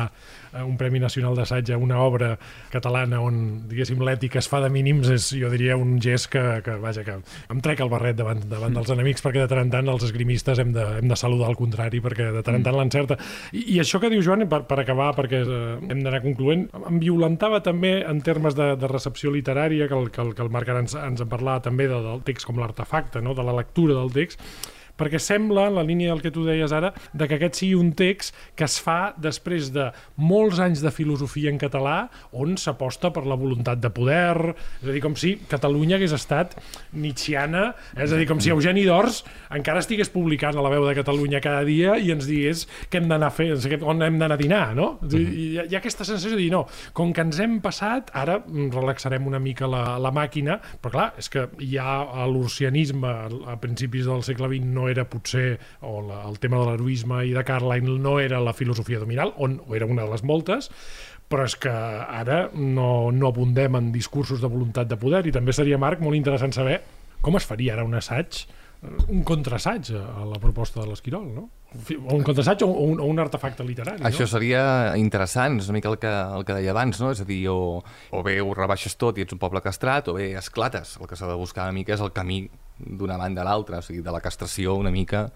eh, 0.53 0.61
un 0.61 0.77
Premi 0.77 1.01
Nacional 1.01 1.37
d'Assaig 1.37 1.71
a 1.73 1.79
una 1.81 1.97
obra 2.03 2.35
catalana 2.73 3.23
on, 3.25 3.39
diguéssim, 3.69 4.03
l'ètica 4.05 4.37
es 4.41 4.49
fa 4.51 4.61
de 4.61 4.69
mínims 4.73 5.09
és, 5.13 5.31
jo 5.41 5.49
diria, 5.53 5.79
un 5.81 5.97
gest 6.03 6.29
que, 6.33 6.43
que 6.65 6.77
vaja, 6.83 7.05
que 7.07 7.17
em 7.17 7.63
trec 7.65 7.81
el 7.81 7.91
barret 7.91 8.19
davant, 8.19 8.43
davant 8.51 8.77
dels 8.77 8.93
enemics 8.93 9.25
perquè 9.25 9.43
de 9.43 9.49
tant 9.49 9.63
en 9.65 9.73
tant 9.73 9.91
els 9.95 10.05
esgrimistes 10.05 10.61
hem 10.61 10.75
de, 10.77 10.85
hem 11.01 11.09
de 11.09 11.17
saludar 11.19 11.49
al 11.49 11.57
contrari 11.57 12.03
perquè 12.05 12.29
de 12.37 12.45
tant 12.45 12.59
en 12.59 12.67
tant 12.67 12.77
l'encerta. 12.77 13.17
I, 13.51 13.65
I 13.77 13.81
això 13.81 14.01
que 14.03 14.13
diu 14.13 14.21
Joan, 14.21 14.45
per, 14.51 14.61
per 14.69 14.79
acabar, 14.83 15.09
perquè 15.17 15.41
eh, 15.41 15.73
hem 15.89 16.05
d'anar 16.05 16.21
concloent, 16.21 16.67
em 16.85 17.01
violentava 17.01 17.63
també 17.65 17.97
en 18.05 18.21
termes 18.21 18.53
de, 18.57 18.75
de 18.77 18.93
recepció 18.93 19.33
literària, 19.33 19.89
que 19.89 19.97
el, 19.97 20.11
que 20.13 20.21
el, 20.21 20.33
que 20.37 20.45
el 20.45 20.53
Marc 20.53 20.69
ara 20.69 20.85
ens, 20.85 20.93
ens 21.01 21.25
en 21.25 21.33
parlava 21.47 21.63
també 21.63 21.87
de, 21.87 21.99
del 22.03 22.23
text 22.27 22.47
com 22.47 22.59
l'artefacte, 22.59 23.21
no? 23.23 23.35
de 23.37 23.45
la 23.45 23.55
lectura 23.55 23.95
del 23.95 24.11
text, 24.11 24.41
perquè 24.97 25.19
sembla, 25.21 25.67
en 25.69 25.77
la 25.77 25.85
línia 25.87 26.11
del 26.11 26.23
que 26.23 26.33
tu 26.33 26.45
deies 26.47 26.73
ara, 26.75 26.93
de 27.13 27.27
que 27.27 27.37
aquest 27.37 27.61
sigui 27.61 27.77
un 27.77 27.93
text 27.97 28.35
que 28.57 28.65
es 28.67 28.77
fa 28.83 29.13
després 29.21 29.71
de 29.75 29.89
molts 30.17 30.61
anys 30.63 30.81
de 30.83 30.91
filosofia 30.93 31.51
en 31.53 31.59
català 31.61 31.97
on 32.33 32.57
s'aposta 32.59 33.11
per 33.13 33.25
la 33.29 33.37
voluntat 33.39 33.81
de 33.83 33.91
poder, 33.93 34.53
és 34.81 34.89
a 34.89 34.93
dir, 34.93 35.03
com 35.03 35.15
si 35.19 35.35
Catalunya 35.47 35.97
hagués 35.97 36.13
estat 36.15 36.55
nietzschiana, 36.97 37.69
és 37.95 38.11
a 38.11 38.19
dir, 38.19 38.27
com 38.29 38.41
si 38.43 38.51
Eugeni 38.53 38.85
d'Ors 38.87 39.23
encara 39.53 39.83
estigués 39.83 40.11
publicant 40.13 40.57
a 40.57 40.65
la 40.65 40.71
veu 40.73 40.85
de 40.87 40.95
Catalunya 40.97 41.41
cada 41.43 41.63
dia 41.67 41.97
i 42.01 42.11
ens 42.13 42.27
digués 42.29 42.65
què 42.91 43.01
hem 43.01 43.09
d'anar 43.11 43.31
a 43.31 43.35
fer, 43.35 43.51
on 43.81 44.03
hem 44.05 44.19
d'anar 44.19 44.37
a 44.37 44.41
dinar, 44.41 44.65
no? 44.77 44.89
I 45.07 45.23
hi 45.67 45.75
ha 45.75 45.79
aquesta 45.79 46.05
sensació 46.07 46.35
de 46.35 46.41
dir, 46.41 46.51
no, 46.53 46.65
com 46.97 47.13
que 47.13 47.23
ens 47.25 47.39
hem 47.43 47.59
passat, 47.63 48.11
ara 48.17 48.39
relaxarem 48.47 49.27
una 49.29 49.41
mica 49.43 49.69
la, 49.69 49.83
la 50.01 50.11
màquina, 50.15 50.59
però 50.81 50.93
clar, 50.97 51.07
és 51.19 51.29
que 51.31 51.47
ja 51.71 51.99
l'urcianisme 52.31 53.13
a 53.47 53.57
principis 53.61 54.07
del 54.07 54.23
segle 54.25 54.49
XX 54.51 54.71
no 54.73 54.86
era 54.91 55.07
potser, 55.09 55.57
o 55.81 55.99
la, 56.05 56.23
el 56.29 56.39
tema 56.43 56.61
de 56.61 56.71
l'heroisme 56.71 57.23
i 57.27 57.33
de 57.35 57.43
Carlyle 57.47 57.97
no 57.99 58.17
era 58.23 58.41
la 58.43 58.55
filosofia 58.57 58.99
dominal, 59.03 59.33
on 59.37 59.59
o 59.67 59.75
era 59.75 59.89
una 59.89 60.05
de 60.05 60.13
les 60.13 60.23
moltes, 60.23 60.71
però 61.27 61.43
és 61.47 61.57
que 61.59 61.71
ara 61.71 62.45
no, 62.53 63.11
no 63.11 63.31
abundem 63.31 63.75
en 63.75 63.91
discursos 63.91 64.39
de 64.41 64.51
voluntat 64.51 64.87
de 64.87 64.99
poder 64.99 65.25
i 65.27 65.35
també 65.35 65.55
seria, 65.55 65.79
Marc, 65.81 65.99
molt 66.03 66.15
interessant 66.15 66.55
saber 66.55 66.79
com 67.21 67.35
es 67.37 67.47
faria 67.49 67.73
ara 67.75 67.85
un 67.87 67.97
assaig, 67.97 68.45
un 69.09 69.23
contrassaig 69.25 69.89
a 69.97 70.25
la 70.27 70.37
proposta 70.41 70.83
de 70.83 70.91
l'Esquirol, 70.91 71.25
no? 71.33 71.47
O 71.73 72.15
un 72.15 72.23
contrassaig 72.23 72.61
o 72.63 72.69
un, 72.69 72.99
o 73.01 73.07
un 73.09 73.19
artefacte 73.19 73.65
literari. 73.65 74.03
Això 74.05 74.27
no? 74.27 74.31
seria 74.31 74.61
interessant, 74.99 75.57
és 75.61 75.67
una 75.71 75.79
mica 75.79 75.89
el 75.89 75.97
que, 76.01 76.13
el 76.37 76.45
que 76.45 76.55
deia 76.59 76.71
abans, 76.75 77.01
no? 77.01 77.11
és 77.15 77.23
a 77.23 77.27
dir, 77.27 77.41
o, 77.49 77.81
o 77.81 78.23
bé 78.25 78.37
ho 78.41 78.53
rebaixes 78.53 78.95
tot 79.01 79.17
i 79.17 79.25
ets 79.25 79.33
un 79.33 79.41
poble 79.41 79.63
castrat, 79.65 80.11
o 80.11 80.17
bé 80.19 80.31
esclates. 80.39 80.95
El 81.01 81.09
que 81.09 81.17
s'ha 81.19 81.29
de 81.29 81.37
buscar 81.39 81.65
una 81.67 81.75
mica 81.75 81.95
és 81.97 82.05
el 82.05 82.13
camí 82.15 82.43
d'una 82.77 83.17
banda 83.17 83.43
a 83.43 83.49
l'altra, 83.49 83.81
o 83.81 83.85
sigui, 83.85 84.05
de 84.05 84.13
la 84.13 84.21
castració 84.21 84.77
una 84.77 84.93
mica 84.93 85.27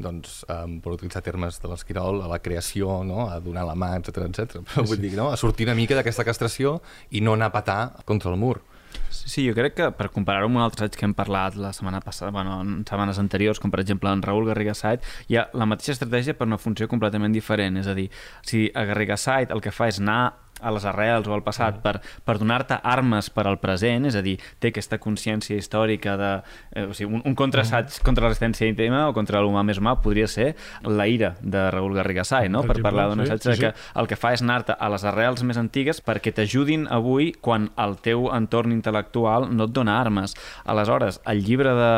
doncs, 0.00 0.40
um, 0.48 0.78
per 0.80 0.94
utilitzar 0.94 1.20
termes 1.20 1.58
de 1.60 1.68
l'Esquirol, 1.68 2.22
a 2.24 2.28
la 2.30 2.40
creació, 2.40 3.02
no? 3.04 3.26
a 3.28 3.36
donar 3.44 3.66
la 3.68 3.76
mà, 3.76 3.92
etc 4.00 4.24
etc. 4.24 4.62
Però 4.64 4.86
vull 4.86 4.96
sí. 4.96 5.04
dir, 5.04 5.14
no? 5.18 5.28
a 5.28 5.36
sortir 5.36 5.68
una 5.68 5.76
mica 5.76 5.98
d'aquesta 5.98 6.24
castració 6.24 6.78
i 7.10 7.20
no 7.20 7.36
anar 7.36 7.50
a 7.50 7.56
patar 7.58 7.80
contra 8.08 8.32
el 8.32 8.40
mur. 8.40 8.62
Sí, 9.10 9.44
jo 9.46 9.54
crec 9.54 9.76
que 9.78 9.86
per 9.94 10.08
comparar-ho 10.10 10.48
amb 10.48 10.58
un 10.58 10.64
altre 10.64 10.84
assaig 10.84 10.96
que 10.98 11.06
hem 11.06 11.14
parlat 11.14 11.54
la 11.54 11.70
setmana 11.76 12.00
passada, 12.02 12.32
bueno, 12.34 12.56
en 12.64 12.80
setmanes 12.88 13.20
anteriors, 13.22 13.60
com 13.62 13.70
per 13.70 13.78
exemple 13.82 14.10
en 14.10 14.24
Raül 14.26 14.48
Garriga 14.48 14.74
Sait, 14.74 15.04
hi 15.30 15.38
ha 15.38 15.44
la 15.54 15.68
mateixa 15.70 15.94
estratègia 15.94 16.34
per 16.34 16.48
una 16.48 16.58
funció 16.58 16.88
completament 16.90 17.34
diferent. 17.36 17.78
És 17.78 17.86
a 17.86 17.94
dir, 17.94 18.08
si 18.42 18.66
a 18.74 18.84
Garriga 18.88 19.18
Sait 19.20 19.54
el 19.54 19.62
que 19.62 19.70
fa 19.74 19.86
és 19.92 20.00
anar 20.02 20.22
a 20.60 20.72
les 20.74 20.86
arrels 20.88 21.28
o 21.28 21.34
al 21.36 21.44
passat 21.46 21.78
mm. 21.78 21.82
per, 21.84 22.00
per 22.26 22.36
donar-te 22.40 22.80
armes 22.82 23.30
per 23.34 23.46
al 23.48 23.58
present, 23.62 24.06
és 24.08 24.18
a 24.18 24.22
dir, 24.24 24.36
té 24.60 24.70
aquesta 24.74 25.00
consciència 25.02 25.58
històrica 25.58 26.16
de... 26.20 26.30
Eh, 26.74 26.86
o 26.90 26.96
sigui, 26.96 27.14
un, 27.18 27.24
un 27.26 27.36
contrassaig 27.38 27.88
mm. 27.90 28.04
contra 28.06 28.26
la 28.26 28.32
resistència 28.32 28.68
íntima 28.70 29.06
o 29.08 29.14
contra 29.16 29.42
l'humà 29.42 29.64
més 29.66 29.80
humà 29.80 29.96
podria 30.02 30.28
ser 30.30 30.52
la 30.86 31.06
ira 31.10 31.34
de 31.40 31.66
Raül 31.74 31.96
Garrigasai, 31.98 32.50
no? 32.52 32.64
Per, 32.66 32.78
per 32.78 32.86
parlar 32.90 33.08
d'un 33.10 33.24
assaig 33.24 33.44
sí, 33.44 33.54
sí, 33.54 33.64
que 33.64 33.72
el 34.00 34.10
que 34.10 34.18
fa 34.20 34.34
és 34.36 34.44
anar-te 34.44 34.76
a 34.76 34.90
les 34.92 35.04
arrels 35.08 35.44
més 35.46 35.60
antigues 35.60 36.02
perquè 36.04 36.32
t'ajudin 36.36 36.86
avui 36.90 37.30
quan 37.40 37.70
el 37.80 37.96
teu 38.04 38.28
entorn 38.34 38.74
intel·lectual 38.76 39.50
no 39.54 39.68
et 39.68 39.76
dona 39.76 39.98
armes. 40.00 40.36
Aleshores, 40.70 41.20
el 41.30 41.44
llibre 41.46 41.74
de 41.76 41.90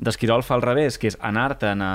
d'Esquirol 0.00 0.42
fa 0.42 0.56
al 0.56 0.64
revés, 0.64 0.96
que 0.96 1.10
és 1.10 1.16
anar-te'n 1.20 1.82
a, 1.84 1.94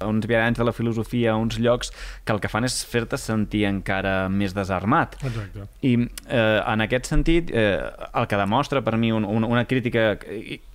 a 0.00 0.08
uns 0.08 0.26
viatges 0.28 0.60
de 0.62 0.64
la 0.64 0.72
filosofia, 0.72 1.34
a 1.34 1.40
uns 1.40 1.58
llocs 1.60 1.92
que 2.24 2.32
el 2.32 2.40
que 2.40 2.48
fan 2.48 2.64
és 2.64 2.78
fer-te 2.88 3.18
sentir 3.20 3.66
encara 3.68 4.30
més 4.32 4.56
desarmat. 4.56 5.18
Exacte. 5.22 5.66
I 5.86 5.92
eh, 6.02 6.60
en 6.66 6.84
aquest 6.84 7.08
sentit, 7.10 7.50
eh, 7.54 7.78
el 8.14 8.26
que 8.28 8.38
demostra 8.40 8.82
per 8.82 8.96
mi 8.98 9.12
un, 9.12 9.24
un, 9.24 9.44
una 9.44 9.64
crítica 9.70 10.18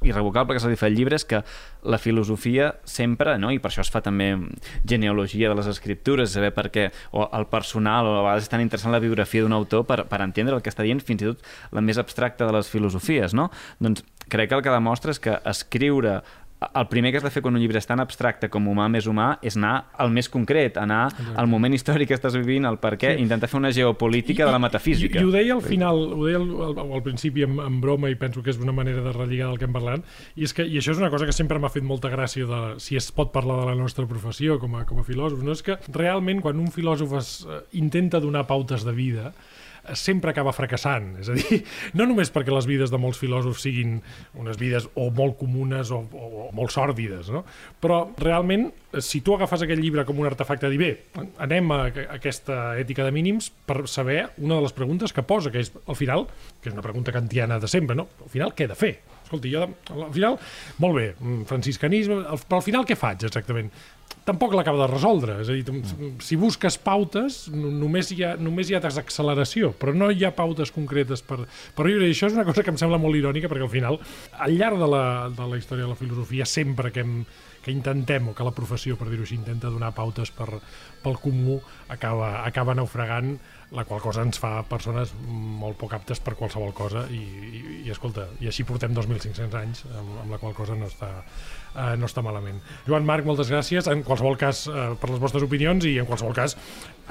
irrevocable 0.02 0.56
que 0.56 0.64
s'ha 0.64 0.72
de 0.72 0.80
fer 0.80 0.90
al 0.92 0.98
llibre 0.98 1.20
és 1.20 1.26
que 1.28 1.42
la 1.88 2.00
filosofia 2.02 2.74
sempre, 2.88 3.38
no? 3.40 3.52
i 3.52 3.60
per 3.64 3.72
això 3.72 3.84
es 3.84 3.92
fa 3.94 4.02
també 4.04 4.32
genealogia 4.88 5.52
de 5.52 5.60
les 5.60 5.70
escriptures, 5.72 6.32
saber 6.32 6.54
per 6.56 6.68
què, 6.74 6.90
o 7.12 7.28
el 7.28 7.48
personal, 7.52 8.08
o 8.08 8.18
a 8.18 8.26
vegades 8.26 8.48
és 8.48 8.54
tan 8.54 8.64
interessant 8.64 8.96
la 8.96 9.04
biografia 9.04 9.44
d'un 9.44 9.56
autor 9.56 9.86
per, 9.88 10.04
per 10.10 10.24
entendre 10.26 10.58
el 10.58 10.64
que 10.64 10.74
està 10.74 10.86
dient 10.88 11.04
fins 11.04 11.24
i 11.24 11.32
tot 11.32 11.48
la 11.76 11.84
més 11.84 12.00
abstracta 12.00 12.48
de 12.48 12.56
les 12.56 12.72
filosofies, 12.72 13.36
no? 13.38 13.50
Doncs 13.84 14.06
crec 14.28 14.52
que 14.52 14.60
el 14.60 14.66
que 14.66 14.74
demostra 14.74 15.14
és 15.14 15.24
que 15.24 15.40
escriure 15.48 16.22
el 16.58 16.88
primer 16.88 17.12
que 17.12 17.20
has 17.20 17.26
de 17.26 17.30
fer 17.30 17.44
quan 17.46 17.54
un 17.54 17.62
llibre 17.62 17.78
és 17.78 17.86
tan 17.86 18.02
abstracte 18.02 18.50
com 18.50 18.66
humà 18.72 18.88
més 18.90 19.06
humà 19.10 19.28
és 19.46 19.58
anar 19.60 19.92
al 20.02 20.10
més 20.14 20.30
concret, 20.34 20.80
anar 20.82 21.04
al 21.38 21.50
moment 21.50 21.76
històric 21.78 22.10
que 22.10 22.18
estàs 22.18 22.34
vivint, 22.38 22.66
el 22.66 22.80
per 22.82 22.96
què, 22.98 23.14
sí. 23.14 23.26
intentar 23.26 23.50
fer 23.52 23.60
una 23.60 23.72
geopolítica 23.76 24.42
I, 24.42 24.48
de 24.48 24.56
la 24.56 24.62
metafísica. 24.64 25.20
I, 25.20 25.22
i 25.22 25.28
ho 25.28 25.34
deia 25.34 25.54
al 25.54 25.62
final, 25.62 26.02
ho 26.16 26.26
deia 26.26 26.42
al, 26.42 26.50
al, 26.72 26.82
al 26.98 27.04
principi 27.06 27.46
en, 27.46 27.60
en 27.62 27.78
broma 27.84 28.10
i 28.10 28.18
penso 28.18 28.42
que 28.42 28.50
és 28.54 28.62
una 28.62 28.74
manera 28.74 29.04
de 29.06 29.14
relligar 29.14 29.52
del 29.52 29.62
que 29.62 29.70
hem 29.70 29.78
parlat, 29.78 30.08
i, 30.34 30.48
és 30.48 30.56
que, 30.58 30.66
i 30.66 30.82
això 30.82 30.96
és 30.96 31.04
una 31.04 31.12
cosa 31.14 31.30
que 31.30 31.36
sempre 31.36 31.62
m'ha 31.62 31.72
fet 31.74 31.86
molta 31.86 32.10
gràcia 32.14 32.50
de, 32.50 32.64
si 32.82 32.98
es 32.98 33.12
pot 33.14 33.30
parlar 33.36 33.62
de 33.62 33.70
la 33.70 33.78
nostra 33.78 34.08
professió 34.10 34.58
com 34.62 34.80
a, 34.82 34.86
com 34.90 35.04
a 35.04 35.06
filòsof, 35.06 35.46
no? 35.46 35.54
és 35.54 35.62
que 35.66 35.78
realment 35.94 36.42
quan 36.42 36.58
un 36.64 36.74
filòsof 36.74 37.14
es, 37.22 37.32
uh, 37.46 37.62
intenta 37.78 38.24
donar 38.24 38.48
pautes 38.50 38.88
de 38.88 38.98
vida, 38.98 39.32
sempre 39.96 40.32
acaba 40.32 40.54
fracassant. 40.56 41.14
És 41.22 41.30
a 41.32 41.36
dir, 41.38 41.62
no 41.98 42.08
només 42.10 42.32
perquè 42.34 42.54
les 42.54 42.68
vides 42.70 42.92
de 42.94 43.00
molts 43.02 43.20
filòsofs 43.22 43.64
siguin 43.68 43.98
unes 44.38 44.60
vides 44.60 44.90
o 44.96 45.10
molt 45.16 45.38
comunes 45.40 45.92
o, 45.96 46.02
o, 46.04 46.30
o 46.48 46.50
molt 46.58 46.74
sòrdides, 46.76 47.32
no? 47.34 47.44
però 47.82 48.04
realment, 48.20 48.70
si 49.04 49.22
tu 49.26 49.36
agafes 49.36 49.64
aquest 49.64 49.82
llibre 49.82 50.06
com 50.08 50.20
un 50.20 50.30
artefacte, 50.30 50.70
dir, 50.74 50.80
bé, 50.82 51.26
anem 51.44 51.74
a, 51.76 51.82
a 51.88 52.08
aquesta 52.18 52.78
ètica 52.80 53.06
de 53.06 53.14
mínims 53.16 53.52
per 53.68 53.86
saber 53.92 54.24
una 54.38 54.58
de 54.58 54.66
les 54.66 54.76
preguntes 54.76 55.14
que 55.14 55.26
posa, 55.28 55.54
que 55.54 55.62
és, 55.64 55.72
al 55.86 56.00
final, 56.00 56.28
que 56.62 56.72
és 56.72 56.76
una 56.76 56.86
pregunta 56.86 57.14
kantiana 57.16 57.62
de 57.62 57.70
sempre, 57.72 57.98
no? 57.98 58.10
al 58.24 58.34
final, 58.34 58.56
què 58.58 58.68
he 58.68 58.74
de 58.74 58.80
fer? 58.80 58.96
Escolti, 59.28 59.52
jo, 59.52 59.66
al 59.92 60.14
final, 60.16 60.38
molt 60.80 60.96
bé, 60.96 61.08
mm, 61.20 61.44
franciscanisme, 61.50 62.22
però 62.48 62.62
al 62.62 62.64
final 62.64 62.86
què 62.88 62.96
faig 62.96 63.28
exactament? 63.28 63.74
Tampoc 64.28 64.54
l'acaba 64.58 64.84
de 64.84 64.90
resoldre. 64.92 65.40
És 65.44 65.50
a 65.52 65.56
dir, 65.56 65.82
si 66.24 66.38
busques 66.40 66.78
pautes, 66.84 67.46
només 67.54 68.12
hi, 68.12 68.22
ha, 68.28 68.36
només 68.40 68.70
hi 68.70 68.78
ha 68.78 68.84
desacceleració, 68.84 69.72
però 69.80 69.96
no 69.96 70.12
hi 70.12 70.26
ha 70.28 70.34
pautes 70.36 70.74
concretes 70.76 71.24
per, 71.26 71.40
per 71.78 71.88
viure. 71.88 72.08
I 72.08 72.16
això 72.16 72.32
és 72.32 72.38
una 72.38 72.46
cosa 72.48 72.66
que 72.66 72.74
em 72.74 72.80
sembla 72.80 73.00
molt 73.02 73.20
irònica, 73.20 73.52
perquè 73.52 73.68
al 73.68 73.74
final, 73.74 74.00
al 74.36 74.58
llarg 74.60 74.82
de 74.82 74.90
la, 74.92 75.04
de 75.34 75.52
la 75.54 75.60
història 75.60 75.88
de 75.88 75.94
la 75.94 76.00
filosofia, 76.00 76.48
sempre 76.50 76.92
que, 76.92 77.06
hem, 77.06 77.22
que 77.68 77.76
intentem, 77.76 78.32
o 78.32 78.34
que 78.36 78.48
la 78.48 78.56
professió, 78.56 78.96
per 78.96 79.10
dir-ho 79.12 79.28
així, 79.28 79.36
intenta 79.36 79.72
donar 79.74 79.92
pautes 79.96 80.32
per, 80.32 80.48
pel 81.04 81.20
comú, 81.20 81.60
acaba, 81.92 82.46
acaba 82.48 82.76
naufragant 82.78 83.36
la 83.76 83.84
qual 83.84 84.00
cosa 84.00 84.24
ens 84.24 84.40
fa 84.40 84.62
persones 84.64 85.12
molt 85.20 85.76
poc 85.80 85.92
aptes 85.98 86.22
per 86.24 86.38
qualsevol 86.40 86.72
cosa 86.76 87.04
i, 87.12 87.20
i, 87.20 87.62
i 87.84 87.92
escolta, 87.92 88.30
i 88.40 88.48
així 88.48 88.64
portem 88.64 88.94
2.500 88.96 89.58
anys 89.60 89.84
amb, 89.90 90.14
amb 90.24 90.32
la 90.32 90.40
qual 90.40 90.56
cosa 90.56 90.78
no 90.80 90.88
està, 90.88 91.10
uh, 91.20 91.96
no 92.00 92.08
està 92.08 92.24
malament. 92.24 92.62
Joan 92.88 93.04
Marc, 93.08 93.28
moltes 93.28 93.52
gràcies. 93.52 93.92
en 93.92 94.06
qualsevol 94.08 94.40
cas, 94.40 94.64
eh, 94.72 94.88
per 95.00 95.12
les 95.12 95.20
vostres 95.20 95.44
opinions 95.44 95.84
i 95.86 95.98
en 96.00 96.08
qualsevol 96.08 96.36
cas 96.38 96.56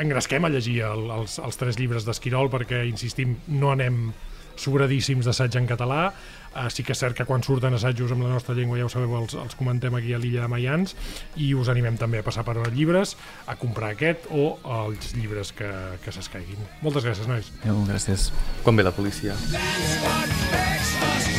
engresquem 0.00 0.48
a 0.48 0.52
llegir 0.52 0.80
el, 0.88 1.10
els, 1.18 1.36
els 1.38 1.60
tres 1.60 1.76
llibres 1.76 2.08
d'Esquirol 2.08 2.48
perquè, 2.48 2.86
insistim, 2.88 3.36
no 3.52 3.74
anem 3.74 4.08
sobradíssims 4.56 5.28
d'assaig 5.28 5.56
en 5.60 5.68
català. 5.68 6.08
Uh, 6.56 6.70
sí 6.72 6.86
que 6.86 6.94
és 6.94 7.00
cert 7.02 7.16
que 7.18 7.26
quan 7.28 7.42
surten 7.44 7.76
assajos 7.76 8.14
amb 8.14 8.24
la 8.24 8.30
nostra 8.32 8.54
llengua, 8.56 8.78
ja 8.80 8.86
ho 8.86 8.92
sabeu, 8.92 9.12
els, 9.20 9.36
els 9.36 9.58
comentem 9.58 9.92
aquí 9.98 10.14
a 10.16 10.20
l'illa 10.22 10.46
de 10.46 10.48
Mayans 10.48 10.96
i 11.36 11.50
us 11.52 11.68
animem 11.68 11.98
també 12.00 12.22
a 12.22 12.24
passar 12.24 12.46
per 12.48 12.56
els 12.56 12.72
llibres, 12.72 13.12
a 13.44 13.58
comprar 13.60 13.92
aquest 13.92 14.24
o 14.32 14.48
els 14.80 15.12
llibres 15.18 15.52
que, 15.56 15.68
que 16.00 16.16
s'escaiguin. 16.16 16.64
Moltes 16.80 17.04
gràcies, 17.04 17.28
nois. 17.28 17.52
Adéu, 17.60 17.84
gràcies. 17.92 18.30
Quan 18.64 18.80
ve 18.80 18.88
la 18.88 18.96
policia? 18.96 19.36
That's 19.52 20.02
what 20.02 20.36
makes 20.52 21.35